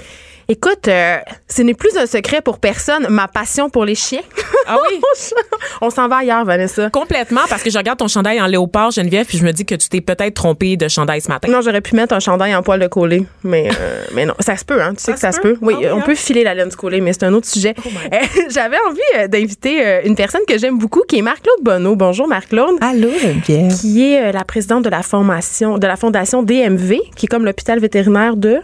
Écoute, 0.49 0.89
euh, 0.89 1.17
ce 1.49 1.63
n'est 1.63 1.75
plus 1.75 1.97
un 1.97 2.07
secret 2.07 2.43
pour 2.43 2.59
personne, 2.59 3.07
ma 3.09 3.29
passion 3.29 3.71
pour 3.71 3.85
les 3.85 3.95
chiens. 3.95 4.21
Ah 4.67 4.77
oui? 4.91 5.01
On 5.81 5.91
s'en 5.91 6.07
va 6.09 6.17
ailleurs, 6.19 6.45
Vanessa. 6.45 6.91
Complètement, 6.91 7.41
parce 7.49 7.63
que 7.63 7.71
je 7.71 7.79
regarde 7.79 7.99
ton 7.99 8.09
chandail 8.09 8.41
en 8.41 8.47
léopard, 8.47 8.91
Geneviève, 8.91 9.27
puis 9.27 9.39
je 9.39 9.45
me 9.45 9.53
dis 9.53 9.65
que 9.65 9.75
tu 9.75 9.89
t'es 9.89 10.01
peut-être 10.01 10.35
trompée 10.35 10.77
de 10.77 10.87
chandail 10.89 11.21
ce 11.23 11.29
matin. 11.29 11.49
Non, 11.51 11.61
j'aurais 11.63 11.81
pu 11.81 11.95
mettre 11.97 12.15
un 12.15 12.21
chandail 12.21 12.55
en 12.55 12.63
poil 12.63 12.79
de 12.81 12.87
coller, 12.87 13.25
mais, 13.43 13.69
euh, 13.81 14.05
mais 14.15 14.27
non. 14.27 14.35
Ça 14.41 14.57
se 14.57 14.65
peut, 14.65 14.83
hein. 14.83 14.93
Tu 14.95 15.03
sais 15.03 15.13
que 15.15 15.19
ça 15.19 15.33
se 15.33 15.41
peut? 15.41 15.57
Oui, 15.63 15.75
Ah 15.87 15.95
on 15.95 15.99
hein? 15.99 16.03
peut 16.05 16.15
filer 16.15 16.45
la 16.45 16.55
laine 16.55 16.69
du 16.69 16.77
collet, 16.77 17.01
mais 17.01 17.13
c'est 17.15 17.25
un 17.25 17.33
autre 17.33 17.49
sujet. 17.49 17.75
Euh, 18.13 18.19
J'avais 18.51 18.77
envie 18.89 19.01
euh, 19.17 19.29
d'inviter 19.29 19.87
euh, 19.87 20.01
une 20.05 20.15
personne 20.15 20.43
que 20.47 20.59
j'aime 20.59 20.79
beaucoup, 20.79 21.03
qui 21.09 21.19
est 21.19 21.23
Marc-Claude 21.23 21.63
Bonneau. 21.63 21.97
Bonjour, 21.97 22.29
Marc-Claude. 22.29 22.77
Allô, 22.83 23.09
Geneviève. 23.19 23.75
qui 23.81 24.05
est 24.13 24.29
euh, 24.29 24.33
la 24.33 24.45
présidente 24.45 24.85
de 24.85 24.91
la 24.91 25.03
formation 25.03 25.79
de 25.79 25.87
la 25.87 25.97
fondation 25.97 26.43
DMV, 26.43 26.99
qui 27.17 27.27
est 27.27 27.29
comme 27.29 27.45
l'hôpital 27.45 27.79
vétérinaire 27.81 28.37
de 28.37 28.61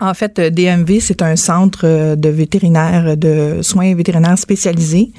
En 0.00 0.14
fait, 0.14 0.38
euh, 0.38 0.50
DMV, 0.50 1.00
c'est 1.00 1.22
un 1.22 1.36
centre 1.36 1.80
euh, 1.84 2.16
de 2.16 2.28
vétérinaires, 2.28 3.16
de 3.16 3.60
soins 3.62 3.94
vétérinaires 3.94 4.38
spécialisés 4.38 5.10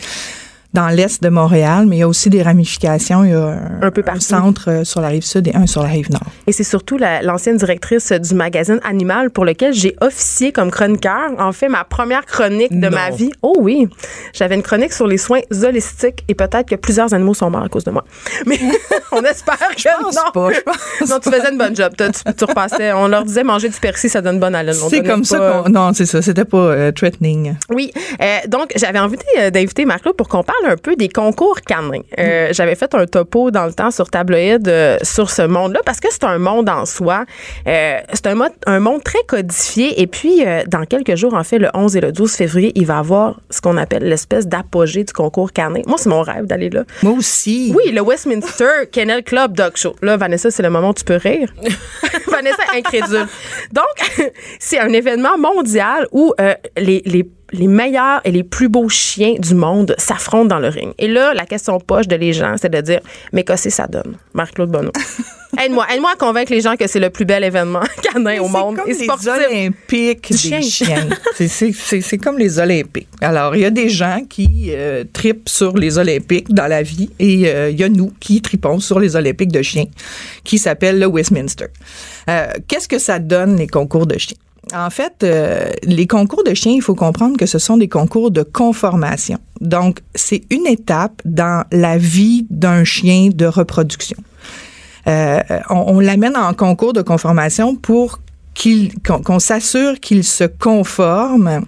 dans 0.78 0.90
l'est 0.90 1.24
de 1.24 1.30
Montréal, 1.30 1.86
mais 1.88 1.96
il 1.98 2.00
y 2.00 2.04
a 2.04 2.08
aussi 2.08 2.30
des 2.30 2.44
ramifications. 2.44 3.24
Il 3.24 3.32
y 3.32 3.34
a 3.34 3.48
un, 3.48 3.82
Un 3.82 3.90
peu 3.92 4.04
partout. 4.04 4.22
centre 4.22 4.70
euh, 4.70 4.84
sur 4.84 5.02
la 5.02 5.08
rive 5.08 5.24
sud 5.24 5.48
et 5.48 5.56
un 5.56 5.66
sur 5.66 5.82
la 5.82 5.90
rive 5.90 6.12
nord. 6.12 6.22
et 6.46 6.52
c'est 6.52 6.64
surtout 6.64 6.98
la- 6.98 7.24
l'ancienne 7.24 7.58
directrice 7.58 8.12
du 8.12 8.36
magazine 8.36 8.80
Animal 8.84 9.32
pour 9.32 9.44
lequel 9.44 9.74
j'ai 9.74 9.96
officié 10.02 10.52
comme 10.52 10.70
chroniqueur. 10.70 11.32
En 11.40 11.52
fait, 11.52 11.68
ma 11.68 11.84
première 11.84 12.26
chronique 12.28 12.72
de 12.80 12.90
Non. 12.90 12.96
ma 12.96 13.10
vie. 13.10 13.32
Oh 13.42 13.56
oui, 13.60 13.88
j'avais 14.34 14.54
une 14.54 14.62
chronique 14.62 14.94
sur 14.94 15.08
les 15.08 15.18
soins 15.18 15.40
holistiques 15.64 16.24
et 16.28 16.36
peut-être 16.36 16.70
que 16.70 16.76
plusieurs 16.76 17.12
animaux 17.14 17.34
sont 17.34 17.50
morts 17.50 17.64
à 17.64 17.70
cause 17.70 17.84
de 17.84 17.92
moi. 17.92 18.04
Mais 18.46 18.60
on 19.12 19.24
espère 19.24 19.58
que 19.76 19.82
Je 19.82 19.88
pense 20.00 20.16
non. 20.16 20.32
pas, 20.32 20.52
je 20.54 20.60
pense 20.62 21.10
non, 21.10 21.20
tu 21.20 21.32
faisais 21.32 21.52
une 21.52 21.58
bonne 21.58 21.76
job. 21.76 21.92
Tu, 21.98 22.34
tu 22.36 22.46
repassais. 22.46 22.92
On 22.94 23.08
leur 23.08 23.24
disait 23.26 23.44
manger 23.44 23.70
du 23.70 23.80
persil, 23.80 24.10
ça 24.12 24.22
donne 24.22 24.40
bonne 24.40 24.54
haleine. 24.54 24.76
C'est 24.90 25.02
comme 25.04 25.22
pas- 25.22 25.26
ça 25.28 25.62
qu'on... 25.66 25.70
Non, 25.70 25.92
c'est 25.94 26.06
ça. 26.06 26.22
C'était 26.22 26.46
pas 26.46 26.58
euh, 26.58 26.92
threatening. 26.92 27.56
Oui, 27.74 27.92
euh, 28.22 28.38
donc 28.48 28.72
j'avais 28.76 29.00
envie 29.00 29.18
euh, 29.40 29.50
d'inviter 29.50 29.86
Marc-Claude 29.86 30.16
pour 30.16 30.28
qu'on 30.28 30.44
parle 30.44 30.67
un 30.68 30.76
peu 30.78 30.96
des 30.96 31.10
concours 31.10 31.62
canins. 31.62 32.02
Euh, 32.20 32.50
J'avais 32.52 32.76
fait 32.76 32.94
un 32.96 33.06
topo 33.06 33.52
dans 33.52 33.66
le 33.66 33.74
temps 33.74 33.92
sur 33.92 34.10
Tabloïd 34.10 34.68
euh, 34.68 34.98
sur 35.04 35.30
ce 35.30 35.42
monde-là 35.42 35.80
parce 35.86 36.00
que 36.00 36.08
c'est 36.12 36.24
un 36.24 36.38
monde 36.38 36.70
en 36.70 36.86
soi. 36.86 37.26
Euh, 37.68 38.00
c'est 38.14 38.28
un, 38.28 38.36
mode- 38.36 38.52
un 38.66 38.80
monde 38.80 39.04
très 39.04 39.24
codifié 39.28 40.02
et 40.02 40.08
puis 40.08 40.46
euh, 40.46 40.64
dans 40.68 40.84
quelques 40.86 41.16
jours, 41.16 41.34
en 41.34 41.44
fait, 41.44 41.60
le 41.60 41.70
11 41.74 41.96
et 41.98 42.02
le 42.02 42.12
12 42.12 42.32
février, 42.34 42.72
il 42.76 42.86
va 42.86 43.00
avoir 43.00 43.40
ce 43.50 43.62
qu'on 43.62 43.78
appelle 43.78 44.04
l'espèce 44.04 44.48
d'apogée 44.48 45.04
du 45.04 45.14
concours 45.14 45.52
canin. 45.54 45.82
Moi, 45.88 45.98
c'est 45.98 46.10
mon 46.10 46.22
rêve 46.22 46.46
d'aller 46.46 46.70
là. 46.70 46.84
Moi 47.04 47.14
aussi. 47.14 47.74
Oui, 47.76 47.92
le 47.92 48.02
Westminster 48.02 48.66
Kennel 48.92 49.24
Club 49.24 49.56
Dog 49.56 49.72
Show. 49.76 49.96
Là, 50.02 50.18
Vanessa, 50.18 50.52
c'est 50.52 50.64
le 50.64 50.70
moment 50.70 50.90
où 50.90 50.94
tu 50.94 51.04
peux 51.04 51.16
rire. 51.18 51.54
Vanessa, 52.28 52.64
incrédule. 52.76 53.28
Donc, 53.72 54.32
c'est 54.60 54.80
un 54.80 54.90
événement 54.90 55.38
mondial 55.38 56.08
où 56.12 56.34
les, 56.78 57.02
les, 57.06 57.30
les 57.52 57.68
meilleurs 57.68 58.22
et 58.24 58.32
les 58.32 58.44
plus 58.44 58.70
beaux 58.70 58.90
chiens 58.90 59.36
du 59.40 59.56
monde 59.56 59.96
s'affrontent 59.98 60.46
dans 60.48 60.60
le 60.60 60.68
ring. 60.68 60.94
Et 60.98 61.08
là, 61.08 61.34
la 61.34 61.46
question 61.46 61.80
poche 61.80 62.08
de 62.08 62.16
les 62.16 62.34
gens, 62.34 62.56
c'est 62.62 62.70
de 62.72 62.82
dire, 62.82 63.00
mais 63.34 63.44
qu'est-ce 63.44 63.66
que 63.66 63.70
ça 63.70 63.88
donne? 63.88 64.18
Marc-Claude 64.34 64.70
Bonneau. 64.70 64.92
Aide-moi, 65.60 65.88
aide-moi 65.92 66.12
à 66.14 66.16
convaincre 66.18 66.52
les 66.52 66.60
gens 66.60 66.76
que 66.76 66.86
c'est 66.88 67.00
le 67.00 67.10
plus 67.10 67.24
bel 67.24 67.42
événement 67.44 67.82
canin 68.04 68.40
au 68.42 68.48
monde. 68.50 68.78
C'est 68.94 69.08
comme 69.08 69.18
les. 69.26 69.46
Olympiques 69.46 70.30
des 70.30 70.38
chien. 70.38 70.62
chiens. 70.62 71.08
C'est- 71.36 72.18
comme 72.18 72.38
les 72.38 72.60
Olympiques. 72.60 73.08
Alors, 73.22 73.56
il 73.56 73.62
y 73.62 73.66
a 73.66 73.70
des 73.70 73.88
gens 73.90 74.22
qui 74.30 74.66
euh, 74.76 75.06
tripent 75.14 75.48
sur 75.48 75.76
les 75.78 75.98
Olympiques 75.98 76.54
dans 76.54 76.68
la 76.68 76.84
vie 76.84 77.10
et 77.18 77.48
euh, 77.48 77.70
il 77.72 77.80
y 77.80 77.84
a 77.84 77.90
nous 77.90 78.12
qui 78.20 78.42
tripons 78.42 78.80
sur 78.80 79.00
les 79.00 79.16
Olympiques 79.16 79.52
de 79.52 79.62
chiens 79.62 79.86
qui 80.44 80.58
s'appellent 80.60 81.00
le 81.00 81.08
Westminster. 81.08 81.68
Euh, 82.30 82.48
Qu'est-ce 82.68 82.90
que 82.90 83.00
ça 83.00 83.18
donne, 83.18 83.56
les 83.56 83.68
concours 83.68 84.06
de 84.06 84.18
chiens? 84.18 84.38
En 84.74 84.90
fait, 84.90 85.24
euh, 85.24 85.72
les 85.84 86.08
concours 86.08 86.44
de 86.44 86.54
chiens, 86.54 86.74
il 86.74 86.82
faut 86.82 86.96
comprendre 86.96 87.38
que 87.38 87.46
ce 87.46 87.60
sont 87.60 87.78
des 87.78 87.88
concours 87.88 88.32
de 88.32 88.44
conformation. 88.44 89.38
Donc, 89.62 90.00
c'est 90.16 90.42
une 90.50 90.68
étape 90.68 91.22
dans 91.26 91.64
la 91.72 91.98
vie 91.98 92.46
d'un 92.50 92.84
chien 92.84 93.30
de 93.34 93.46
reproduction. 93.46 94.18
Euh, 95.08 95.42
on, 95.70 95.96
on 95.96 96.00
l'amène 96.00 96.36
en 96.36 96.54
concours 96.54 96.94
de 96.94 97.02
conformation 97.02 97.76
pour 97.76 98.20
qu'on 99.24 99.40
s'assure 99.40 100.00
qu'il 100.00 100.24
se 100.24 100.44
conforme. 100.44 101.62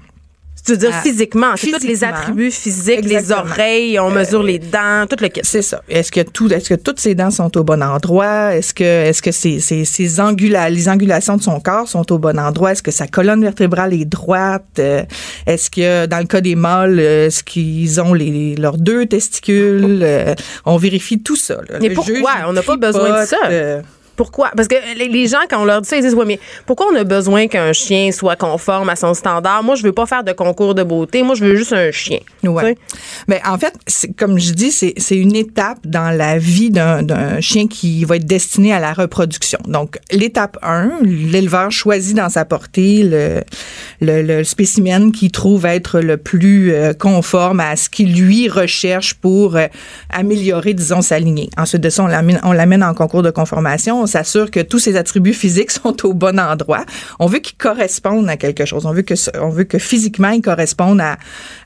Tu 0.69 0.75
veux 0.75 0.77
dire 0.88 0.91
Ah, 0.93 1.01
physiquement, 1.01 1.47
c'est 1.55 1.71
tous 1.71 1.88
les 1.88 2.03
attributs 2.03 2.51
physiques, 2.51 3.03
les 3.05 3.15
Exactement. 3.15 3.47
Euh, 3.47 3.51
oreilles, 3.51 3.99
on 3.99 4.12
mesure 4.12 4.43
les 4.43 4.60
dents, 4.60 5.05
tout 5.10 5.15
le 5.19 5.27
kit. 5.29 5.41
C'est 5.43 5.62
ça. 5.63 5.82
Est-ce 5.89 6.12
que 6.12 6.21
tout, 6.21 6.51
est-ce 6.53 6.69
que 6.69 6.75
toutes 6.75 6.99
ses 6.99 7.15
dents 7.15 7.32
sont 7.32 7.55
au 7.58 7.63
bon 7.63 7.82
endroit? 7.82 8.55
Est-ce 8.55 8.73
que, 8.73 8.84
est-ce 8.84 9.21
que 9.21 9.32
ses, 9.32 9.60
ses, 9.60 9.84
ses 9.86 10.19
angula, 10.19 10.69
les 10.69 10.88
angulations 10.88 11.38
de 11.38 11.41
son 11.41 11.60
corps 11.60 11.88
sont 11.88 12.12
au 12.12 12.19
bon 12.19 12.38
endroit? 12.38 12.73
Est-ce 12.73 12.84
que 12.84 12.91
sa 12.91 13.08
colonne 13.08 13.41
vertébrale 13.41 13.93
est 13.93 14.05
droite? 14.05 14.65
Euh, 14.77 15.03
Est-ce 15.47 15.71
que 15.71 16.05
dans 16.05 16.19
le 16.19 16.25
cas 16.25 16.41
des 16.41 16.55
mâles, 16.55 16.99
euh, 16.99 17.27
est-ce 17.27 17.43
qu'ils 17.43 17.99
ont 18.01 18.13
les, 18.13 18.55
leurs 18.55 18.77
deux 18.77 19.05
testicules? 19.08 20.01
Euh, 20.03 20.36
On 20.65 20.77
vérifie 20.77 21.19
tout 21.21 21.36
ça. 21.36 21.55
là. 21.69 21.79
Mais 21.82 21.89
Le 21.89 21.95
pourquoi? 21.95 22.13
juge, 22.15 22.23
On 22.47 22.53
n'a 22.53 22.62
pas 22.62 22.77
besoin 22.77 23.21
de 23.21 23.25
ça. 23.25 23.38
euh, 23.49 23.82
Pourquoi? 24.19 24.51
Parce 24.53 24.67
que 24.67 24.75
les- 24.97 25.27
gens, 25.29 25.38
quand 25.49 25.62
on 25.62 25.65
leur 25.65 25.79
dit 25.82 25.88
ça, 25.88 25.95
ils 25.95 26.01
disent, 26.01 26.13
ouais, 26.13 26.25
mais 26.25 26.39
pourquoi 26.65 26.88
on 26.91 26.95
a 26.97 27.05
besoin 27.05 27.47
qu'un 27.47 27.71
chien 27.71 28.12
soit 28.12 28.36
conforme 28.36 28.89
à 28.89 28.97
son 28.97 29.13
standard? 29.13 29.63
Moi, 29.63 29.75
je 29.75 29.84
veux 29.84 29.93
pas 29.93 30.05
faire 30.05 30.25
de 30.25 30.34
concours 30.34 30.75
de 30.75 30.84
beauté. 30.84 31.23
Moi, 31.23 31.36
je 31.36 31.45
veux 31.45 31.55
juste 31.55 31.71
un 31.71 31.89
chien. 31.91 32.19
Ouais. 32.43 32.75
Mais 33.29 33.41
en 33.47 33.58
fait, 33.58 33.73
comme 34.17 34.38
je 34.38 34.51
dis, 34.51 34.71
c'est 34.73 35.15
une 35.15 35.38
étape 35.38 35.77
dans 35.86 36.10
la 36.10 36.38
vie 36.38 36.69
d'un 36.69 37.39
chien 37.39 37.67
qui 37.69 38.03
va 38.03 38.17
être 38.17 38.25
destiné 38.25 38.73
à 38.73 38.79
la 38.82 38.91
reproduction. 38.91 39.60
Donc, 39.65 39.97
l'étape 40.12 40.58
1, 40.63 40.99
l'éleveur 41.03 41.71
choisit 41.71 42.17
dans 42.17 42.27
sa 42.27 42.43
portée 42.43 43.03
le, 43.03 43.41
le, 44.01 44.21
le 44.21 44.43
spécimen 44.43 45.13
qu'il 45.13 45.32
trouve 45.32 45.65
être 45.65 46.01
le 46.01 46.17
plus 46.17 46.73
euh, 46.73 46.91
conforme 46.93 47.62
à 47.62 47.77
ce 47.77 47.88
qu'il 47.89 48.13
lui 48.21 48.49
recherche 48.49 49.13
pour 49.13 49.55
euh, 49.55 49.67
améliorer, 50.10 50.73
disons, 50.73 51.01
sa 51.01 51.19
lignée. 51.19 51.49
Ensuite 51.55 51.82
de 51.82 51.89
ça, 51.89 52.03
on 52.03 52.08
l'amène 52.08 52.41
on 52.43 52.51
l'amène 52.51 52.84
en 52.84 52.93
concours 52.93 53.21
de 53.23 53.32
conformation. 53.32 54.05
S'assure 54.10 54.52
que 54.52 54.60
tous 54.60 54.80
ses 54.80 54.95
attributs 54.95 55.34
physiques 55.34 55.72
sont 55.84 56.06
au 56.06 56.13
bon 56.13 56.39
endroit. 56.39 56.86
On 57.19 57.28
veut 57.28 57.39
qu'ils 57.39 57.58
correspondent 57.58 58.30
à 58.30 58.38
quelque 58.38 58.65
chose. 58.65 58.86
On 58.86 58.91
veut 58.91 59.04
que, 59.04 59.13
veut 59.52 59.63
que 59.63 59.78
physiquement, 59.78 60.30
ils 60.30 60.41
correspondent 60.41 61.02
à, 61.02 61.17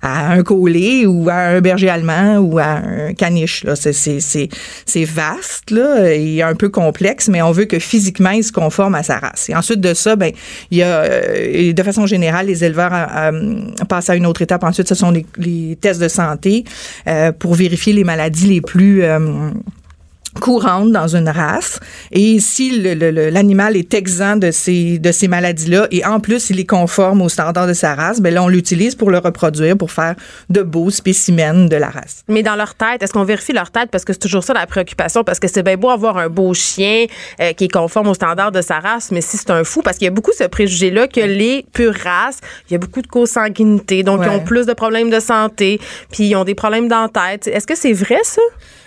un 0.02 0.44
collier 0.44 1.06
ou 1.06 1.30
à 1.30 1.36
un 1.36 1.62
berger 1.62 1.90
allemand 1.90 2.38
ou 2.38 2.60
à 2.60 2.66
un 2.66 3.14
caniche. 3.14 3.64
Là. 3.64 3.76
C'est, 3.76 3.94
c'est, 3.94 4.20
c'est, 4.20 4.50
c'est 4.86 5.06
vaste 5.06 5.72
là, 5.72 6.14
et 6.14 6.42
un 6.42 6.56
peu 6.56 6.70
complexe, 6.70 7.30
mais 7.30 7.42
on 7.42 7.52
veut 7.52 7.66
que 7.66 7.80
physiquement, 7.80 8.32
ils 8.32 8.44
se 8.44 8.52
conforment 8.52 8.96
à 8.96 9.04
sa 9.04 9.20
race. 9.20 9.50
Et 9.50 9.56
ensuite 9.56 9.80
de 9.80 9.94
ça, 9.94 10.16
ben, 10.16 10.32
il 10.72 10.78
y 10.78 10.84
a, 10.84 11.04
euh, 11.04 11.74
de 11.74 11.84
façon 11.84 12.06
générale, 12.06 12.48
les 12.48 12.64
éleveurs 12.64 12.92
euh, 12.94 13.56
passent 13.88 14.10
à 14.10 14.16
une 14.16 14.26
autre 14.26 14.42
étape. 14.42 14.64
Ensuite, 14.64 14.88
ce 14.88 14.96
sont 14.96 15.12
les, 15.12 15.78
tests 15.80 16.02
de 16.02 16.08
santé 16.08 16.64
euh, 17.08 17.32
pour 17.32 17.56
vérifier 17.56 17.94
les 17.94 18.04
maladies 18.04 18.48
les 18.48 18.62
plus 18.62 19.04
courante 20.39 20.91
dans 20.91 21.15
une 21.15 21.30
race 21.30 21.80
et 22.12 22.39
si 22.39 22.82
l'animal 22.82 23.78
est 23.78 23.93
exempt 23.93 24.38
de 24.38 24.52
ces 24.52 25.00
de 25.00 25.12
ces 25.12 25.28
maladies-là 25.28 25.88
et 25.91 26.06
en 26.06 26.19
plus 26.19 26.50
il 26.50 26.60
est 26.60 26.65
conforme 26.65 27.22
aux 27.22 27.30
standards 27.30 27.67
de 27.67 27.74
sa 27.74 27.96
race, 27.96 28.22
ben 28.22 28.34
là 28.34 28.43
on 28.43 28.48
l'utilise 28.48 28.96
pour 28.96 29.12
le 29.12 29.19
reproduire 29.19 29.78
pour 29.78 29.91
faire 29.91 30.15
de 30.50 30.62
beaux 30.62 30.89
spécimens 30.89 31.67
de 31.67 31.76
la 31.76 31.89
race. 31.89 32.24
Mais 32.28 32.43
dans 32.43 32.56
leur 32.56 32.76
tête, 32.76 33.02
est-ce 33.02 33.13
qu'on 33.13 33.24
vérifie 33.24 33.54
leur 33.54 33.72
tête? 33.72 33.89
Parce 33.91 34.06
que 34.06 34.13
c'est 34.13 34.19
toujours 34.19 34.43
ça 34.43 34.54
la 34.54 34.67
préoccupation 34.67 35.24
parce 35.24 35.39
que 35.39 35.48
c'est 35.48 35.63
bien 35.63 35.78
beau 35.78 35.89
avoir 35.89 36.17
un 36.17 36.30
beau 36.30 36.54
chien 36.54 37.06
euh, 37.39 37.54
qui 37.54 37.65
est 37.65 37.72
conforme 37.72 38.08
aux 38.08 38.13
standards 38.13 38.52
de 38.52 38.62
sa 38.62 38.80
race, 38.80 39.12
mais 39.12 39.22
si 39.22 39.38
c'est 39.38 39.52
un 39.52 39.63
fou 39.63 39.82
parce 39.82 39.98
qu'il 39.98 40.06
y 40.06 40.10
a 40.10 40.12
beaucoup 40.12 40.32
ce 40.38 40.43
préjugé 40.46 40.91
là 40.91 41.08
que 41.08 41.22
les 41.22 41.65
pures 41.74 41.96
races, 42.04 42.39
il 42.69 42.74
y 42.74 42.76
a 42.76 42.80
beaucoup 42.80 43.02
de 43.02 43.08
consanguinité, 43.08 44.04
donc 44.04 44.22
ils 44.24 44.30
ont 44.30 44.39
plus 44.43 44.65
de 44.65 44.74
problèmes 44.74 45.10
de 45.10 45.19
santé, 45.19 45.80
puis 46.12 46.26
ils 46.26 46.36
ont 46.36 46.43
des 46.43 46.56
problèmes 46.56 46.88
dans 46.88 47.04
la 47.04 47.10
tête. 47.10 47.48
Est-ce 47.48 47.67
que 47.67 47.76
c'est 47.76 47.93
vrai 47.93 48.19
ça? 48.24 48.41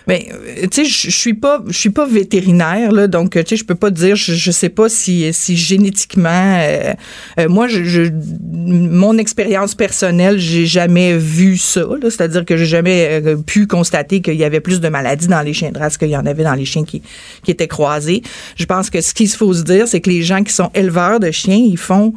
Ben, 0.07 0.21
euh, 0.31 0.67
tu 0.71 0.85
sais, 0.85 0.85
je 0.85 1.09
suis 1.09 1.33
pas, 1.33 1.61
je 1.67 1.77
suis 1.77 1.89
pas 1.89 2.05
vétérinaire 2.05 2.93
là, 2.93 3.07
donc 3.07 3.31
tu 3.31 3.43
sais, 3.45 3.55
je 3.57 3.65
peux 3.65 3.75
pas 3.75 3.89
dire, 3.89 4.15
je, 4.15 4.33
je 4.33 4.51
sais 4.51 4.69
pas 4.69 4.87
si, 4.87 5.31
si 5.33 5.57
génétiquement, 5.57 6.29
euh, 6.59 6.93
euh, 7.39 7.49
moi, 7.49 7.67
je, 7.67 7.83
je, 7.83 8.03
mon 8.55 9.17
expérience 9.17 9.75
personnelle, 9.75 10.39
j'ai 10.39 10.65
jamais 10.65 11.17
vu 11.17 11.57
ça. 11.57 11.83
C'est-à-dire 12.03 12.45
que 12.45 12.55
j'ai 12.55 12.65
jamais 12.65 13.21
pu 13.45 13.67
constater 13.67 14.21
qu'il 14.21 14.35
y 14.35 14.45
avait 14.45 14.61
plus 14.61 14.79
de 14.79 14.87
maladies 14.87 15.27
dans 15.27 15.41
les 15.41 15.53
chiens 15.53 15.71
de 15.71 15.77
race 15.77 15.97
qu'il 15.97 16.09
y 16.09 16.17
en 16.17 16.25
avait 16.25 16.43
dans 16.43 16.55
les 16.55 16.65
chiens 16.65 16.85
qui, 16.85 17.01
qui 17.43 17.51
étaient 17.51 17.67
croisés. 17.67 18.23
Je 18.55 18.65
pense 18.65 18.89
que 18.89 19.01
ce 19.01 19.13
qu'il 19.13 19.27
faut 19.27 19.53
se 19.53 19.63
dire, 19.63 19.87
c'est 19.87 19.99
que 19.99 20.09
les 20.09 20.23
gens 20.23 20.43
qui 20.43 20.53
sont 20.53 20.71
éleveurs 20.73 21.19
de 21.19 21.31
chiens, 21.31 21.55
ils 21.55 21.77
font 21.77 22.13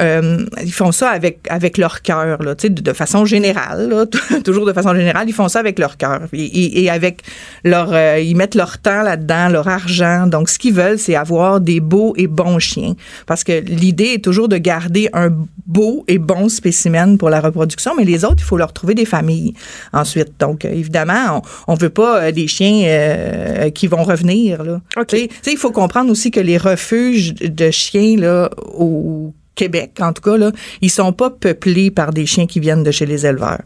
euh, 0.00 0.46
ils 0.62 0.72
font 0.72 0.92
ça 0.92 1.10
avec 1.10 1.40
avec 1.50 1.78
leur 1.78 2.02
cœur, 2.02 2.42
là, 2.42 2.54
tu 2.54 2.68
sais, 2.68 2.70
de, 2.70 2.92
façon 2.92 3.24
générale, 3.24 3.88
là, 3.88 4.06
toujours 4.44 4.66
de 4.66 4.72
façon 4.72 4.94
générale, 4.94 5.28
ils 5.28 5.34
font 5.34 5.48
ça 5.48 5.58
avec 5.58 5.78
leur 5.78 5.96
cœur 5.96 6.22
et, 6.32 6.82
et, 6.82 6.90
avec 6.90 7.22
leur, 7.64 7.92
euh, 7.92 8.18
ils 8.18 8.36
mettent 8.36 8.54
leur 8.54 8.78
temps 8.78 9.02
là-dedans, 9.02 9.48
leur 9.48 9.68
argent. 9.68 10.26
Donc, 10.26 10.48
ce 10.48 10.58
qu'ils 10.58 10.74
veulent, 10.74 10.98
c'est 10.98 11.14
avoir 11.14 11.60
des 11.60 11.80
beaux 11.80 12.14
et 12.16 12.26
bons 12.26 12.58
chiens, 12.58 12.94
parce 13.26 13.44
que 13.44 13.60
l'idée 13.60 14.14
est 14.14 14.24
toujours 14.24 14.48
de 14.48 14.56
garder 14.56 15.08
un 15.12 15.28
beau 15.66 16.04
et 16.08 16.18
bon 16.18 16.48
spécimen 16.48 17.18
pour 17.18 17.30
la 17.30 17.40
reproduction, 17.40 17.92
mais 17.96 18.04
les 18.04 18.24
autres, 18.24 18.38
il 18.38 18.44
faut 18.44 18.56
leur 18.56 18.72
trouver 18.72 18.94
des 18.94 19.04
familles 19.04 19.54
ensuite. 19.92 20.32
Donc, 20.38 20.64
euh, 20.64 20.70
évidemment, 20.70 21.42
on, 21.66 21.72
on 21.72 21.74
veut 21.74 21.90
pas 21.90 22.32
des 22.32 22.46
chiens 22.46 23.70
qui 23.74 23.86
vont 23.86 24.04
revenir. 24.04 24.62
Là. 24.62 24.80
Tu 25.06 25.16
sais, 25.16 25.52
il 25.52 25.58
faut 25.58 25.70
comprendre 25.70 26.10
aussi 26.10 26.30
que 26.30 26.40
les 26.40 26.58
refuges 26.58 27.34
de 27.34 27.70
chiens 27.70 28.16
là 28.16 28.50
au 28.74 29.32
Québec, 29.54 29.92
en 30.00 30.12
tout 30.12 30.22
cas, 30.22 30.36
là, 30.36 30.50
ils 30.80 30.90
sont 30.90 31.12
pas 31.12 31.30
peuplés 31.30 31.90
par 31.90 32.12
des 32.12 32.26
chiens 32.26 32.46
qui 32.46 32.60
viennent 32.60 32.82
de 32.82 32.90
chez 32.90 33.06
les 33.06 33.26
éleveurs. 33.26 33.62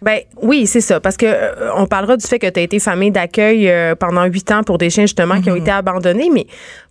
Ben 0.00 0.20
oui, 0.40 0.66
c'est 0.66 0.80
ça. 0.80 1.00
Parce 1.00 1.16
que 1.16 1.26
euh, 1.26 1.72
on 1.74 1.86
parlera 1.86 2.16
du 2.16 2.24
fait 2.24 2.38
que 2.38 2.48
tu 2.48 2.60
as 2.60 2.62
été 2.62 2.78
famille 2.78 3.10
d'accueil 3.10 3.68
euh, 3.68 3.96
pendant 3.96 4.24
huit 4.26 4.50
ans 4.52 4.62
pour 4.62 4.78
des 4.78 4.90
chiens 4.90 5.04
justement 5.04 5.40
qui 5.40 5.50
ont 5.50 5.56
mm-hmm. 5.56 5.60
été 5.60 5.70
abandonnés, 5.72 6.30
mais 6.32 6.46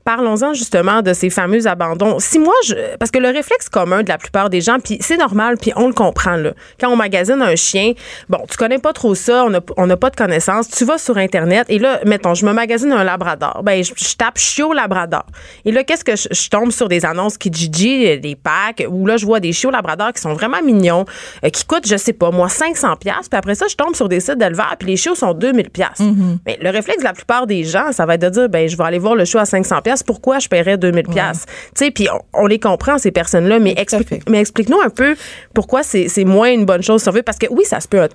parlons-en 0.08 0.54
justement 0.54 1.02
de 1.02 1.12
ces 1.12 1.30
fameux 1.30 1.68
abandons. 1.68 2.18
Si 2.20 2.40
moi, 2.40 2.54
je, 2.64 2.96
parce 2.98 3.12
que 3.12 3.20
le 3.20 3.28
réflexe 3.28 3.68
commun 3.68 4.04
de 4.04 4.08
la 4.08 4.18
plupart 4.18 4.50
des 4.50 4.62
gens, 4.62 4.78
puis 4.80 4.98
c'est 5.02 5.18
normal, 5.18 5.58
puis 5.58 5.74
on 5.76 5.86
le 5.88 5.94
comprend 5.94 6.38
là. 6.38 6.54
Quand 6.80 6.88
on 6.88 6.96
magasine 6.96 7.42
un 7.42 7.58
chien, 7.58 7.92
bon, 8.30 8.40
tu 8.50 8.56
connais 8.56 8.80
pas 8.80 8.94
trop 8.94 9.16
ça, 9.16 9.46
on 9.76 9.86
n'a 9.86 9.98
pas 9.98 10.10
de 10.10 10.16
connaissances, 10.16 10.70
tu 10.70 10.86
vas 10.86 10.98
sur 10.98 11.18
internet 11.18 11.66
et 11.68 11.78
là, 11.78 12.00
mettons, 12.06 12.36
je 12.36 12.46
me 12.46 12.54
magasine 12.54 12.94
un 12.94 13.04
labrador, 13.04 13.64
ben 13.64 13.84
je, 13.84 13.92
tape 14.16 14.38
chiot 14.38 14.72
labrador. 14.72 15.26
Et 15.66 15.74
là, 15.74 15.84
qu'est-ce 15.84 16.06
que 16.06 16.16
je, 16.16 16.50
tombe 16.50 16.72
sur 16.72 16.88
des 16.88 17.04
annonces 17.06 17.38
qui 17.38 17.52
Kijiji, 17.52 18.18
des 18.18 18.38
packs 18.38 18.86
où 18.90 19.06
là 19.08 19.18
je 19.18 19.26
vois 19.26 19.42
des 19.42 19.52
chiots 19.52 19.72
labrador 19.72 20.14
qui 20.14 20.22
sont 20.22 20.34
vraiment 20.34 20.62
mignons, 20.64 21.04
euh, 21.44 21.50
qui 21.50 21.66
coûtent, 21.66 21.86
je 21.86 21.98
sais 21.98 22.14
pas, 22.14 22.32
moi 22.32 22.48
500 22.48 22.96
pièces, 22.96 23.28
puis 23.30 23.38
après 23.38 23.56
ça, 23.56 23.66
je 23.70 23.76
tombe 23.76 23.94
sur 23.94 24.08
des 24.08 24.22
sites 24.22 24.38
d'éleveurs, 24.38 24.76
puis 24.80 24.88
les 24.88 24.96
chiots 24.96 25.16
sont 25.16 25.34
2000 25.34 25.70
pièces. 25.70 26.00
Mm-hmm. 26.00 26.38
Mais 26.46 26.58
le 26.62 26.70
réflexe 26.70 27.00
de 27.00 27.04
la 27.04 27.14
plupart 27.14 27.46
des 27.46 27.66
gens, 27.66 27.92
ça 27.92 28.06
va 28.06 28.14
être 28.14 28.22
de 28.22 28.30
dire, 28.30 28.48
ben 28.48 28.70
je 28.70 28.78
vais 28.78 28.86
aller 28.86 29.00
voir 29.00 29.14
le 29.14 29.26
chiot 29.26 29.40
à 29.40 29.46
500 29.46 29.82
pièces 29.98 30.04
pourquoi 30.04 30.40
je 30.40 30.48
paierais 30.48 30.78
2000 30.78 31.04
pièces 31.08 31.46
Tu 31.76 31.86
sais, 31.86 31.92
puis 31.92 32.08
on, 32.34 32.48
les 32.48 32.60
comprend 32.60 32.98
ces 32.98 33.12
personnes-là, 33.12 33.60
mais 33.60 33.74
explique, 33.78 34.30
mais 34.30 34.40
explique-nous 34.40 34.80
un 34.80 34.90
peu 34.90 35.16
pourquoi 35.54 35.84
c'est 35.84 36.26
moins 36.26 36.52
une 36.52 36.66
bonne 36.66 36.84
chose 36.84 37.04
sur 37.04 37.16
eux 37.16 37.22
parce 37.22 37.38
que 37.38 37.48
oui, 37.50 37.64
ça 37.66 37.80
se 37.80 37.88
peut 37.88 38.08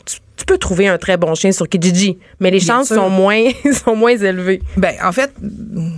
tu 0.42 0.46
peux 0.46 0.58
trouver 0.58 0.88
un 0.88 0.98
très 0.98 1.16
bon 1.16 1.36
chien 1.36 1.52
sur 1.52 1.68
Kijiji, 1.68 2.18
mais 2.40 2.50
les 2.50 2.58
chances 2.58 2.88
sont 2.88 3.08
moins 3.08 3.44
sont 3.84 3.94
moins 3.94 4.16
élevées. 4.16 4.60
Ben 4.76 4.92
en 5.04 5.12
fait, 5.12 5.32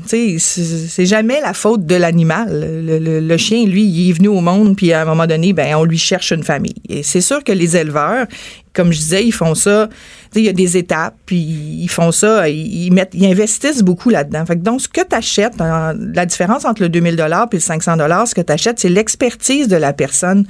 tu 0.06 0.38
sais, 0.38 0.86
c'est 0.86 1.06
jamais 1.06 1.40
la 1.40 1.54
faute 1.54 1.86
de 1.86 1.94
l'animal. 1.94 2.50
Le, 2.84 3.36
chien, 3.38 3.64
lui, 3.64 3.84
il 3.84 4.10
est 4.10 4.12
venu 4.12 4.28
au 4.28 4.42
monde, 4.42 4.76
puis 4.76 4.92
à 4.92 5.00
un 5.00 5.04
moment 5.06 5.26
donné, 5.26 5.54
ben 5.54 5.74
on 5.76 5.84
lui 5.84 5.96
cherche 5.96 6.30
une 6.30 6.42
famille. 6.42 6.74
Et 6.90 7.02
c'est 7.02 7.22
sûr 7.22 7.42
que 7.42 7.52
les 7.52 7.74
éleveurs, 7.74 8.26
comme 8.74 8.92
je 8.92 8.98
disais, 8.98 9.24
ils 9.24 9.32
font 9.32 9.54
ça. 9.54 9.88
Il 10.34 10.42
y 10.42 10.48
a 10.50 10.52
des 10.52 10.76
étapes, 10.76 11.14
puis 11.24 11.38
ils 11.38 11.88
font 11.88 12.12
ça, 12.12 12.46
ils, 12.46 12.92
mettent, 12.92 13.12
ils 13.14 13.24
investissent 13.24 13.82
beaucoup 13.82 14.10
là-dedans. 14.10 14.44
Fait 14.44 14.56
que 14.56 14.62
donc, 14.62 14.82
ce 14.82 14.88
que 14.88 15.00
tu 15.00 15.16
achètes, 15.16 15.54
la 15.58 16.26
différence 16.26 16.66
entre 16.66 16.82
le 16.82 16.90
2000 16.90 17.16
dollars 17.16 17.46
et 17.50 17.56
le 17.56 17.60
500 17.60 17.96
dollars, 17.96 18.28
ce 18.28 18.34
que 18.34 18.42
tu 18.42 18.52
achètes, 18.52 18.78
c'est 18.78 18.90
l'expertise 18.90 19.68
de 19.68 19.76
la 19.76 19.94
personne 19.94 20.44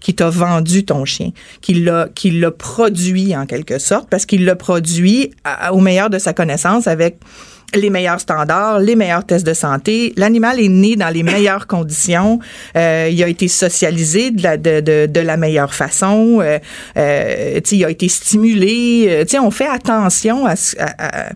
qui 0.00 0.14
t'a 0.14 0.30
vendu 0.30 0.84
ton 0.84 1.04
chien, 1.04 1.30
qui 1.60 1.74
l'a 1.74 2.08
qui 2.14 2.30
l'a 2.30 2.50
produit 2.50 3.36
en 3.36 3.46
quelque 3.46 3.78
sorte 3.78 4.08
parce 4.08 4.26
qu'il 4.26 4.44
l'a 4.44 4.56
produit 4.56 5.32
au 5.72 5.80
meilleur 5.80 6.10
de 6.10 6.18
sa 6.18 6.32
connaissance 6.32 6.86
avec 6.86 7.18
les 7.74 7.90
meilleurs 7.90 8.20
standards, 8.20 8.80
les 8.80 8.96
meilleurs 8.96 9.24
tests 9.24 9.46
de 9.46 9.54
santé. 9.54 10.12
L'animal 10.16 10.60
est 10.60 10.68
né 10.68 10.96
dans 10.96 11.08
les 11.08 11.22
meilleures 11.22 11.66
conditions. 11.66 12.40
Euh, 12.76 13.08
il 13.10 13.22
a 13.22 13.28
été 13.28 13.48
socialisé 13.48 14.30
de 14.30 14.42
la, 14.42 14.56
de, 14.56 14.80
de, 14.80 15.06
de 15.06 15.20
la 15.20 15.36
meilleure 15.36 15.74
façon. 15.74 16.40
Euh, 16.40 16.58
euh, 16.96 17.60
il 17.70 17.84
a 17.84 17.90
été 17.90 18.08
stimulé. 18.08 19.06
Euh, 19.08 19.40
on 19.40 19.50
fait 19.50 19.68
attention 19.68 20.46
à, 20.46 20.54
à, 20.78 21.30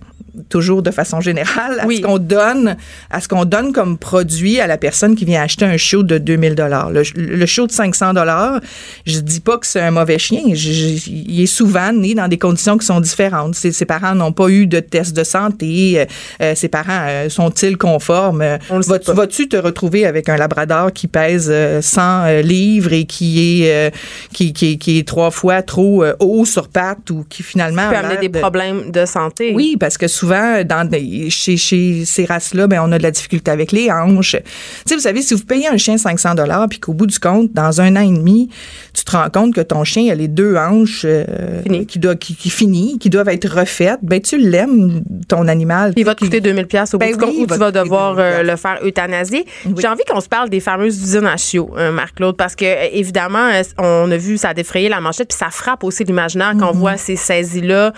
toujours 0.48 0.82
de 0.82 0.90
façon 0.90 1.20
générale, 1.20 1.80
à 1.80 1.84
ce 1.84 2.00
qu'on 2.00 2.18
donne, 2.18 2.76
à 3.10 3.20
ce 3.20 3.28
qu'on 3.28 3.44
donne 3.44 3.72
comme 3.72 3.98
produit 3.98 4.60
à 4.60 4.66
la 4.66 4.76
personne 4.76 5.14
qui 5.14 5.24
vient 5.24 5.42
acheter 5.42 5.64
un 5.64 5.76
chiot 5.76 6.02
de 6.02 6.18
2000 6.18 6.54
dollars. 6.54 6.90
Le, 6.90 7.02
le 7.16 7.46
chiot 7.46 7.66
de 7.66 7.72
500 7.72 8.14
dollars, 8.14 8.60
je 9.06 9.20
dis 9.20 9.40
pas 9.40 9.58
que 9.58 9.66
c'est 9.66 9.80
un 9.80 9.90
mauvais 9.90 10.18
chien. 10.18 10.42
il 10.46 11.40
est 11.40 11.46
souvent 11.46 11.92
né 11.92 12.14
dans 12.14 12.28
des 12.28 12.38
conditions 12.38 12.78
qui 12.78 12.86
sont 12.86 13.00
différentes. 13.00 13.54
Ses, 13.54 13.72
ses 13.72 13.84
parents 13.84 14.14
n'ont 14.14 14.32
pas 14.32 14.48
eu 14.48 14.66
de 14.66 14.80
test 14.80 15.16
de 15.16 15.24
santé. 15.24 16.00
Euh, 16.00 16.04
euh, 16.42 16.54
ses 16.54 16.68
parents 16.68 17.06
euh, 17.06 17.28
sont-ils 17.28 17.76
conformes? 17.76 18.58
Vas-tu 18.70 19.48
te 19.48 19.56
retrouver 19.56 20.06
avec 20.06 20.28
un 20.28 20.36
labrador 20.36 20.92
qui 20.92 21.06
pèse 21.06 21.52
100 21.80 22.40
livres 22.42 22.92
et 22.92 23.04
qui 23.04 23.62
est 23.62 23.92
qui, 24.32 24.52
qui, 24.52 24.78
qui, 24.78 24.98
est 24.98 25.06
trois 25.06 25.30
fois 25.30 25.62
trop 25.62 26.04
haut 26.20 26.44
sur 26.44 26.68
pattes 26.68 27.10
ou 27.10 27.24
qui 27.28 27.42
finalement 27.42 27.88
peut 27.88 27.96
amener 27.96 28.28
des 28.28 28.40
problèmes 28.40 28.90
de 28.90 29.04
santé? 29.06 29.52
Oui, 29.54 29.76
parce 29.78 29.98
que 29.98 30.08
souvent, 30.08 30.23
dans 30.24 30.88
chez, 31.28 31.56
chez 31.56 32.04
ces 32.04 32.24
races-là, 32.24 32.66
ben, 32.66 32.80
on 32.82 32.92
a 32.92 32.98
de 32.98 33.02
la 33.02 33.10
difficulté 33.10 33.50
avec 33.50 33.72
les 33.72 33.90
hanches. 33.90 34.36
Tu 34.36 34.42
sais, 34.86 34.94
vous 34.94 35.00
savez, 35.00 35.22
si 35.22 35.34
vous 35.34 35.44
payez 35.44 35.68
un 35.68 35.76
chien 35.76 35.98
500 35.98 36.34
dollars, 36.34 36.68
puis 36.68 36.80
qu'au 36.80 36.94
bout 36.94 37.06
du 37.06 37.18
compte, 37.18 37.52
dans 37.52 37.80
un 37.80 37.96
an 37.96 38.00
et 38.00 38.12
demi, 38.12 38.48
tu 38.92 39.04
te 39.04 39.12
rends 39.12 39.30
compte 39.30 39.54
que 39.54 39.60
ton 39.60 39.84
chien 39.84 40.10
a 40.10 40.14
les 40.14 40.28
deux 40.28 40.56
hanches 40.56 41.04
euh, 41.04 41.62
qui, 41.88 41.98
doivent, 41.98 42.16
qui, 42.16 42.34
qui, 42.34 42.50
finit, 42.50 42.98
qui 42.98 43.10
doivent 43.10 43.28
être 43.28 43.48
refaites, 43.48 44.00
ben 44.02 44.20
tu 44.20 44.38
l'aimes, 44.38 45.02
ton 45.28 45.48
animal. 45.48 45.92
Il 45.96 46.04
va 46.04 46.14
te 46.14 46.24
coûter 46.24 46.40
2000 46.40 46.66
pièces 46.66 46.94
au 46.94 46.98
bout 46.98 47.06
ben 47.06 47.12
du 47.12 47.18
compte, 47.18 47.34
ou 47.36 47.46
tu 47.46 47.58
vas 47.58 47.70
devoir 47.70 48.16
euh, 48.18 48.42
le 48.42 48.56
faire 48.56 48.78
euthanasier. 48.82 49.46
J'ai 49.78 49.88
envie 49.88 50.04
qu'on 50.04 50.20
se 50.20 50.28
parle 50.28 50.48
des 50.48 50.60
fameuses 50.60 51.00
usines 51.00 51.26
à 51.26 51.36
chiots, 51.36 51.70
euh, 51.76 51.92
Marc-Claude, 51.92 52.36
parce 52.36 52.54
que 52.54 52.94
évidemment, 52.94 53.50
on 53.78 54.10
a 54.10 54.16
vu, 54.16 54.38
ça 54.38 54.50
a 54.50 54.54
défrayé 54.54 54.88
la 54.88 55.00
manchette, 55.00 55.28
puis 55.28 55.38
ça 55.38 55.50
frappe 55.50 55.84
aussi 55.84 56.04
l'imaginaire 56.04 56.54
quand 56.58 56.70
on 56.70 56.74
mm-hmm. 56.74 56.78
voit 56.78 56.96
ces 56.96 57.16
saisies-là, 57.16 57.92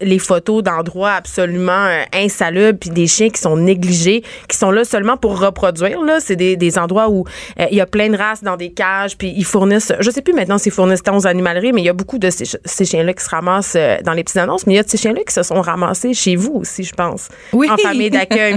les 0.00 0.18
photos 0.18 0.62
d'endroits 0.62 1.12
absolument 1.12 1.33
absolument 1.34 1.72
euh, 1.72 2.02
insalubres, 2.12 2.78
puis 2.78 2.90
des 2.90 3.08
chiens 3.08 3.28
qui 3.28 3.40
sont 3.40 3.56
négligés, 3.56 4.22
qui 4.48 4.56
sont 4.56 4.70
là 4.70 4.84
seulement 4.84 5.16
pour 5.16 5.40
reproduire. 5.40 6.00
Là, 6.02 6.20
c'est 6.20 6.36
des, 6.36 6.56
des 6.56 6.78
endroits 6.78 7.10
où 7.10 7.24
euh, 7.58 7.66
il 7.72 7.76
y 7.76 7.80
a 7.80 7.86
plein 7.86 8.08
de 8.08 8.16
races 8.16 8.44
dans 8.44 8.56
des 8.56 8.70
cages, 8.70 9.18
puis 9.18 9.32
ils 9.36 9.44
fournissent. 9.44 9.92
Je 9.98 10.10
sais 10.10 10.22
plus 10.22 10.32
maintenant 10.32 10.58
s'ils 10.58 10.70
fournissent 10.70 11.02
tant 11.02 11.16
aux 11.16 11.26
animaleries, 11.26 11.72
mais 11.72 11.80
il 11.80 11.86
y 11.86 11.88
a 11.88 11.92
beaucoup 11.92 12.18
de 12.18 12.30
ces, 12.30 12.44
ces 12.64 12.84
chiens-là 12.84 13.12
qui 13.14 13.24
se 13.24 13.30
ramassent 13.30 13.74
euh, 13.76 13.96
dans 14.04 14.12
les 14.12 14.22
petites 14.22 14.36
annonces. 14.36 14.64
Mais 14.66 14.74
il 14.74 14.76
y 14.76 14.78
a 14.78 14.84
de 14.84 14.88
ces 14.88 14.96
chiens-là 14.96 15.20
qui 15.26 15.34
se 15.34 15.42
sont 15.42 15.60
ramassés 15.60 16.14
chez 16.14 16.36
vous 16.36 16.52
aussi, 16.52 16.84
je 16.84 16.92
pense, 16.92 17.28
oui. 17.52 17.68
en 17.68 17.76
famille 17.78 18.10
d'accueil. 18.10 18.56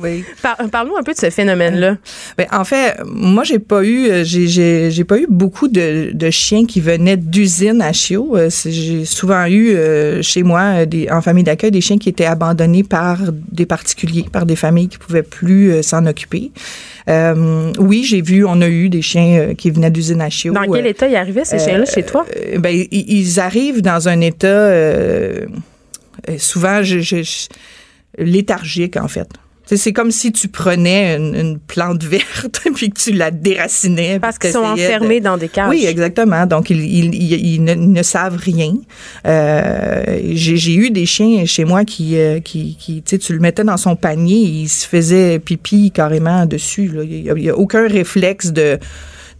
oui. 0.00 0.24
Parle-nous 0.70 0.96
un 0.96 1.02
peu 1.02 1.14
de 1.14 1.18
ce 1.18 1.30
phénomène-là. 1.30 1.96
Ben, 2.38 2.46
en 2.52 2.64
fait, 2.64 2.96
moi 3.04 3.42
j'ai 3.42 3.58
pas 3.58 3.82
eu, 3.82 4.24
j'ai, 4.24 4.90
j'ai, 4.90 5.04
pas 5.04 5.18
eu 5.18 5.26
beaucoup 5.28 5.66
de, 5.66 6.10
de 6.12 6.30
chiens 6.30 6.64
qui 6.64 6.80
venaient 6.80 7.16
d'usines 7.16 7.82
à 7.82 7.92
chiots. 7.92 8.36
J'ai 8.64 9.04
souvent 9.04 9.46
eu 9.46 9.76
chez 10.22 10.44
moi 10.44 10.86
des, 10.86 11.08
en 11.10 11.20
famille 11.20 11.44
d'accueil 11.44 11.71
des 11.72 11.80
chiens 11.80 11.98
qui 11.98 12.08
étaient 12.08 12.24
abandonnés 12.26 12.84
par 12.84 13.18
des 13.50 13.66
particuliers, 13.66 14.24
par 14.30 14.46
des 14.46 14.54
familles 14.54 14.86
qui 14.88 14.98
pouvaient 14.98 15.24
plus 15.24 15.72
euh, 15.72 15.82
s'en 15.82 16.06
occuper. 16.06 16.52
Euh, 17.08 17.72
oui, 17.80 18.04
j'ai 18.04 18.22
vu, 18.22 18.44
on 18.44 18.60
a 18.60 18.68
eu 18.68 18.88
des 18.88 19.02
chiens 19.02 19.38
euh, 19.40 19.54
qui 19.54 19.70
venaient 19.72 19.90
d'usine 19.90 20.20
à 20.20 20.30
chiots. 20.30 20.52
Dans 20.54 20.70
quel 20.70 20.86
état 20.86 21.08
ils 21.08 21.16
arrivaient, 21.16 21.44
ces 21.44 21.58
chiens-là, 21.58 21.84
chez 21.84 22.04
toi? 22.04 22.24
ben, 22.58 22.84
ils 22.92 23.40
arrivent 23.40 23.82
dans 23.82 24.08
un 24.08 24.20
état 24.20 24.70
souvent 26.38 26.82
je, 26.82 27.00
je- 27.00 27.22
je- 27.22 27.48
léthargique, 28.18 28.96
en 28.96 29.08
fait. 29.08 29.28
C'est 29.76 29.92
comme 29.92 30.10
si 30.10 30.32
tu 30.32 30.48
prenais 30.48 31.16
une, 31.16 31.34
une 31.34 31.58
plante 31.58 32.02
verte 32.04 32.60
puis 32.74 32.90
que 32.90 32.98
tu 33.00 33.12
la 33.12 33.30
déracinais. 33.30 34.18
Parce 34.20 34.38
qu'ils 34.38 34.50
sont 34.52 34.60
de- 34.62 34.66
enfermés 34.80 35.20
dans 35.20 35.36
des 35.36 35.48
cages. 35.48 35.68
Oui, 35.70 35.84
exactement. 35.86 36.46
Donc, 36.46 36.70
ils, 36.70 36.80
ils, 36.80 37.14
ils- 37.14 37.54
ils 37.54 37.64
ne, 37.64 38.02
savent 38.02 38.36
rien. 38.36 38.74
Euh, 39.26 40.02
J'ai 40.32 40.74
eu 40.74 40.90
des 40.90 41.06
chiens 41.06 41.44
chez 41.46 41.64
moi 41.64 41.84
qui, 41.84 42.16
euh, 42.18 42.40
qui, 42.40 42.76
qui 42.78 42.96
tu 43.02 43.10
sais, 43.10 43.18
tu 43.18 43.32
le 43.32 43.40
mettais 43.40 43.64
dans 43.64 43.76
son 43.76 43.96
panier, 43.96 44.36
il 44.36 44.68
se 44.68 44.86
faisait 44.86 45.38
pipi 45.38 45.90
carrément 45.90 46.46
dessus. 46.46 46.88
là. 46.88 47.02
Il 47.04 47.32
n'y 47.34 47.48
a 47.50 47.56
aucun 47.56 47.86
réflexe 47.88 48.52
de 48.52 48.78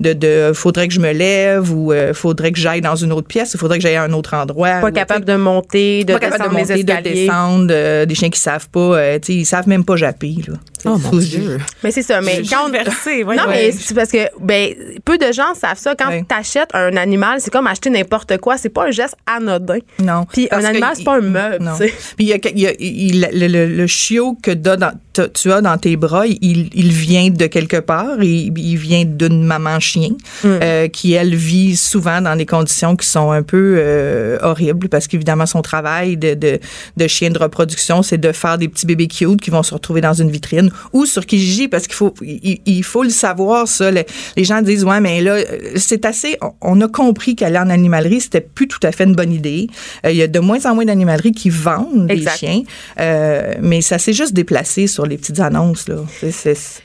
de, 0.02 0.12
de 0.12 0.52
faudrait 0.52 0.88
que 0.88 0.94
je 0.94 1.00
me 1.00 1.12
lève 1.12 1.72
ou 1.72 1.92
euh, 1.92 2.12
faudrait 2.14 2.52
que 2.52 2.58
j'aille 2.58 2.80
dans 2.80 2.96
une 2.96 3.12
autre 3.12 3.26
pièce, 3.28 3.52
il 3.54 3.58
faudrait 3.58 3.78
que 3.78 3.82
j'aille 3.82 3.96
à 3.96 4.02
un 4.02 4.12
autre 4.12 4.34
endroit. 4.34 4.80
Pas 4.80 4.88
Ou, 4.88 4.92
capable 4.92 5.24
de 5.24 5.36
monter, 5.36 6.04
de 6.04 6.12
pas 6.14 6.18
capable 6.18 6.44
de 6.44 6.56
descendre 6.56 6.60
monter, 6.60 6.74
les 6.74 6.84
de 6.84 7.02
descendre, 7.22 7.66
euh, 7.70 8.04
des 8.06 8.14
chiens 8.14 8.30
qui 8.30 8.40
savent 8.40 8.68
pas, 8.68 8.80
euh, 8.80 9.18
tu 9.18 9.26
sais, 9.26 9.34
ils 9.38 9.46
savent 9.46 9.68
même 9.68 9.84
pas 9.84 9.96
japper. 9.96 10.34
Là. 10.46 10.54
Oh 10.84 10.98
mon 10.98 11.16
Dieu. 11.18 11.58
Mais 11.84 11.90
c'est 11.92 12.02
ça. 12.02 12.20
Mais 12.20 12.42
quand 12.48 12.66
on- 12.66 12.70
Versé, 12.70 13.22
voyons. 13.24 13.42
Non, 13.42 13.48
mais 13.50 13.70
c'est 13.72 13.94
parce 13.94 14.10
que 14.10 14.18
ben, 14.40 14.72
peu 15.04 15.18
de 15.18 15.30
gens 15.32 15.54
savent 15.54 15.78
ça. 15.78 15.94
Quand 15.94 16.08
Ouais. 16.08 16.24
tu 16.28 16.34
achètes 16.34 16.70
un 16.74 16.96
animal, 16.96 17.40
c'est 17.40 17.50
comme 17.52 17.66
acheter 17.66 17.90
n'importe 17.90 18.38
quoi. 18.38 18.56
C'est 18.58 18.68
pas 18.70 18.86
un 18.88 18.90
geste 18.90 19.14
anodin. 19.26 19.78
Non. 20.02 20.24
Puis 20.32 20.48
un 20.50 20.64
animal, 20.64 20.92
c'est 20.96 21.04
pas 21.04 21.16
un 21.18 21.20
meuble. 21.20 21.62
Non. 21.64 21.72
tu 21.78 21.86
sais. 21.88 21.94
Puis 22.16 22.24
il 22.24 22.28
y 22.28 22.32
a, 22.32 22.38
il 22.54 22.58
y 22.60 22.66
a- 22.66 22.72
il- 22.80 23.20
le, 23.32 23.46
le- 23.46 23.66
le 23.76 23.86
chiot 23.86 24.36
que 24.42 24.50
dans- 24.50 24.92
tu 25.34 25.52
as 25.52 25.60
dans 25.60 25.76
tes 25.76 25.96
bras, 25.96 26.26
il, 26.26 26.70
il 26.74 26.90
vient 26.92 27.28
de 27.28 27.46
quelque 27.46 27.76
part. 27.76 28.22
Il, 28.22 28.56
il 28.58 28.76
vient 28.76 29.04
d'une 29.04 29.44
maman 29.44 29.78
chien 29.92 30.10
Mm. 30.44 30.46
euh, 30.62 30.88
qui, 30.88 31.12
elle, 31.12 31.34
vit 31.34 31.76
souvent 31.76 32.20
dans 32.20 32.36
des 32.36 32.46
conditions 32.46 32.96
qui 32.96 33.06
sont 33.06 33.30
un 33.30 33.42
peu 33.42 33.76
euh, 33.78 34.38
horribles 34.42 34.88
parce 34.88 35.06
qu'évidemment, 35.06 35.46
son 35.46 35.62
travail 35.62 36.16
de, 36.16 36.34
de, 36.34 36.58
de 36.96 37.06
chien 37.06 37.30
de 37.30 37.38
reproduction, 37.38 38.02
c'est 38.02 38.18
de 38.18 38.32
faire 38.32 38.56
des 38.58 38.68
petits 38.68 38.86
bébés 38.86 39.06
cute 39.08 39.40
qui 39.40 39.50
vont 39.50 39.62
se 39.62 39.74
retrouver 39.74 40.00
dans 40.00 40.14
une 40.14 40.30
vitrine 40.30 40.70
ou 40.92 41.06
sur 41.06 41.24
Kijiji 41.26 41.68
parce 41.68 41.84
qu'il 41.86 41.94
faut, 41.94 42.14
il, 42.22 42.60
il 42.66 42.82
faut 42.84 43.02
le 43.02 43.10
savoir, 43.10 43.68
ça. 43.68 43.90
Le- 43.90 44.04
les 44.36 44.44
gens 44.44 44.62
disent, 44.62 44.84
ouais, 44.84 45.00
mais 45.00 45.20
là, 45.20 45.32
euh, 45.34 45.44
c'est 45.76 46.04
assez, 46.06 46.36
on, 46.40 46.52
on 46.62 46.80
a 46.80 46.88
compris 46.88 47.36
qu'aller 47.36 47.58
en 47.58 47.70
animalerie, 47.70 48.20
c'était 48.20 48.40
plus 48.40 48.68
tout 48.68 48.80
à 48.82 48.92
fait 48.92 49.04
une 49.04 49.14
bonne 49.14 49.32
idée. 49.32 49.66
Euh, 50.06 50.10
il 50.10 50.16
y 50.16 50.22
a 50.22 50.28
de 50.28 50.40
moins 50.40 50.64
en 50.66 50.74
moins 50.74 50.84
d'animaleries 50.86 51.32
qui 51.32 51.50
vendent 51.50 52.10
Exact. 52.10 52.32
des 52.32 52.38
chiens, 52.38 52.62
mais 53.60 53.80
ça 53.80 53.98
s'est 53.98 54.12
juste 54.12 54.32
déplacé 54.32 54.86
sur 54.86 55.06
les 55.06 55.16
petites 55.18 55.40
annonces, 55.40 55.88
là. 55.88 55.96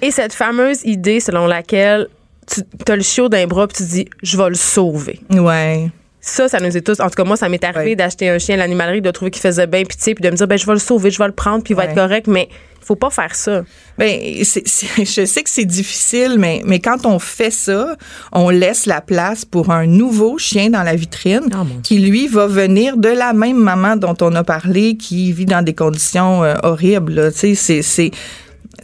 Et 0.02 0.12
cette 0.12 0.34
fameuse 0.34 0.80
idée 0.84 1.20
selon 1.20 1.48
laquelle 1.48 2.08
tu 2.48 2.92
as 2.92 2.96
le 2.96 3.04
chiot 3.04 3.30
d'un 3.30 3.46
bras 3.48 3.68
puis 3.68 3.78
tu 3.78 3.84
dis 3.84 4.06
je 4.24 4.38
vais 4.38 4.50
le 4.50 4.56
sauver. 4.56 5.20
ouais. 5.32 5.90
Ça, 6.20 6.50
ça 6.50 6.60
nous 6.60 6.76
est 6.76 6.82
tous. 6.82 7.00
En 7.00 7.06
tout 7.06 7.16
cas, 7.16 7.24
moi, 7.24 7.38
ça 7.38 7.48
m'est 7.48 7.64
arrivé 7.64 7.92
Ouais. 7.92 7.96
d'acheter 7.96 8.28
un 8.28 8.38
chien 8.38 8.56
à 8.56 8.58
l'animalerie, 8.58 9.02
de 9.02 9.12
trouver 9.12 9.32
qu'il 9.32 9.42
faisait 9.42 9.68
bien 9.68 9.84
pitié, 9.86 10.14
puis 10.14 10.24
de 10.24 10.30
me 10.30 10.36
dire, 10.36 10.46
ben, 10.48 10.58
je 10.58 10.66
vais 10.66 10.74
le 10.74 10.80
sauver, 10.80 11.10
je 11.10 11.20
vais 11.20 11.28
le 11.28 11.32
prendre, 11.32 11.64
puis 11.64 11.74
il 11.74 11.78
va 11.78 11.84
Ouais. 11.84 11.90
être 11.90 11.96
correct. 11.96 12.28
Mais 12.28 12.50
il 12.82 12.86
faut 12.86 12.98
pas 12.98 13.10
faire 13.10 13.34
ça. 13.34 13.64
Ben, 13.98 14.20
je 14.44 15.26
sais 15.26 15.44
que 15.44 15.50
c'est 15.50 15.64
difficile, 15.64 16.36
mais, 16.38 16.62
mais 16.66 16.80
quand 16.80 17.06
on 17.06 17.18
fait 17.20 17.52
ça, 17.52 17.96
on 18.34 18.50
laisse 18.50 18.86
la 18.88 19.00
place 19.00 19.46
pour 19.46 19.70
un 19.72 19.86
nouveau 19.86 20.38
chien 20.38 20.70
dans 20.70 20.84
la 20.84 20.96
vitrine 20.96 21.48
Ah, 21.54 21.64
qui, 21.82 22.00
lui, 22.00 22.28
va 22.28 22.48
venir 22.48 22.98
de 22.98 23.10
la 23.10 23.32
même 23.32 23.58
maman 23.58 23.96
dont 23.96 24.16
on 24.20 24.36
a 24.36 24.44
parlé, 24.44 24.98
qui 24.98 25.32
vit 25.32 25.46
dans 25.46 25.62
des 25.64 25.76
conditions 25.76 26.44
euh, 26.44 26.56
horribles. 26.64 27.32
Tu 27.32 27.56
sais, 27.56 27.82
c'est- 27.82 28.12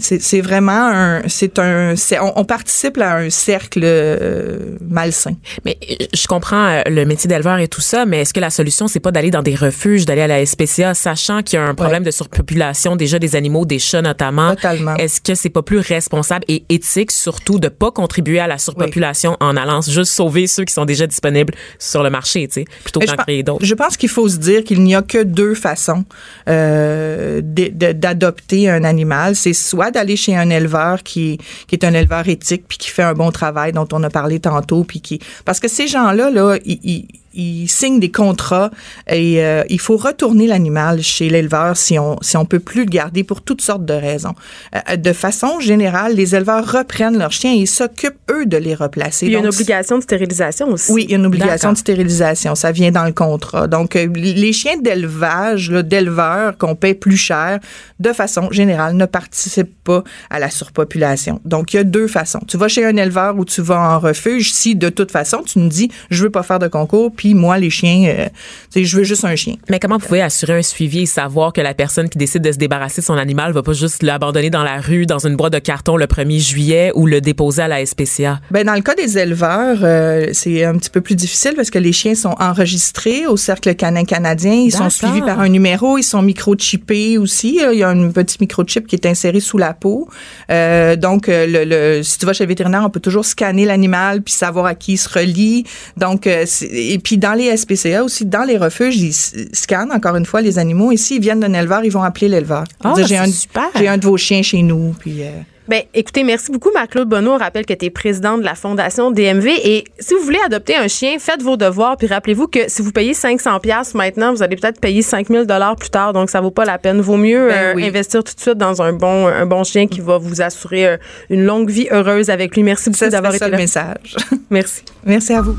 c'est... 0.04 0.41
Vraiment 0.43 0.72
un, 0.72 1.22
c'est 1.28 1.58
un, 1.58 1.93
on, 2.22 2.34
on 2.36 2.45
participe 2.45 2.97
à 2.97 3.18
un 3.18 3.30
cercle 3.30 3.82
euh, 3.84 4.78
malsain. 4.82 5.36
Mais 5.64 5.78
euh, 5.89 6.06
je 6.14 6.28
comprends 6.28 6.66
euh, 6.66 6.82
le 6.88 7.06
métier 7.06 7.28
d'éleveur 7.28 7.60
et 7.60 7.68
tout 7.68 7.82
ça, 7.82 8.06
mais 8.06 8.22
est-ce 8.22 8.34
que 8.34 8.39
la 8.39 8.49
solution 8.49 8.88
c'est 8.88 8.99
pas 8.99 9.12
d'aller 9.12 9.32
dans 9.32 9.41
des 9.41 9.56
refuges, 9.56 10.06
d'aller 10.06 10.22
à 10.22 10.28
la 10.28 10.45
SPCA, 10.45 10.93
sachant 10.93 11.41
qu'il 11.41 11.58
y 11.60 11.62
a 11.62 11.66
un 11.66 11.76
problème 11.76 12.04
de 12.04 12.12
surpopulation 12.12 12.95
déjà 12.95 13.20
des 13.20 13.36
animaux, 13.36 13.66
des 13.66 13.80
chats 13.80 14.01
notamment? 14.01 14.56
Totalement. 14.56 14.95
Est-ce 14.95 15.22
que 15.22 15.36
c'est 15.36 15.49
pas 15.49 15.62
plus 15.62 15.80
responsable 15.80 16.43
et 16.47 16.66
éthique 16.70 17.12
surtout 17.12 17.60
de 17.60 17.70
pas 17.70 17.91
contribuer 17.91 18.39
à 18.39 18.47
la 18.47 18.58
surpopulation 18.58 19.38
en 19.39 19.56
allant 19.56 19.82
juste 19.82 20.12
sauver 20.12 20.47
ceux 20.47 20.66
qui 20.66 20.74
sont 20.74 20.86
déjà 20.86 21.08
disponibles 21.08 21.54
sur 21.80 22.04
le 22.04 22.10
marché, 22.10 22.47
tu 22.47 22.62
sais, 22.62 22.66
plutôt 22.84 22.99
qu'en 22.99 23.16
créer 23.16 23.43
d'autres? 23.43 23.66
je 23.66 23.76
pense 23.76 23.97
qu'il 23.97 24.10
faut 24.10 24.28
se 24.28 24.38
dire 24.38 24.64
qu'il 24.64 24.84
n'y 24.84 24.95
a 24.95 25.01
que 25.01 25.24
deux 25.24 25.56
façons 25.56 26.06
euh, 26.49 27.41
d'adopter 27.43 28.70
un 28.70 28.84
animal. 28.84 29.36
C'est 29.36 29.54
soit 29.54 29.91
d'aller 29.94 30.18
chez 30.18 30.36
un 30.36 30.50
éleveur 30.50 31.02
qui, 31.04 31.38
est 31.72 31.84
un 31.86 31.94
éleveur 31.94 32.28
éthique 32.28 32.66
puis 32.68 32.78
qui 32.78 32.89
fait 32.89 33.04
un 33.04 33.14
bon 33.14 33.32
travail 33.32 33.72
dont 33.72 33.88
on 33.94 34.04
a 34.04 34.10
parlé 34.10 34.39
tantôt 34.41 34.84
puis 34.84 35.00
qui 35.00 35.20
parce 35.46 35.60
que 35.62 35.68
ces 35.70 35.88
gens-là 35.88 36.30
là 36.30 36.58
ils, 36.66 36.80
ils- 36.84 37.08
ils 37.34 37.68
signent 37.68 38.00
des 38.00 38.12
contrats 38.12 38.72
et 39.10 39.44
euh, 39.44 39.64
il 39.70 39.80
faut 39.80 39.98
retourner 39.98 40.48
l'animal 40.48 41.02
chez 41.02 41.30
l'éleveur 41.30 41.78
si 41.78 41.98
on 41.98 42.18
si 42.22 42.38
on 42.38 42.46
peut 42.46 42.60
plus 42.60 42.86
le 42.86 42.90
garder 42.90 43.24
pour 43.24 43.42
toutes 43.42 43.62
sortes 43.62 43.86
de 43.86 43.94
raisons. 43.94 44.34
Euh, 44.76 44.96
de 44.96 45.14
façon 45.14 45.60
générale, 45.60 46.16
les 46.16 46.36
éleveurs 46.36 46.72
reprennent 46.72 47.18
leurs 47.18 47.32
chiens 47.32 47.54
et 47.54 47.58
ils 47.58 47.68
s'occupent 47.68 48.20
eux 48.32 48.46
de 48.46 48.58
les 48.58 48.76
replacer. 48.76 49.26
Il 49.26 49.32
y 49.32 49.36
a 49.36 49.40
une 49.40 49.48
obligation 49.48 49.98
de 49.98 50.04
stérilisation 50.04 50.68
aussi. 50.70 50.92
oui, 50.92 51.06
il 51.06 51.12
y 51.12 51.14
a 51.14 51.18
une 51.18 51.26
obligation 51.26 51.72
de 51.72 51.78
stérilisation. 51.78 52.56
Ça 52.56 52.72
vient 52.72 52.92
dans 52.92 53.06
le 53.06 53.12
contrat. 53.12 53.68
Donc, 53.68 53.96
euh, 53.96 54.08
les 54.16 54.54
chiens 54.54 54.78
d'élevage, 54.78 55.70
d'éleveurs 55.70 56.58
qu'on 56.58 56.76
paie 56.76 56.94
plus 56.94 57.18
cher, 57.18 57.60
de 58.00 58.14
façon 58.14 58.52
générale, 58.52 58.96
ne 58.96 59.06
participent 59.06 59.84
pas 59.84 60.04
à 60.30 60.40
la 60.40 60.50
surpopulation. 60.50 61.40
Donc, 61.46 61.74
il 61.74 61.78
y 61.78 61.80
a 61.80 61.84
deux 61.84 62.08
façons. 62.08 62.40
Tu 62.48 62.58
vas 62.58 62.68
chez 62.68 62.86
un 62.86 62.96
éleveur 62.98 63.38
ou 63.38 63.46
tu 63.46 63.62
vas 63.62 63.96
en 63.96 64.00
refuge 64.00 64.52
si, 64.52 64.76
de 64.76 64.90
toute 64.90 65.12
façon, 65.12 65.42
tu 65.44 65.60
me 65.60 65.70
dis, 65.70 65.90
je 66.10 66.24
veux 66.24 66.30
pas 66.30 66.44
faire 66.44 66.60
de 66.60 66.68
concours, 66.68 67.12
puis 67.24 67.34
moi, 67.36 67.58
les 67.58 67.70
chiens, 67.70 68.04
euh, 68.10 68.26
tu 68.70 68.80
sais, 68.82 68.84
je 68.84 68.98
veux 68.98 69.06
juste 69.06 69.24
un 69.24 69.34
chien. 69.38 69.56
Mais 69.70 69.80
comment 69.80 69.98
vous 69.98 70.06
pouvez 70.06 70.22
assurer 70.22 70.58
un 70.58 70.62
suivi 70.62 71.04
et 71.04 71.06
savoir 71.06 71.54
que 71.54 71.62
la 71.62 71.74
personne 71.74 72.10
qui 72.10 72.18
décide 72.18 72.42
de 72.42 72.52
se 72.52 72.58
débarrasser 72.58 73.00
de 73.00 73.06
son 73.06 73.14
animal 73.14 73.54
va 73.54 73.64
pas 73.64 73.72
juste 73.72 74.04
l'abandonner 74.04 74.50
dans 74.50 74.64
la 74.64 74.82
rue, 74.82 75.06
dans 75.06 75.26
une 75.26 75.38
boîte 75.38 75.54
de 75.54 75.60
carton 75.60 75.96
le 75.96 76.06
1er 76.06 76.40
juillet 76.40 76.92
ou 76.96 77.08
le 77.08 77.22
déposer 77.22 77.62
à 77.62 77.70
la 77.70 77.86
SPCA? 77.86 78.42
Ben 78.52 78.66
dans 78.66 78.74
le 78.74 78.82
cas 78.82 78.94
des 78.96 79.18
éleveurs, 79.18 79.78
euh, 79.84 80.28
c'est 80.34 80.66
un 80.66 80.76
petit 80.78 80.90
peu 80.90 81.00
plus 81.00 81.16
difficile 81.16 81.54
parce 81.56 81.70
que 81.70 81.80
les 81.80 81.94
chiens 81.94 82.14
sont 82.16 82.36
enregistrés 82.42 83.26
au 83.26 83.38
cercle 83.38 83.74
canin 83.76 84.04
canadien. 84.04 84.52
Ils 84.52 84.72
sont 84.74 84.90
suivis 84.90 85.22
par 85.22 85.40
un 85.40 85.48
numéro. 85.48 85.98
Ils 85.98 86.04
sont 86.04 86.22
microchippés 86.22 87.18
aussi. 87.18 87.62
Il 87.72 87.78
y 87.80 87.84
a 87.84 87.90
un 87.90 88.10
petit 88.10 88.36
microchip 88.42 88.86
qui 88.86 88.96
est 88.98 89.06
inséré 89.06 89.40
sous 89.40 89.58
la 89.58 89.74
peau. 89.74 90.10
Euh, 90.52 90.98
donc, 90.98 91.30
euh, 91.30 91.48
le, 91.48 91.64
le- 91.64 92.04
si 92.04 92.18
tu 92.18 92.26
vas 92.26 92.34
chez 92.34 92.44
le 92.44 92.50
vétérinaire, 92.50 92.84
on 92.86 92.90
peut 92.90 93.00
toujours 93.00 93.24
scanner 93.24 93.64
l'animal 93.64 94.22
puis 94.22 94.34
savoir 94.34 94.66
à 94.66 94.76
qui 94.76 94.94
il 94.94 94.98
se 94.98 95.08
relie. 95.08 95.64
Donc, 95.96 96.28
euh, 96.28 96.46
et 96.72 97.00
puis 97.00 97.12
dans 97.18 97.34
les 97.34 97.55
SPCA 97.55 98.03
aussi, 98.03 98.26
dans 98.26 98.43
les 98.43 98.57
refuges, 98.57 98.97
ils 98.97 99.14
scannent 99.53 99.91
encore 99.91 100.16
une 100.16 100.26
fois 100.26 100.41
les 100.41 100.59
animaux. 100.59 100.91
Et 100.91 100.97
s'ils 100.97 101.22
viennent 101.22 101.39
d'un 101.39 101.53
éleveur, 101.53 101.84
ils 101.84 101.91
vont 101.91 102.03
appeler 102.03 102.28
l'éleveur. 102.30 102.64
Ah, 102.84 102.93
j'ai 102.97 103.05
c'est 103.05 103.18
un, 103.18 103.26
super. 103.28 103.70
j'ai 103.76 103.88
un 103.88 103.97
de 103.97 104.05
vos 104.05 104.18
chiens 104.18 104.41
chez 104.41 104.61
nous. 104.61 104.93
Puis 104.99 105.24
euh, 105.24 105.30
Ben, 105.68 105.82
écoutez, 105.93 106.24
merci 106.24 106.51
beaucoup, 106.51 106.70
Marc-Claude 106.74 107.07
Bonneau. 107.07 107.32
On 107.32 107.38
rappelle 107.38 107.66
que 107.66 107.74
tu 107.74 107.86
es 107.86 107.89
président 107.89 108.38
de 108.38 108.43
la 108.43 108.55
Fondation 108.55 109.11
DMV. 109.11 109.47
Et 109.64 109.84
si 109.99 110.14
vous 110.14 110.22
voulez 110.22 110.39
adopter 110.45 110.76
un 110.76 110.88
chien, 110.88 111.16
faites 111.20 111.41
vos 111.41 111.55
devoirs. 111.57 111.95
Puis 111.97 112.07
rappelez-vous 112.07 112.47
que 112.47 112.59
si 112.68 112.82
vous 112.82 112.91
payez 112.91 113.14
500 113.14 113.59
pièces 113.59 113.93
maintenant, 113.93 114.34
vous 114.34 114.43
allez 114.43 114.55
peut-être 114.55 114.80
payer 114.82 115.01
5000 115.01 115.45
dollars 115.45 115.76
plus 115.76 115.89
tard. 115.89 116.11
Donc, 116.14 116.30
ça 116.30 116.41
vaut 116.41 116.51
pas 116.51 116.66
la 116.66 116.78
peine. 116.78 116.99
Vaut 117.01 117.18
mieux 117.18 117.47
Ben 117.47 117.53
euh, 117.53 117.74
oui. 117.76 117.86
investir 117.86 118.24
tout 118.24 118.34
de 118.36 118.39
suite 118.41 118.57
dans 118.57 118.82
un 118.82 118.93
bon, 118.93 119.28
un 119.28 119.45
bon 119.45 119.64
chien 119.64 119.88
qui 119.88 120.01
va 120.01 120.18
vous 120.18 120.41
assurer 120.41 120.88
euh, 120.88 120.97
une 121.30 121.43
longue 121.45 121.70
vie 121.70 121.88
heureuse 121.91 122.30
avec 122.30 122.55
lui. 122.55 122.64
Merci 122.64 122.89
beaucoup 122.89 123.09
d'avoir 123.09 123.32
c'est 123.34 123.38
été 123.38 123.45
ça 123.45 123.49
là. 123.51 123.57
le 123.57 123.61
message. 123.64 124.16
Merci. 124.49 124.82
Merci 125.05 125.34
à 125.34 125.41
vous. 125.41 125.55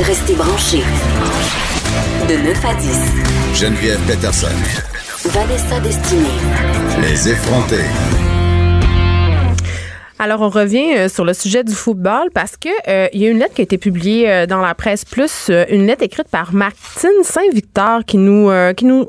Restez 0.00 0.34
branchés. 0.34 0.84
De 2.28 2.36
9 2.36 2.64
à 2.64 2.74
10. 2.74 3.60
Geneviève 3.60 4.00
Peterson. 4.06 4.46
Vanessa 5.24 5.80
Destinée. 5.80 6.22
Les 7.00 7.28
effrontés. 7.28 7.84
Alors, 10.20 10.40
on 10.42 10.48
revient 10.48 10.94
euh, 10.96 11.08
sur 11.08 11.24
le 11.24 11.34
sujet 11.34 11.64
du 11.64 11.74
football 11.74 12.30
parce 12.32 12.56
que 12.56 12.68
euh, 12.88 13.08
il 13.12 13.22
y 13.22 13.26
a 13.26 13.30
une 13.30 13.38
lettre 13.38 13.54
qui 13.54 13.62
a 13.62 13.64
été 13.64 13.78
publiée 13.78 14.30
euh, 14.30 14.46
dans 14.46 14.60
la 14.60 14.74
presse 14.74 15.04
plus, 15.04 15.50
une 15.68 15.86
lettre 15.86 16.04
écrite 16.04 16.28
par 16.28 16.52
Martine 16.52 17.22
Saint-Victor 17.24 18.04
qui 18.04 18.18
nous 18.18 18.50
euh, 18.50 18.72
qui 18.72 18.84
nous 18.84 19.06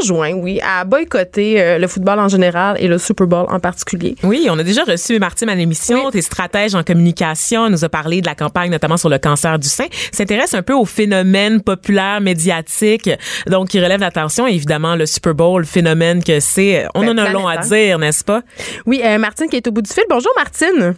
enjoint, 0.00 0.32
oui, 0.32 0.60
à 0.62 0.84
boycotter 0.84 1.60
euh, 1.60 1.78
le 1.78 1.86
football 1.86 2.18
en 2.18 2.28
général 2.28 2.76
et 2.80 2.88
le 2.88 2.98
Super 2.98 3.26
Bowl 3.26 3.46
en 3.48 3.60
particulier. 3.60 4.16
Oui, 4.22 4.46
on 4.50 4.58
a 4.58 4.62
déjà 4.62 4.84
reçu 4.84 5.18
Martine 5.18 5.48
à 5.48 5.54
l'émission, 5.54 6.10
tes 6.10 6.22
stratèges 6.22 6.74
en 6.74 6.82
communication, 6.82 7.66
elle 7.66 7.72
nous 7.72 7.84
a 7.84 7.88
parlé 7.88 8.20
de 8.20 8.26
la 8.26 8.34
campagne 8.34 8.70
notamment 8.70 8.96
sur 8.96 9.08
le 9.08 9.18
cancer 9.18 9.58
du 9.58 9.68
sein, 9.68 9.86
s'intéresse 10.12 10.54
un 10.54 10.62
peu 10.62 10.74
aux 10.74 10.84
phénomènes 10.84 11.60
populaires 11.60 12.20
médiatiques, 12.20 13.10
donc 13.46 13.68
qui 13.68 13.80
relèvent 13.80 14.00
l'attention, 14.00 14.46
évidemment 14.46 14.96
le 14.96 15.06
Super 15.06 15.34
Bowl, 15.34 15.60
le 15.60 15.66
phénomène 15.66 16.22
que 16.22 16.40
c'est, 16.40 16.86
on 16.94 17.00
Ben, 17.00 17.18
en 17.18 17.24
a 17.24 17.30
long 17.30 17.46
à 17.46 17.58
dire, 17.58 17.98
n'est-ce 17.98 18.24
pas? 18.24 18.42
Oui, 18.86 19.00
euh, 19.04 19.18
Martine 19.18 19.48
qui 19.48 19.56
est 19.56 19.66
au 19.66 19.72
bout 19.72 19.82
du 19.82 19.90
fil. 19.92 20.04
Bonjour 20.08 20.32
Martine. 20.36 20.94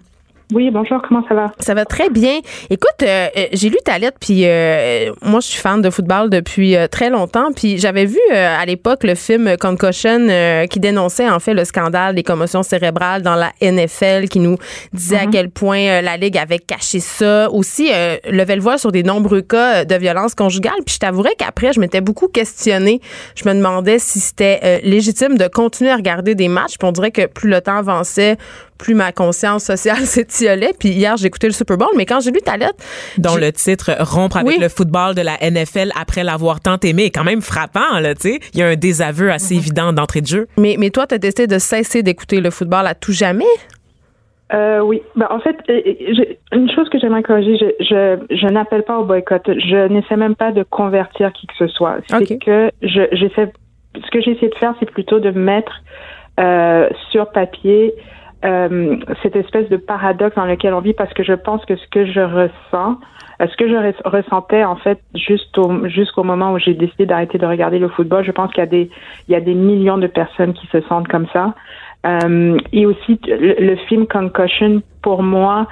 Oui, 0.55 0.71
bonjour, 0.71 1.03
comment 1.03 1.25
ça 1.29 1.35
va? 1.35 1.53
Ça 1.59 1.75
va 1.75 1.85
très 1.85 2.11
bien. 2.11 2.39
Écoute, 2.71 3.03
euh, 3.03 3.27
euh, 3.37 3.47
j'ai 3.53 3.71
lu 3.71 3.77
ta 3.85 3.99
lettre, 3.99 4.19
puis 4.21 4.43
euh, 4.45 5.11
moi, 5.21 5.41
je 5.41 5.49
suis 5.49 5.61
fan 5.61 5.83
de 5.83 5.91
football 5.91 6.31
depuis 6.31 6.77
très 6.93 7.11
longtemps, 7.11 7.51
puis 7.53 7.77
j'avais 7.79 8.05
vu 8.05 8.21
à 8.33 8.65
l'époque 8.65 9.03
le 9.03 9.17
film 9.17 9.57
Concussion 9.59 10.29
qui 10.71 10.79
dénonçait 10.79 11.29
en 11.29 11.41
fait 11.41 11.55
le 11.55 11.65
scandale 11.65 12.15
des 12.15 12.23
commotions 12.23 12.63
cérébrales 12.63 13.23
dans 13.23 13.35
la 13.35 13.51
NFL, 13.61 14.29
qui 14.29 14.39
nous 14.39 14.57
disait 14.93 15.19
à 15.19 15.25
mhm. 15.25 15.31
quel 15.33 15.51
point 15.51 16.01
la 16.01 16.17
Ligue 16.17 16.39
avait 16.39 16.61
caché 16.61 17.01
ça. 17.01 17.51
Aussi, 17.51 17.91
levait 18.31 18.55
le 18.55 18.63
voile 18.63 18.79
sur 18.79 18.93
des 18.93 19.03
nombreux 19.03 19.43
cas 19.43 19.85
de 19.85 19.95
violence 19.97 20.37
conjugale, 20.37 20.75
puis 20.87 20.95
je 20.95 21.01
t'avouerais 21.01 21.35
qu'après, 21.37 21.73
je 21.73 21.81
m'étais 21.81 22.01
beaucoup 22.01 22.29
questionnée. 22.29 23.01
Je 23.35 23.49
me 23.49 23.55
demandais 23.55 23.99
si 23.99 24.21
c'était 24.21 24.81
légitime 24.85 25.37
de 25.37 25.49
continuer 25.49 25.91
à 25.91 25.97
regarder 25.97 26.37
des 26.37 26.49
matchs, 26.49 26.79
puis 26.79 26.87
on 26.87 26.93
dirait 26.93 27.11
que 27.11 27.27
plus 27.27 27.49
le 27.49 27.61
temps 27.61 27.79
avançait, 27.79 28.37
plus 28.79 28.95
ma 28.95 29.13
conscience 29.13 29.65
sociale 29.65 29.99
s'étiolait. 30.05 30.73
Puis 30.79 30.91
hier, 30.91 31.17
j'ai 31.17 31.27
écouté 31.27 31.47
le 31.47 31.53
Super 31.53 31.77
Bowl, 31.77 31.89
mais 31.97 32.07
quand 32.07 32.21
j'ai 32.21 32.31
lu 32.31 32.41
ta 32.41 32.57
lettre... 32.57 32.77
Dont 33.19 33.37
le 33.37 33.53
titre 33.53 33.93
«Rompre 34.01 34.39
avec 34.39 34.59
le 34.59 34.69
football 34.69 35.15
de 35.15 35.23
la 35.23 35.37
NFL 35.39 35.91
après 36.01 36.25
l'avoir 36.25 36.61
tant 36.61 36.79
aimé» 36.83 37.05
est 37.07 37.11
quand 37.11 37.25
même 37.25 37.43
frappant, 37.43 38.01
là, 38.01 38.15
tu 38.15 38.33
sais. 38.33 38.41
Il 38.53 38.61
y 38.61 38.63
a 38.63 38.67
un 38.67 38.77
désaveu 38.77 39.31
assez 39.31 39.55
évident 39.55 39.93
d'entrée 39.93 40.21
de 40.21 40.27
jeu. 40.27 40.49
Mais, 40.57 40.77
mais 40.79 40.91
toi, 40.91 41.07
tu 41.07 41.15
as 41.15 41.19
décidé 41.19 41.47
de 41.47 41.59
cesser 41.59 42.03
d'écouter 42.03 42.41
le 42.41 42.51
football 42.51 42.87
à 42.87 42.95
tout 42.95 43.13
jamais? 43.13 43.45
Euh, 44.53 44.81
oui. 44.81 45.03
Ben, 45.17 45.27
en 45.31 45.41
fait, 45.41 45.57
euh, 45.69 45.81
une 46.53 46.71
chose 46.71 46.89
que 46.91 46.99
j'aimerais 46.99 47.23
corriger, 47.23 47.57
je, 47.59 47.85
je, 47.85 48.37
je 48.37 48.47
n'appelle 48.47 48.83
pas 48.83 48.99
au 48.99 49.05
boycott. 49.05 49.43
Je 49.47 49.89
n'essaie 49.89 50.17
même 50.17 50.37
pas 50.37 50.53
de 50.53 50.63
convertir 50.63 51.33
qui 51.33 51.47
que 51.47 51.55
ce 51.59 51.67
soit. 51.69 51.97
C'est 52.09 52.39
que 52.39 52.71
je, 52.83 53.03
j'essaie, 53.13 53.53
ce 53.97 54.11
que 54.11 54.21
j'ai 54.21 54.33
essayé 54.33 54.49
de 54.49 54.55
faire, 54.57 54.75
c'est 54.79 54.91
plutôt 54.91 55.19
de 55.19 55.31
mettre 55.31 55.73
euh, 56.39 56.89
sur 57.11 57.31
papier 57.31 57.95
euh, 58.45 58.97
cette 59.23 59.37
espèce 59.37 59.69
de 59.71 59.77
paradoxe 59.77 60.37
dans 60.37 60.45
lequel 60.45 60.75
on 60.75 60.81
vit 60.81 60.93
parce 60.93 61.13
que 61.15 61.23
je 61.23 61.33
pense 61.33 61.65
que 61.65 61.77
ce 61.77 61.87
que 61.89 62.05
je 62.05 62.21
ressens, 62.21 62.99
euh, 63.41 63.47
ce 63.47 63.57
que 63.57 63.69
je 63.69 64.09
ressentais 64.09 64.65
en 64.65 64.77
fait 64.77 65.01
juste 65.15 65.59
jusqu'au 65.85 66.25
moment 66.25 66.53
où 66.53 66.59
j'ai 66.59 66.75
décidé 66.75 67.07
d'arrêter 67.07 67.39
de 67.39 67.47
regarder 67.47 67.79
le 67.79 67.89
football, 67.89 68.23
je 68.23 68.33
pense 68.33 68.51
qu'il 68.51 68.61
y 68.61 68.67
a 68.67 68.67
des 68.67 68.91
il 69.29 69.33
y 69.33 69.35
a 69.35 69.41
des 69.41 69.55
millions 69.55 69.97
de 69.97 70.09
personnes 70.09 70.53
qui 70.53 70.67
se 70.67 70.81
sentent 70.83 71.09
comme 71.09 71.27
ça. 71.33 71.55
Euh, 72.07 72.59
et 72.73 72.85
aussi 72.85 73.19
le, 73.27 73.77
film 73.89 74.07
Concussion 74.07 74.83
pour 75.01 75.23
moi 75.23 75.67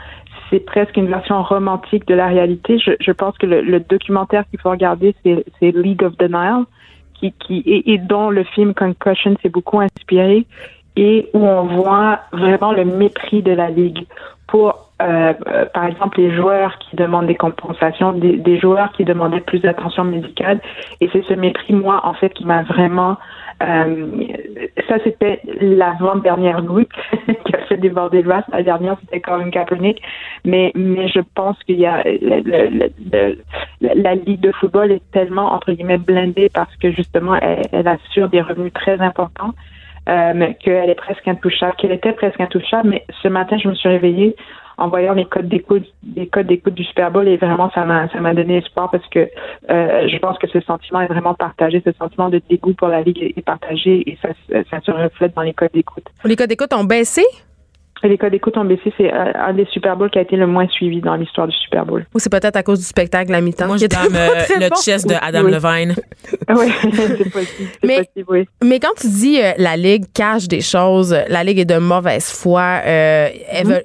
c'est 0.49 0.61
presque 0.61 0.97
une 0.97 1.09
version 1.09 1.43
romantique 1.43 2.07
de 2.07 2.15
la 2.15 2.27
réalité. 2.27 2.79
Je, 2.79 2.93
je 3.01 3.13
pense 3.13 3.37
que 3.37 3.45
le, 3.45 3.61
le 3.61 3.81
documentaire 3.81 4.45
qu'il 4.49 4.61
faut 4.61 4.71
regarder 4.71 5.15
c'est 5.25 5.73
League 5.73 6.03
of 6.03 6.15
Nile 6.21 6.65
qui, 7.15 7.33
qui 7.33 7.63
et 7.67 7.99
dont 7.99 8.31
le 8.31 8.45
film 8.45 8.73
Concussion 8.73 9.37
s'est 9.43 9.51
beaucoup 9.51 9.81
inspiré 9.81 10.47
et 10.97 11.29
où 11.33 11.47
on 11.47 11.63
voit 11.63 12.21
vraiment 12.33 12.73
le 12.73 12.85
mépris 12.85 13.43
de 13.43 13.53
la 13.53 13.71
Ligue 13.71 14.07
pour, 14.53 14.91
euh, 15.01 15.33
euh, 15.49 15.65
par 15.73 15.87
exemple, 15.87 16.21
les 16.21 16.31
joueurs 16.37 16.79
qui 16.79 16.95
demandent 16.95 17.27
des 17.27 17.35
compensations, 17.35 18.13
des, 18.13 18.37
des 18.37 18.59
joueurs 18.59 18.93
qui 18.93 19.05
demandaient 19.05 19.41
plus 19.41 19.61
d'attention 19.61 20.05
médicale. 20.05 20.61
Et 21.01 21.09
c'est 21.11 21.25
ce 21.25 21.33
mépris, 21.33 21.73
moi, 21.73 22.03
en 22.05 22.13
fait, 22.13 22.29
qui 22.35 22.45
m'a 22.45 22.63
vraiment... 22.63 23.17
Euh, 23.63 24.07
ça, 24.89 24.97
c'était 25.05 25.41
l'avant-dernière 25.61 26.63
goutte 26.63 26.93
qui 27.47 27.55
a 27.55 27.61
fait 27.67 27.79
déborder 27.79 28.21
le 28.21 28.29
vase. 28.29 28.45
La 28.53 28.63
dernière, 28.63 28.99
c'était 29.01 29.21
Colin 29.21 29.49
Kaepernick. 29.49 30.03
Mais, 30.45 30.71
mais 30.75 31.09
je 31.09 31.21
pense 31.35 31.57
qu'il 31.65 31.81
y 31.81 31.87
a... 31.87 32.03
Le, 32.05 32.91
le, 33.11 33.39
la 33.81 34.15
Ligue 34.15 34.41
de 34.41 34.53
football 34.53 34.93
est 34.93 35.11
tellement, 35.13 35.55
entre 35.55 35.73
guillemets, 35.73 35.97
blindée 35.97 36.51
parce 36.53 36.77
que, 36.77 36.91
justement, 36.91 37.37
elle, 37.37 37.63
elle 37.73 37.89
assure 37.89 38.29
des 38.29 38.43
revenus 38.43 38.75
très 38.75 39.01
importants 39.01 39.55
euh, 40.09 40.53
qu'elle 40.61 40.91
est 40.91 40.95
presque 40.95 41.27
intouchable, 41.27 41.75
qu'elle 41.77 41.93
était 41.93 42.13
presque 42.13 42.41
intouchable. 42.41 42.89
Mais 42.89 43.05
ce 43.23 43.29
matin, 43.29 43.59
je 43.59 43.69
me 43.69 43.75
suis 43.75 43.89
réveillée 43.89 44.37
en 44.79 44.89
voyant 44.89 45.13
les 45.13 45.27
codes 45.27 45.49
d'écoute, 45.49 45.85
les 46.17 46.27
codes 46.27 46.47
d'écoute 46.47 46.75
du 46.75 46.85
Super 46.85 47.11
Bowl 47.11 47.29
et 47.29 47.37
vraiment 47.37 47.71
ça 47.71 47.85
m'a 47.85 48.09
ça 48.09 48.21
m'a 48.21 48.35
donné 48.35 48.57
espoir 48.57 48.91
parce 48.91 49.07
que 49.09 49.29
euh, 49.71 50.09
je 50.09 50.19
pense 50.19 50.39
que 50.39 50.49
ce 50.49 50.61
sentiment 50.61 51.03
est 51.03 51.07
vraiment 51.07 51.35
partagé, 51.35 51.83
ce 51.85 51.93
sentiment 51.93 52.31
de 52.31 52.41
dégoût 52.49 52.75
pour 52.75 52.89
la 52.89 53.03
ligue 53.03 53.35
est 53.37 53.45
partagé 53.45 54.03
et 54.11 54.19
ça, 54.23 54.31
ça 54.71 54.81
se 54.81 54.91
reflète 54.91 55.35
dans 55.35 55.43
les 55.43 55.53
codes 55.53 55.73
d'écoute. 55.75 56.07
Les 56.25 56.37
codes 56.37 56.49
d'écoute 56.49 56.73
ont 56.73 56.85
baissé? 56.85 57.23
Les 58.09 58.19
codes 58.19 58.33
d'écoute 58.33 58.57
ont 58.57 58.65
baissé. 58.65 58.93
C'est 58.97 59.13
euh, 59.13 59.33
un 59.35 59.53
des 59.55 59.67
Super 59.67 59.97
Bowls 59.97 60.11
qui 60.11 60.19
a 60.19 60.23
été 60.23 60.37
le 60.37 60.47
moins 60.47 60.67
suivi 60.69 61.01
dans 61.01 61.15
l'histoire 61.15 61.47
du 61.47 61.57
Super 61.57 61.87
Bowl. 61.87 62.05
Ou 62.15 62.19
c'est 62.19 62.31
peut-être 62.31 62.57
à 62.57 62.63
cause 62.63 62.79
du 62.81 62.85
spectacle 62.85 63.33
à 63.35 63.41
mi-temps. 63.41 63.67
Moi, 63.67 63.77
je 63.77 63.87
donne 63.87 64.15
euh, 64.17 64.45
le 64.61 64.69
chest 64.83 65.09
de 65.09 65.15
Adam 65.21 65.43
Levine. 65.43 65.95
oui, 66.49 66.73
c'est 66.93 67.31
possible. 67.31 67.71
Mais, 67.85 67.99
possible 67.99 68.27
oui. 68.29 68.49
mais 68.63 68.81
quand 68.81 68.95
tu 69.01 69.09
dis 69.09 69.41
euh, 69.41 69.53
la 69.59 69.77
Ligue 69.77 70.05
cache 70.13 70.49
des 70.49 70.61
choses, 70.61 71.17
la 71.29 71.45
Ligue 71.45 71.59
est 71.59 71.65
de 71.65 71.79
mauvaise 71.79 72.31
foi, 72.31 72.81
elle 72.85 73.67
veut, 73.67 73.83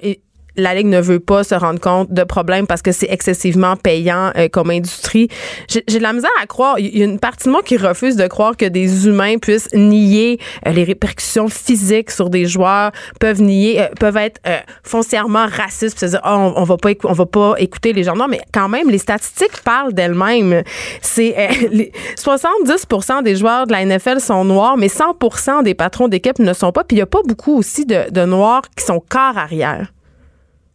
la 0.58 0.74
Ligue 0.74 0.86
ne 0.86 1.00
veut 1.00 1.20
pas 1.20 1.44
se 1.44 1.54
rendre 1.54 1.80
compte 1.80 2.12
de 2.12 2.24
problèmes 2.24 2.66
parce 2.66 2.82
que 2.82 2.92
c'est 2.92 3.10
excessivement 3.10 3.76
payant 3.76 4.32
euh, 4.36 4.48
comme 4.48 4.70
industrie. 4.70 5.28
J'ai 5.68 5.80
de 5.82 6.02
la 6.02 6.12
misère 6.12 6.30
à 6.42 6.46
croire. 6.46 6.78
Il 6.78 6.96
y 6.96 7.02
a 7.02 7.04
une 7.04 7.18
partie 7.18 7.46
de 7.46 7.52
moi 7.52 7.62
qui 7.62 7.76
refuse 7.76 8.16
de 8.16 8.26
croire 8.26 8.56
que 8.56 8.66
des 8.66 9.06
humains 9.06 9.38
puissent 9.38 9.72
nier 9.72 10.38
euh, 10.66 10.72
les 10.72 10.84
répercussions 10.84 11.48
physiques 11.48 12.10
sur 12.10 12.28
des 12.28 12.46
joueurs, 12.46 12.92
peuvent 13.20 13.40
nier, 13.40 13.80
euh, 13.80 13.86
peuvent 13.98 14.16
être 14.16 14.40
foncièrement 14.82 15.46
racistes, 15.46 15.98
se 16.00 16.06
dire 16.06 16.20
oh, 16.24 16.52
on, 16.56 16.64
va 16.64 16.76
pas 16.76 16.90
on 17.04 17.12
va 17.12 17.26
pas 17.26 17.54
écouter 17.58 17.92
les 17.92 18.02
gens. 18.02 18.16
Non, 18.16 18.26
mais 18.28 18.40
quand 18.52 18.68
même, 18.68 18.90
les 18.90 18.98
statistiques 18.98 19.62
parlent 19.64 19.92
d'elles-mêmes. 19.92 20.62
C'est 21.00 21.34
70% 22.16 23.22
des 23.22 23.36
joueurs 23.36 23.66
de 23.66 23.72
la 23.72 23.84
NFL 23.84 24.20
sont 24.20 24.44
noirs, 24.44 24.76
mais 24.76 24.88
100% 24.88 25.62
des 25.62 25.74
patrons 25.74 26.08
d'équipe 26.08 26.38
ne 26.38 26.52
sont 26.52 26.72
pas. 26.72 26.84
Puis 26.84 26.96
il 26.96 27.00
y 27.00 27.02
a 27.02 27.06
pas 27.06 27.22
beaucoup 27.24 27.56
aussi 27.56 27.86
de, 27.86 28.10
de 28.10 28.24
noirs 28.24 28.62
qui 28.76 28.84
sont 28.84 29.02
corps 29.08 29.38
arrière. 29.38 29.88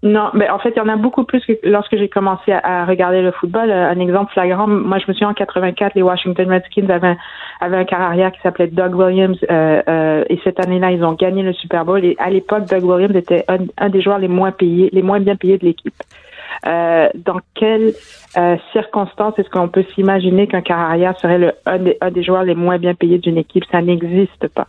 Non, 0.04 0.32
mais 0.34 0.49
en 0.49 0.60
fait, 0.60 0.72
il 0.76 0.80
y 0.80 0.82
en 0.82 0.89
a 0.89 0.97
beaucoup 0.97 1.24
plus 1.24 1.45
que 1.45 1.54
lorsque 1.64 1.95
j'ai 1.95 2.10
commencé 2.10 2.51
à, 2.51 2.84
regarder 2.86 3.22
le 3.22 3.32
football. 3.32 3.72
Euh, 3.72 3.89
un 3.89 3.99
exemple 4.01 4.34
flagrant, 4.34 4.68
moi, 4.68 4.97
je 4.97 5.06
me 5.08 5.14
souviens 5.14 5.30
en 5.30 5.34
84, 5.34 5.95
les 5.95 6.01
Washington 6.01 6.49
Redskins 6.51 6.89
avaient, 6.89 7.16
un 7.62 7.86
carrière 7.86 8.34
qui 8.34 8.41
s'appelait 8.41 8.68
Doug 8.68 8.95
Williams, 8.95 9.38
euh, 9.49 9.82
euh, 9.88 10.26
et 10.30 10.41
cette 10.43 10.60
année-là, 10.60 10.91
ils 10.91 11.06
ont 11.06 11.14
gagné 11.14 11.41
le 11.41 11.54
Super 11.54 11.86
Bowl. 11.86 12.04
Et 12.04 12.18
à 12.20 12.30
l'époque, 12.30 12.66
Doug 12.70 12.84
Williams 12.84 13.16
était 13.16 13.45
un, 13.47 13.89
des 13.89 14.01
joueurs 14.01 14.20
les 14.20 14.28
moins 14.28 14.51
payés, 14.51 14.89
les 14.91 15.01
moins 15.01 15.22
bien 15.22 15.38
payés 15.38 15.58
de 15.58 15.66
l'équipe. 15.66 15.95
Euh, 16.66 17.10
dans 17.16 17.39
quelles 17.56 17.93
euh, 18.38 18.58
circonstances 18.72 19.38
est-ce 19.38 19.49
qu'on 19.49 19.68
peut 19.68 19.86
s'imaginer 19.95 20.47
qu'un 20.47 20.62
carrière 20.62 21.18
serait 21.20 21.38
le 21.38 21.54
un 21.66 21.78
des, 21.78 21.97
un 22.01 22.12
des, 22.12 22.24
joueurs 22.24 22.43
les 22.43 22.56
moins 22.56 22.78
bien 22.78 22.93
payés 22.93 23.18
d'une 23.18 23.38
équipe? 23.38 23.64
Ça 23.72 23.82
n'existe 23.82 24.47
pas. 24.49 24.68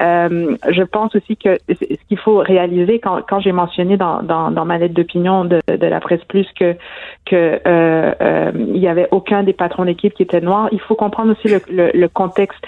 Euh, 0.00 0.56
je 0.68 0.82
pense 0.82 1.14
aussi 1.14 1.36
que 1.36 1.58
ce 1.68 2.06
qu'il 2.08 2.18
faut 2.18 2.38
réaliser 2.38 2.98
quand, 2.98 3.22
quand 3.28 3.40
j'ai 3.40 3.52
mentionné 3.52 3.96
dans, 3.96 4.22
dans, 4.22 4.50
dans, 4.50 4.64
ma 4.64 4.78
lettre 4.78 4.94
d'opinion 4.94 5.44
de, 5.44 5.60
de, 5.68 5.86
la 5.86 6.00
presse 6.00 6.24
plus 6.24 6.46
que 6.58 6.76
que 7.24 7.60
euh, 7.66 8.14
euh, 8.20 8.52
il 8.54 8.78
y 8.78 8.88
avait 8.88 9.08
aucun 9.10 9.42
des 9.42 9.52
patrons 9.52 9.84
d'équipe 9.84 10.14
qui 10.14 10.22
était 10.22 10.40
noir, 10.40 10.68
il 10.72 10.80
faut 10.80 10.94
comprendre 10.94 11.32
aussi 11.32 11.48
le, 11.48 11.60
le, 11.70 11.90
le 11.92 12.08
contexte 12.08 12.64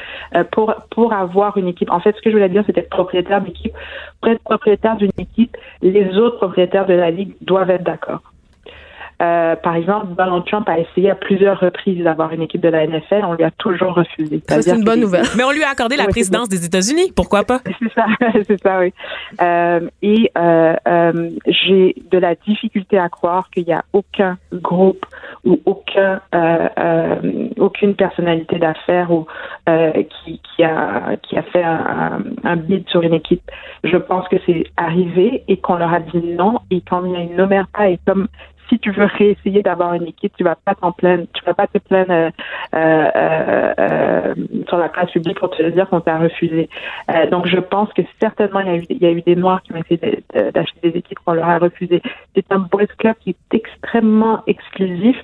pour 0.51 0.75
pour 0.91 1.13
avoir 1.13 1.57
une 1.57 1.69
équipe. 1.69 1.91
En 1.91 2.01
fait, 2.01 2.15
ce 2.17 2.23
que 2.23 2.31
je 2.31 2.35
voulais 2.37 2.49
dire, 2.49 2.65
c'était 2.67 2.83
propriétaire 2.83 3.41
d'équipe. 3.41 3.73
Pour 4.21 4.31
être 4.31 4.43
propriétaire 4.43 4.97
d'une 4.97 5.11
équipe, 5.19 5.57
les 5.83 6.17
autres 6.19 6.37
propriétaires 6.37 6.87
de 6.87 6.95
la 6.95 7.11
ligue 7.11 7.35
doivent 7.41 7.71
être 7.71 7.85
d'accord. 7.85 8.32
Euh, 9.23 9.55
par 9.57 9.77
exemple, 9.77 10.09
Donald 10.17 10.45
Trump 10.47 10.69
a 10.69 10.79
essayé 10.79 11.11
à 11.11 11.15
plusieurs 11.15 11.61
reprises 11.61 12.03
d'avoir 12.03 12.33
une 12.33 12.43
équipe 12.43 12.61
de 12.61 12.69
la 12.69 12.87
NFL. 12.87 13.25
On 13.25 13.35
lui 13.35 13.45
a 13.45 13.51
toujours 13.53 13.95
refusé. 13.95 14.43
Ça, 14.49 14.61
c'est 14.63 14.75
une 14.75 14.85
bonne 14.85 15.01
nouvelle. 15.01 15.27
Mais 15.37 15.45
on 15.45 15.53
lui 15.53 15.63
a 15.63 15.71
accordé 15.71 15.97
la 15.97 16.07
présidence 16.07 16.49
des 16.49 16.65
États-Unis. 16.65 17.13
Pourquoi 17.15 17.45
pas? 17.45 17.61
C'est 17.65 17.93
ça, 17.95 18.07
c'est 18.47 18.61
ça, 18.61 18.81
oui. 18.81 18.93
Euh, 19.41 19.89
et 20.03 20.31
euh, 20.37 20.75
euh, 20.89 21.31
j'ai 21.47 21.95
de 22.11 22.19
la 22.19 22.35
difficulté 22.35 22.99
à 22.99 23.09
croire 23.09 23.49
qu'il 23.51 23.65
n'y 23.65 23.73
a 23.73 23.85
aucun 23.93 24.39
groupe 24.53 25.07
ou 25.45 25.61
aucun, 25.67 26.21
euh, 26.35 26.69
euh, 26.79 27.49
aucune 27.59 27.95
personnalité 27.95 28.59
d'affaires 28.59 29.13
ou 29.13 29.27
qui, 30.25 30.41
qui, 30.41 30.65
a, 30.65 31.17
qui 31.23 31.37
a 31.37 31.43
fait 31.43 31.63
un, 31.63 32.23
un 32.45 32.57
bid 32.57 32.89
sur 32.89 33.03
une 33.03 33.15
équipe. 33.15 33.43
Je 33.85 33.97
pense 33.97 34.27
que 34.29 34.37
c'est 34.47 34.65
arrivé 34.77 35.45
et 35.47 35.57
qu'on 35.59 35.77
leur 35.77 35.93
a 35.93 36.01
dit 36.01 36.23
non 36.23 36.59
et 36.71 36.81
quand 36.81 37.05
il 37.05 37.13
y 37.13 37.17
a 37.17 37.21
une 37.21 37.41
omerta 37.41 37.89
et 37.89 37.99
comme 38.07 38.27
si 38.73 38.79
tu 38.79 38.91
veux 38.91 39.05
réessayer 39.05 39.63
d'avoir 39.63 39.93
une 39.93 40.07
équipe, 40.07 40.33
tu 40.37 40.45
vas 40.45 40.55
pas 40.55 40.75
t'en 40.75 40.93
plaindre, 40.93 41.25
tu 41.35 41.45
vas 41.45 41.53
pas 41.53 41.67
te 41.67 41.77
plaindre 41.77 42.11
euh, 42.11 42.31
euh, 42.75 43.75
euh, 43.79 44.35
sur 44.67 44.79
la 44.79 44.89
place 44.89 45.11
publique 45.11 45.39
pour 45.39 45.51
te 45.51 45.63
dire 45.63 45.89
qu'on 45.91 46.01
t'a 46.01 46.19
refusé. 46.19 46.71
donc 47.31 47.47
je 47.47 47.59
pense 47.59 47.93
que 47.93 48.01
certainement 48.21 48.61
il 48.61 49.03
y 49.03 49.07
a 49.07 49.11
eu, 49.11 49.21
des 49.21 49.37
noirs 49.37 49.63
qui 49.63 49.73
ont 49.73 49.77
essayé 49.77 50.25
d'acheter 50.55 50.91
des 50.91 50.99
équipes 50.99 51.19
qu'on 51.25 51.35
leur 51.35 51.49
a 51.49 51.59
refusé. 51.59 52.01
C'est 52.35 52.51
un 52.51 52.61
boys 52.61 52.87
club 52.97 53.15
qui 53.21 53.31
est 53.31 53.55
extrêmement 53.55 54.43
exclusif, 54.47 55.17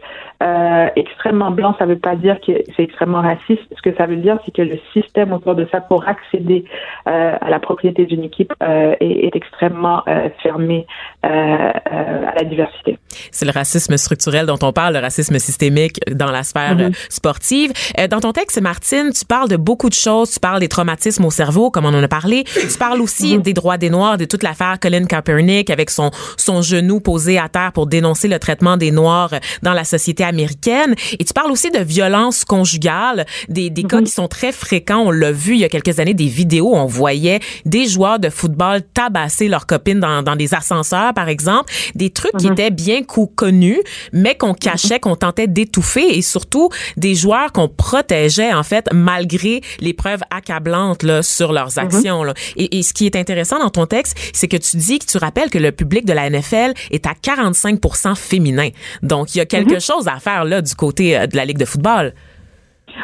extrêmement 0.96 1.50
blanc. 1.50 1.74
Ça 1.78 1.86
veut 1.86 1.98
pas 1.98 2.16
dire 2.16 2.38
que 2.40 2.52
c'est 2.76 2.82
extrêmement 2.82 3.22
raciste. 3.22 3.62
Ce 3.74 3.82
que 3.82 3.96
ça 3.96 4.06
veut 4.06 4.16
dire, 4.16 4.38
c'est 4.44 4.54
que 4.54 4.62
le 4.62 4.78
système 4.92 5.32
autour 5.32 5.54
de 5.54 5.66
ça 5.72 5.80
pour 5.80 6.06
accéder 6.06 6.64
à 7.06 7.48
la 7.48 7.58
propriété 7.58 8.04
d'une 8.04 8.24
équipe 8.24 8.52
est, 8.60 9.34
extrêmement 9.34 10.02
fermé 10.42 10.86
à 11.22 12.34
la 12.36 12.44
diversité. 12.44 12.98
C'est 13.38 13.44
le 13.44 13.52
racisme 13.52 13.96
structurel 13.96 14.46
dont 14.46 14.58
on 14.62 14.72
parle, 14.72 14.94
le 14.94 14.98
racisme 15.00 15.38
systémique 15.38 16.00
dans 16.10 16.32
la 16.32 16.42
sphère 16.42 16.74
Mhm. 16.74 16.80
euh, 16.80 16.90
sportive. 17.08 17.72
Euh, 18.00 18.08
dans 18.08 18.20
ton 18.20 18.32
texte, 18.32 18.60
Martine, 18.60 19.10
tu 19.16 19.24
parles 19.24 19.48
de 19.48 19.56
beaucoup 19.56 19.88
de 19.88 19.94
choses. 19.94 20.32
Tu 20.32 20.40
parles 20.40 20.58
des 20.58 20.66
traumatismes 20.68 21.24
au 21.24 21.30
cerveau, 21.30 21.70
comme 21.70 21.84
on 21.84 21.94
en 21.94 22.02
a 22.02 22.08
parlé. 22.08 22.42
Tu 22.44 22.78
parles 22.78 23.00
aussi 23.00 23.36
Mhm. 23.36 23.42
des 23.42 23.52
droits 23.52 23.78
des 23.78 23.90
Noirs, 23.90 24.18
de 24.18 24.24
toute 24.24 24.42
l'affaire 24.42 24.78
Colin 24.80 25.04
Kaepernick 25.04 25.70
avec 25.70 25.90
son, 25.90 26.10
son 26.36 26.62
genou 26.62 26.98
posé 26.98 27.38
à 27.38 27.48
terre 27.48 27.70
pour 27.72 27.86
dénoncer 27.86 28.26
le 28.26 28.40
traitement 28.40 28.76
des 28.76 28.90
Noirs 28.90 29.30
dans 29.62 29.72
la 29.72 29.84
société 29.84 30.24
américaine. 30.24 30.96
Et 31.20 31.24
tu 31.24 31.32
parles 31.32 31.52
aussi 31.52 31.70
de 31.70 31.78
violence 31.78 32.44
conjugale, 32.44 33.24
des, 33.48 33.70
des 33.70 33.84
cas 33.84 34.02
qui 34.02 34.10
sont 34.10 34.26
très 34.26 34.50
fréquents. 34.50 35.02
On 35.06 35.10
l'a 35.12 35.30
vu 35.30 35.52
il 35.54 35.60
y 35.60 35.64
a 35.64 35.68
quelques 35.68 36.00
années, 36.00 36.14
des 36.14 36.26
vidéos 36.26 36.74
on 36.74 36.86
voyait 36.86 37.38
des 37.64 37.86
joueurs 37.86 38.18
de 38.18 38.30
football 38.30 38.82
tabasser 38.94 39.46
leurs 39.48 39.66
copines 39.66 40.00
dans, 40.00 40.22
dans 40.22 40.34
des 40.36 40.54
ascenseurs, 40.54 41.14
par 41.14 41.28
exemple. 41.28 41.72
Des 41.94 42.10
trucs 42.10 42.36
qui 42.36 42.48
étaient 42.48 42.70
bien 42.70 43.02
cou- 43.02 43.27
connus, 43.28 43.80
mais 44.12 44.36
qu'on 44.36 44.54
cachait, 44.54 45.00
qu'on 45.00 45.16
tentait 45.16 45.46
d'étouffer 45.46 46.16
et 46.18 46.22
surtout 46.22 46.70
des 46.96 47.14
joueurs 47.14 47.52
qu'on 47.52 47.68
protégeait, 47.68 48.52
en 48.52 48.62
fait, 48.62 48.88
malgré 48.92 49.60
les 49.80 49.92
preuves 49.92 50.22
accablantes 50.30 51.02
là, 51.02 51.22
sur 51.22 51.52
leurs 51.52 51.78
actions. 51.78 52.24
là. 52.24 52.34
Et, 52.56 52.78
et 52.78 52.82
ce 52.82 52.92
qui 52.92 53.06
est 53.06 53.16
intéressant 53.16 53.58
dans 53.58 53.70
ton 53.70 53.86
texte, 53.86 54.16
c'est 54.32 54.48
que 54.48 54.56
tu 54.56 54.76
dis 54.76 54.98
que 54.98 55.06
tu 55.06 55.18
rappelles 55.18 55.50
que 55.50 55.58
le 55.58 55.72
public 55.72 56.04
de 56.04 56.12
la 56.12 56.28
NFL 56.30 56.72
est 56.90 57.06
à 57.06 57.12
45% 57.12 58.14
féminin. 58.16 58.70
Donc, 59.02 59.34
il 59.34 59.38
y 59.38 59.40
a 59.40 59.46
quelque 59.46 59.78
chose 59.78 60.08
à 60.08 60.18
faire 60.18 60.44
là 60.44 60.62
du 60.62 60.74
côté 60.74 61.16
euh, 61.16 61.26
de 61.26 61.36
la 61.36 61.44
Ligue 61.44 61.58
de 61.58 61.64
football. 61.64 62.14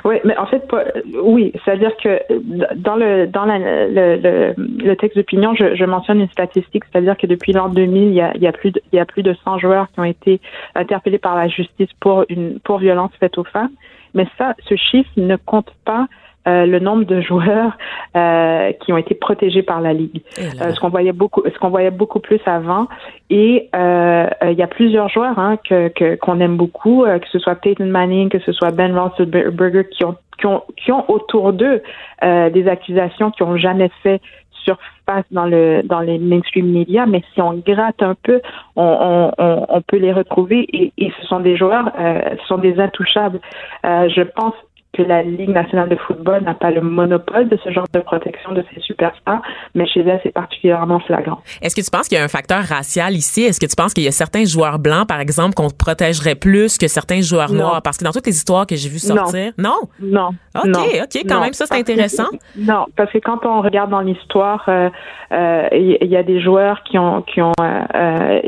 Oui, 0.05 0.17
mais 0.25 0.37
en 0.37 0.47
fait, 0.47 0.67
pas- 0.69 0.85
oui, 1.23 1.53
c'est-à-dire 1.65 1.97
que 1.97 2.09
euh, 2.09 2.41
dans 2.77 2.97
le 2.97 3.27
dans 3.27 3.45
la, 3.45 3.59
le, 3.59 4.17
le, 4.17 4.55
le 4.57 4.97
texte 4.97 5.17
d'opinion, 5.17 5.55
je, 5.55 5.75
je 5.75 5.85
mentionne 5.85 6.21
une 6.21 6.29
statistique, 6.31 6.85
c'est-à-dire 6.91 7.17
que 7.17 7.27
depuis 7.27 7.53
l'an 7.53 7.69
2000, 7.69 8.03
il 8.09 8.15
y 8.15 8.21
a, 8.21 8.33
il 8.35 8.43
y 8.43 8.47
a 8.47 8.53
plus 8.53 8.71
de, 8.71 8.81
il 8.93 8.97
y 8.97 9.01
a 9.01 9.05
plus 9.07 9.23
de 9.23 9.35
100 9.45 9.59
joueurs 9.59 9.89
qui 9.93 10.01
ont 10.01 10.05
été 10.05 10.41
interpellés 10.75 11.19
par 11.19 11.37
la 11.37 11.49
justice 11.49 11.89
pour 12.01 12.25
une 12.29 12.59
pour 12.61 12.79
violence 12.79 13.13
faite 13.21 13.39
aux 13.39 13.45
femmes. 13.45 13.71
Mais 14.15 14.27
ça, 14.39 14.55
ce 14.69 14.77
chiffre 14.77 15.11
ne 15.17 15.37
compte 15.37 15.73
pas 15.85 16.07
euh, 16.47 16.67
le 16.67 16.79
nombre 16.79 17.05
de 17.05 17.21
joueurs 17.21 17.77
euh, 18.17 18.73
qui 18.81 18.93
ont 18.93 18.97
été 18.99 19.15
protégés 19.15 19.63
par 19.63 19.81
la 19.81 19.93
ligue. 19.93 20.23
Euh, 20.39 20.71
ce 20.73 20.81
qu'on 20.81 20.91
voyait 20.91 21.13
beaucoup, 21.13 21.43
ce 21.45 21.59
qu'on 21.59 21.71
voyait 21.71 21.91
beaucoup 21.91 22.21
plus 22.21 22.41
avant. 22.47 22.87
Et 23.31 23.69
euh, 23.75 24.27
il 24.43 24.59
y 24.59 24.63
a 24.63 24.67
plusieurs 24.67 25.09
joueurs 25.09 25.39
hein, 25.39 25.57
que 25.69 26.17
qu'on 26.17 26.41
aime 26.41 26.57
beaucoup, 26.57 27.05
euh, 27.05 27.19
que 27.19 27.29
ce 27.29 27.39
soit 27.39 27.55
Peyton 27.57 27.87
Manning, 27.87 28.29
que 28.29 28.39
ce 28.41 28.53
soit 28.53 28.71
Ben 28.71 28.97
Roethlisberger, 28.97 29.89
qui 29.91 30.05
ont 30.05 30.17
qui 30.39 30.47
ont 30.47 30.63
qui 30.77 30.93
ont 30.93 31.11
autour 31.11 31.53
d'eux 31.53 31.83
euh, 32.23 32.51
des 32.51 32.69
accusations 32.69 33.31
qui 33.31 33.43
ont 33.43 33.57
jamais 33.57 33.91
fait 34.03 34.21
surface 34.65 35.25
dans 35.31 35.45
le 35.47 35.83
dans 35.83 36.01
les 36.01 36.19
mainstream 36.19 36.73
médias, 36.73 37.07
mais 37.07 37.23
si 37.35 37.41
on 37.41 37.55
gratte 37.55 38.03
un 38.03 38.15
peu, 38.23 38.41
on, 38.77 38.83
on, 38.83 39.33
on, 39.39 39.67
on 39.69 39.81
peut 39.83 39.99
les 39.99 40.13
retrouver 40.13 40.67
et, 40.73 40.93
et 40.97 41.13
ce 41.21 41.27
sont 41.27 41.41
des 41.41 41.57
joueurs, 41.57 41.91
euh, 41.99 42.21
ce 42.41 42.47
sont 42.47 42.59
des 42.59 42.81
intouchables. 42.81 43.41
Euh, 43.85 44.09
je 44.09 44.23
pense 44.23 44.55
que 44.97 45.03
la 45.03 45.23
Ligue 45.23 45.51
nationale 45.51 45.89
de 45.89 45.97
football 45.97 46.43
n'a 46.43 46.55
pas 46.55 46.71
le 46.71 46.81
monopole 46.81 47.49
de 47.49 47.59
ce 47.63 47.71
genre 47.71 47.87
de 47.93 48.01
protection 48.01 48.53
de 48.53 48.65
ces 48.75 48.81
superstars, 48.81 49.43
mais 49.75 49.87
chez 49.87 50.01
elle, 50.01 50.21
c'est 50.23 50.33
particulièrement 50.33 51.01
flagrant. 51.01 51.41
Est-ce 51.63 51.75
que 51.75 51.81
tu 51.81 51.91
penses 51.91 52.09
qu'il 52.09 52.17
y 52.19 52.21
a 52.21 52.25
un 52.25 52.29
facteur 52.29 52.63
racial 52.63 53.13
ici? 53.15 53.43
Est-ce 53.45 53.61
que 53.61 53.67
tu 53.67 53.77
penses 53.77 53.93
qu'il 53.95 54.05
y 54.05 54.09
a 54.09 54.13
certains 54.13 54.45
joueurs 54.45 54.79
blancs, 54.79 55.07
par 55.07 55.21
exemple, 55.21 55.55
qu'on 55.55 55.69
protégerait 55.71 56.35
plus 56.37 56.79
que 56.79 56.89
certains 56.89 57.21
joueurs 57.21 57.53
Non. 57.53 57.59
noirs? 57.65 57.83
Parce 57.83 57.97
que 57.99 58.05
dans 58.05 58.13
toutes 58.13 58.27
les 58.27 58.37
histoires 58.37 58.67
que 58.67 58.77
j'ai 58.77 58.89
vues 58.89 58.99
sortir, 58.99 59.53
non? 59.59 59.77
Non. 60.01 60.31
OK, 60.57 60.67
non, 60.67 60.81
OK, 60.81 61.23
quand 61.29 61.35
non. 61.35 61.41
même, 61.41 61.53
ça, 61.53 61.67
c'est 61.67 61.75
que- 61.75 61.81
intéressant. 61.81 62.29
Non, 62.57 62.87
parce 62.97 63.11
que 63.13 63.19
quand 63.19 63.45
on 63.45 63.61
regarde 63.61 63.91
dans 63.91 64.01
l'histoire, 64.01 64.65
euh, 64.69 64.89
euh, 65.33 65.69
il 65.73 66.07
y, 66.09 66.17
a 66.17 66.23
des 66.23 66.41
joueurs 66.41 66.83
qui 66.85 66.99
ont, 66.99 67.23
qui 67.23 67.43
ont, 67.43 67.53
euh, 67.61 67.81
euh, 67.95 68.41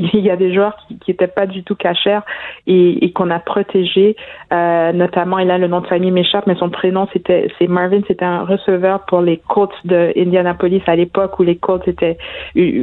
il 0.14 0.20
y 0.20 0.30
a 0.30 0.36
des 0.36 0.52
joueurs 0.54 0.76
qui 0.88 0.98
qui 0.98 1.10
étaient 1.10 1.26
pas 1.26 1.46
du 1.46 1.62
tout 1.62 1.74
cachers 1.74 2.20
et, 2.66 3.04
et 3.04 3.12
qu'on 3.12 3.30
a 3.30 3.38
protégés, 3.38 4.16
euh, 4.52 4.92
notamment, 4.92 5.38
et 5.38 5.44
là 5.44 5.58
le 5.58 5.66
nom 5.68 5.80
de 5.80 5.86
famille 5.86 6.10
m'échappe, 6.10 6.46
mais 6.46 6.54
son 6.56 6.70
prénom 6.70 7.06
c'était 7.12 7.48
c'est 7.58 7.68
Marvin, 7.68 8.00
c'était 8.08 8.24
un 8.24 8.44
receveur 8.44 9.00
pour 9.06 9.20
les 9.20 9.38
Colts 9.48 9.74
de 9.84 10.12
Indianapolis 10.16 10.82
à 10.86 10.96
l'époque 10.96 11.38
où 11.38 11.42
les 11.42 11.56
Colts 11.56 11.86
étaient 11.88 12.18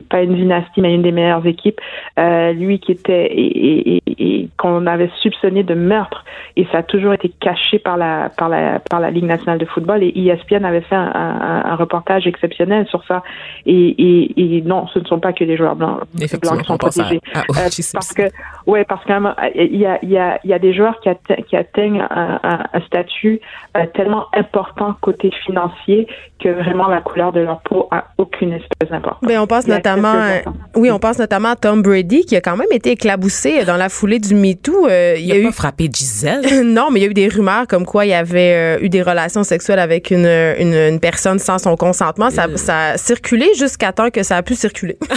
pas 0.09 0.22
une 0.24 0.36
dynastie 0.36 0.82
mais 0.82 0.93
une 0.93 1.01
des 1.01 1.11
meilleures 1.11 1.45
équipes. 1.45 1.80
Euh, 2.20 2.53
lui 2.53 2.80
qui 2.80 2.91
était 2.91 3.26
et, 3.28 3.95
et, 3.97 4.01
et- 4.18 4.49
qu'on 4.57 4.88
avait 4.88 5.09
soupçonné 5.22 5.63
de 5.63 5.74
meurtre. 5.76 6.24
Et 6.55 6.65
ça 6.72 6.80
a 6.80 6.84
toujours 6.84 7.13
été 7.13 7.30
caché 7.39 7.78
par 7.80 7.97
la 7.97 8.30
par 8.38 8.49
la 8.49 8.80
par 8.80 8.99
la 8.99 9.11
Ligue 9.11 9.26
nationale 9.26 9.59
de 9.59 9.65
football. 9.65 10.01
Et 10.03 10.11
ESPN 10.15 10.65
avait 10.65 10.82
fait 10.82 10.95
un, 10.95 11.11
un- 11.13 11.63
un 11.65 11.76
reportage 11.76 12.26
exceptionnel 12.26 12.88
sur 12.88 13.03
ça. 13.05 13.24
Et, 13.65 13.74
et, 13.89 14.57
et 14.57 14.61
non 14.61 14.88
ce 14.88 14.99
ne 14.99 15.05
sont 15.05 15.20
pas 15.20 15.34
que 15.34 15.43
les 15.43 15.57
joueurs 15.57 15.76
blancs, 15.76 15.99
Effectivement, 16.15 16.53
blancs 16.53 16.61
qui 16.61 16.68
sont 16.68 16.74
on 16.74 16.78
pense 17.16 17.20
à- 17.34 17.43
protégés 17.43 17.84
à 17.84 17.88
Euh, 17.88 17.91
parce 17.93 18.14
que 18.14 18.24
ouais 18.68 18.86
parce 18.86 19.03
qu'il 19.05 19.78
y 19.78 19.86
a 19.86 19.99
il 20.03 20.10
y 20.10 20.18
a 20.18 20.39
il 20.43 20.49
y 20.49 20.53
a 20.53 20.60
des 20.60 20.74
joueurs 20.74 20.99
qui 21.01 21.10
atteignent, 21.10 21.43
qui 21.45 21.55
atteignent 21.55 22.01
un, 22.10 22.39
un- 22.43 22.64
un 22.74 22.82
statut 22.82 23.39
euh, 23.76 23.86
tellement 23.95 24.26
important 24.34 24.95
côté 25.01 25.32
financier 25.45 26.08
que 26.39 26.49
vraiment 26.49 26.88
la 26.88 27.01
couleur 27.01 27.32
de 27.32 27.39
leur 27.39 27.62
peau 27.62 27.88
a 27.91 28.05
aucune 28.18 28.53
espèce 28.53 28.89
d'importance. 28.89 29.28
Ben, 29.28 29.39
on 29.39 29.47
pense 29.47 29.68
notamment, 29.68 30.14
oui, 30.76 30.91
on 30.91 30.99
pense 30.99 31.18
notamment 31.18 31.49
à 31.49 31.55
Tom 31.55 31.82
Brady 31.82 32.26
qui 32.26 32.36
a 32.36 32.41
quand 32.41 32.55
même 32.58 32.68
été 32.72 32.91
éclaboussé 32.91 33.66
dans 33.66 33.76
la 33.78 33.89
foulée 33.89 34.20
du 34.20 34.36
MeToo. 34.36 34.88
Euh, 34.88 35.16
il 35.18 35.24
Il 35.24 35.28
y 35.28 35.32
a 35.32 35.36
a 35.36 35.38
eu 35.39 35.43
pas 35.45 35.51
frappé 35.51 35.89
Gisèle. 35.91 36.64
non, 36.66 36.89
mais 36.91 36.99
il 36.99 37.03
y 37.03 37.08
a 37.08 37.10
eu 37.10 37.14
des 37.16 37.28
rumeurs 37.28 37.66
comme 37.68 37.86
quoi 37.86 38.05
il 38.05 38.10
y 38.10 38.14
avait 38.14 38.78
euh, 38.78 38.84
eu 38.84 38.89
des 38.89 39.01
relations 39.01 39.43
sexuelles 39.43 39.80
avec 39.80 40.12
une, 40.12 40.26
une, 40.28 40.74
une 40.74 40.99
personne 40.99 41.39
sans 41.39 41.58
son 41.58 41.76
consentement. 41.76 42.30
Ça, 42.30 42.45
ça 42.55 42.80
a 42.91 42.97
circulé 42.97 43.47
jusqu'à 43.58 43.91
temps 43.91 44.10
que 44.12 44.22
ça 44.22 44.38
a 44.38 44.43
pu 44.43 44.53
circuler. 44.55 44.97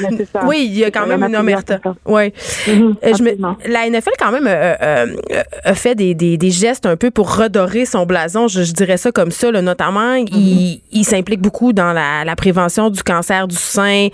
Oui, 0.46 0.66
il 0.70 0.78
y 0.78 0.84
a 0.84 0.90
quand 0.90 1.06
même 1.06 1.19
a 1.22 1.28
une 1.28 1.36
omerta. 1.36 1.78
Ouais. 2.06 2.32
Mhm, 2.68 2.72
Euh, 2.72 3.14
je 3.16 3.22
me- 3.22 3.30
absolument. 3.30 3.56
la 3.66 3.86
NFL, 3.88 4.10
quand 4.18 4.32
même, 4.32 4.46
euh, 4.46 4.74
euh, 4.82 5.06
euh, 5.32 5.42
a 5.64 5.74
fait 5.74 5.94
des, 5.94 6.14
des, 6.14 6.36
des 6.36 6.50
gestes 6.50 6.86
un 6.86 6.96
peu 6.96 7.10
pour 7.10 7.34
redorer 7.36 7.84
son 7.84 8.06
blason, 8.06 8.48
je, 8.48 8.62
je 8.62 8.72
dirais 8.72 8.96
ça 8.96 9.12
comme 9.12 9.30
ça. 9.30 9.50
là. 9.50 9.62
Notamment, 9.62 10.14
il, 10.14 10.80
il 10.92 11.04
s'implique 11.04 11.40
beaucoup 11.40 11.72
dans 11.72 11.92
la, 11.92 12.24
la 12.24 12.36
prévention 12.36 12.90
du 12.90 13.02
cancer 13.02 13.46
du 13.48 13.56
sein 13.56 14.08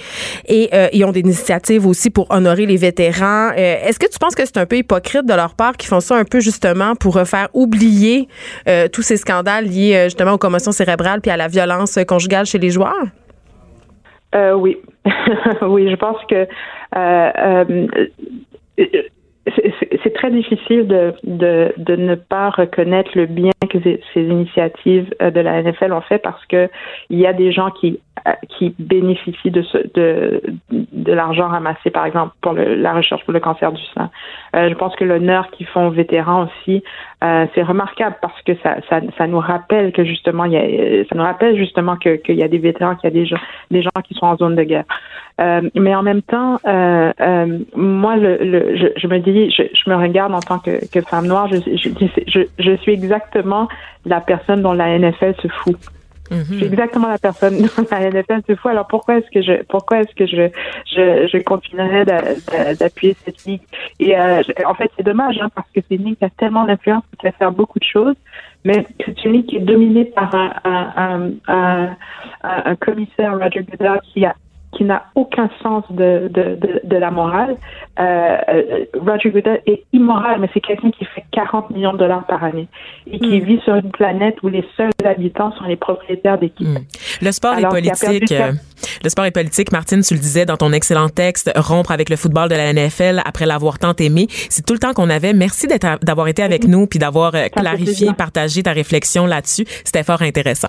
et 0.48 0.68
euh, 0.72 0.88
ils 0.92 1.04
ont 1.04 1.12
des 1.12 1.20
initiatives 1.20 1.86
aussi 1.86 2.11
pour 2.11 2.26
honorer 2.30 2.66
les 2.66 2.76
vétérans. 2.76 3.50
Euh, 3.57 3.76
Est-ce 3.84 3.98
que 3.98 4.07
tu 4.11 4.18
penses 4.18 4.34
que 4.34 4.44
c'est 4.44 4.57
un 4.59 4.66
peu 4.66 4.76
hypocrite 4.76 5.24
de 5.26 5.34
leur 5.34 5.54
part 5.54 5.76
qu'ils 5.76 5.88
font 5.88 6.00
ça 6.00 6.16
un 6.16 6.24
peu 6.24 6.40
justement 6.40 6.94
pour 6.94 7.20
faire 7.26 7.48
oublier 7.54 8.28
euh, 8.68 8.88
tous 8.88 9.02
ces 9.02 9.16
scandales 9.16 9.66
liés 9.66 10.02
justement 10.04 10.32
aux 10.32 10.38
commotions 10.38 10.72
cérébrales 10.72 11.20
puis 11.20 11.30
à 11.30 11.36
la 11.36 11.48
violence 11.48 11.98
conjugale 12.07 12.46
chez 12.46 12.59
les 12.59 12.70
joueurs? 12.70 12.94
Euh, 14.35 14.55
oui, 14.55 14.77
oui, 15.62 15.89
je 15.91 15.97
pense 15.97 16.22
que 16.29 16.35
euh, 16.35 17.31
euh, 17.37 17.87
c'est- 18.77 20.14
très 20.14 20.31
difficile 20.31 20.87
de, 20.87 21.14
de, 21.24 21.97
ne 21.97 22.14
pas 22.14 22.51
reconnaître 22.51 23.11
le 23.14 23.27
bien 23.27 23.53
que 23.70 23.79
ces, 23.83 24.01
initiatives 24.22 25.14
de 25.20 25.41
la 25.41 25.62
NFL 25.62 25.93
ont 25.93 26.01
fait 26.01 26.18
parce 26.18 26.45
que 26.47 26.68
il 27.11 27.18
y 27.18 27.27
a 27.27 27.33
des 27.33 27.53
gens 27.53 27.70
qui 27.70 28.01
qui 28.49 28.75
bénéficient 28.79 29.51
de 29.51 29.62
ce, 29.62 29.79
de 29.95 30.43
de 30.71 31.12
l'argent 31.12 31.49
ramassé 31.49 31.91
par 31.91 32.07
exemple 32.07 32.35
pour 32.41 32.53
le, 32.53 32.75
la 32.75 32.93
recherche 32.93 33.25
pour 33.25 33.33
le 33.33 33.41
cancer 33.41 33.73
du 33.73 33.83
sein. 33.95 34.11
Euh, 34.55 34.69
je 34.69 34.75
pense 34.75 34.95
que 34.97 35.05
l'honneur 35.05 35.51
qu'ils 35.51 35.67
font 35.67 35.89
aux 35.89 35.91
vétérans 35.91 36.47
aussi 36.47 36.83
euh, 37.23 37.47
c'est 37.55 37.62
remarquable 37.62 38.17
parce 38.21 38.41
que 38.43 38.55
ça, 38.62 38.77
ça 38.89 39.01
ça 39.17 39.27
nous 39.27 39.41
rappelle 39.41 39.93
que 39.93 40.05
justement 40.05 40.45
il 40.45 40.53
y 40.53 40.57
a 40.57 41.05
ça 41.05 41.14
nous 41.14 41.23
rappelle 41.23 41.57
justement 41.57 41.97
que 41.97 42.17
qu'il 42.17 42.37
y 42.37 42.43
a 42.43 42.49
des 42.49 42.59
vétérans 42.59 42.97
qu'il 42.97 43.11
y 43.11 43.12
a 43.12 43.17
des 43.17 43.27
gens 43.27 43.41
des 43.71 43.83
gens 43.83 43.91
qui 44.05 44.14
sont 44.14 44.27
en 44.27 44.37
zone 44.37 44.57
de 44.57 44.62
guerre. 44.62 44.85
Euh, 45.39 45.69
mais 45.75 45.95
en 45.95 46.03
même 46.03 46.23
temps, 46.23 46.59
euh, 46.67 47.12
euh, 47.21 47.59
moi, 47.75 48.17
le, 48.17 48.39
le, 48.39 48.77
je, 48.77 48.87
je 48.97 49.07
me 49.07 49.19
dis, 49.19 49.51
je, 49.51 49.64
je 49.75 49.91
me 49.91 49.95
regarde 49.95 50.33
en 50.33 50.41
tant 50.41 50.59
que, 50.59 50.87
que 50.91 51.03
femme 51.03 51.27
noire, 51.27 51.47
je, 51.49 51.59
je, 51.77 52.41
je 52.59 52.77
suis 52.79 52.93
exactement 52.93 53.69
la 54.07 54.21
personne 54.21 54.62
dont 54.62 54.73
la 54.73 54.99
NFL 54.99 55.35
se 55.43 55.49
fout. 55.49 55.77
Je 56.31 56.57
suis 56.57 56.64
exactement 56.66 57.09
la 57.09 57.18
personne 57.18 57.59
dont 57.59 57.83
NFL 57.99 58.41
se 58.49 58.55
fout. 58.57 58.70
Alors 58.70 58.87
pourquoi 58.87 59.18
est-ce 59.18 59.31
que 59.31 59.43
je, 59.43 59.62
pourquoi 59.64 60.01
est-ce 60.01 60.14
que 60.14 60.27
je, 60.27 60.49
je, 60.95 61.29
je 61.33 61.39
continuerai 61.43 62.05
d'a- 62.05 62.22
d'a- 62.51 62.74
d'appuyer 62.74 63.16
cette 63.24 63.45
ligue? 63.45 63.61
Et 64.01 64.18
euh, 64.18 64.43
en 64.66 64.74
fait, 64.74 64.91
c'est 64.97 65.03
dommage 65.05 65.39
hein, 65.41 65.49
parce 65.55 65.68
que 65.74 65.81
c'est 65.89 65.97
une 65.97 66.05
ligue 66.05 66.18
qui 66.18 66.24
a 66.24 66.31
tellement 66.31 66.64
d'influence, 66.64 67.03
qui 67.11 67.16
peut 67.29 67.33
faire 67.39 67.53
beaucoup 67.53 67.79
de 67.79 67.85
choses, 67.85 68.16
mais 68.64 68.87
c'est 69.05 69.24
une 69.24 69.33
ligue 69.33 69.47
qui 69.47 69.57
est 69.57 69.61
dominée 69.61 70.05
par 70.07 70.35
un, 70.35 70.53
un, 70.64 71.31
un- 71.49 71.97
un 72.43 72.77
commissaire 72.77 73.39
Roger 73.39 73.62
Goodell 73.62 74.01
qui 74.12 74.24
a 74.24 74.35
qui 74.77 74.85
n'a 74.85 75.07
aucun 75.14 75.49
sens 75.62 75.85
de, 75.91 76.29
de, 76.33 76.57
de, 76.57 76.81
de 76.85 76.97
la 76.97 77.11
morale. 77.11 77.57
Euh, 77.99 78.37
euh, 78.49 78.85
Roger 79.01 79.31
Goodell 79.31 79.62
est 79.66 79.85
immoral, 79.93 80.39
mais 80.41 80.51
c'est 80.53 80.61
quelqu'un 80.61 80.91
qui 80.91 81.05
fait 81.07 81.24
40 81.33 81.70
millions 81.70 81.95
de 81.95 81.99
dollars 81.99 82.27
par 82.27 82.45
année 82.45 82.68
et 83.11 83.18
qui 83.18 83.41
vit 83.41 83.59
sur 83.64 83.74
une 83.74 83.91
planète 83.91 84.37
où 84.43 84.49
les 84.49 84.64
seuls 84.77 84.91
habitants 85.05 85.53
sont 85.53 85.64
les 85.64 85.77
propriétaires 85.77 86.39
d'équipes. 86.39 86.68
Hmm. 86.68 86.85
Le 87.22 87.33
sport 87.33 87.55
est 87.55 87.62
perdu 87.62 87.89
politique. 87.89 88.33
euh, 88.33 88.53
le 89.03 89.09
sport 89.09 89.24
est 89.24 89.31
politique. 89.31 89.72
Martine, 89.72 90.03
tu 90.03 90.14
le 90.14 90.20
disais 90.20 90.45
dans 90.45 90.57
ton 90.57 90.72
excellent 90.72 91.09
texte, 91.09 91.51
rompre 91.57 91.93
avec 91.93 92.11
le 92.11 92.16
football 92.16 92.51
de 92.51 92.55
la 92.55 92.72
NFL 92.72 93.22
après 93.24 93.47
l'avoir 93.47 93.79
tant 93.79 93.95
aimé. 93.99 94.27
C'est 94.51 94.64
tout 94.66 94.74
le 94.74 94.79
temps 94.79 94.93
qu'on 94.93 95.09
avait. 95.09 95.33
Merci 95.33 95.66
d'avoir 96.03 96.29
été 96.29 96.43
avec 96.43 96.66
nous 96.66 96.87
puis 96.87 96.99
d'avoir 96.99 97.33
clarifié, 97.53 98.12
partagé 98.16 98.62
ta 98.62 98.72
réflexion 98.72 99.24
là-dessus. 99.27 99.64
C'était 99.85 100.03
fort 100.03 100.22
intéressant. 100.22 100.68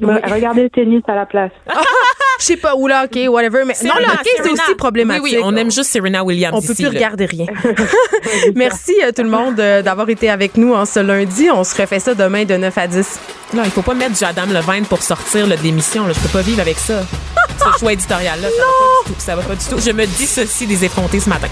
Regardez 0.00 0.64
le 0.64 0.70
tennis 0.70 1.02
à 1.08 1.14
la 1.14 1.26
place. 1.26 1.52
Je 2.40 2.44
sais 2.44 2.56
pas 2.56 2.74
où 2.74 2.86
là, 2.88 3.04
ok, 3.04 3.18
whatever. 3.28 3.62
Mais 3.64 3.74
non, 3.84 3.94
le 3.98 4.04
hockey, 4.06 4.30
c'est 4.36 4.42
Serena. 4.44 4.62
aussi 4.64 4.74
problématique. 4.74 5.22
Oui, 5.24 5.34
oui, 5.36 5.42
on 5.44 5.54
aime 5.56 5.70
juste 5.70 5.90
Serena 5.90 6.24
Williams 6.24 6.54
On 6.56 6.60
peut 6.60 6.72
ici, 6.72 6.82
plus 6.82 6.92
là. 6.92 6.98
regarder 6.98 7.26
rien. 7.26 7.46
Merci 8.54 8.94
euh, 9.04 9.12
tout 9.12 9.22
le 9.22 9.28
monde 9.30 9.58
euh, 9.60 9.82
d'avoir 9.82 10.08
été 10.08 10.28
avec 10.30 10.56
nous 10.56 10.74
en 10.74 10.84
ce 10.84 11.00
lundi. 11.00 11.48
On 11.52 11.64
se 11.64 11.80
refait 11.80 12.00
ça 12.00 12.14
demain 12.14 12.44
de 12.44 12.56
9 12.56 12.76
à 12.78 12.86
10. 12.86 13.06
Non, 13.54 13.62
il 13.64 13.70
faut 13.70 13.82
pas 13.82 13.94
mettre 13.94 14.16
du 14.18 14.24
Adam 14.24 14.46
Levine 14.46 14.84
pour 14.86 15.02
sortir 15.02 15.46
là, 15.46 15.56
de 15.56 15.62
l'émission. 15.62 16.06
là. 16.06 16.12
Je 16.12 16.20
peux 16.20 16.28
pas 16.28 16.42
vivre 16.42 16.60
avec 16.60 16.78
ça. 16.78 17.02
Ce 17.58 17.78
choix 17.78 17.92
éditorial-là, 17.92 18.48
ça 18.48 18.56
va 18.56 18.62
pas 18.72 19.04
du 19.08 19.14
tout. 19.14 19.20
Ça 19.20 19.36
va 19.36 19.42
pas 19.42 19.54
du 19.54 19.64
tout. 19.64 19.78
Je 19.78 19.92
me 19.92 20.06
dissocie 20.06 20.66
des 20.68 20.84
effrontés 20.84 21.20
ce 21.20 21.28
matin. 21.28 21.48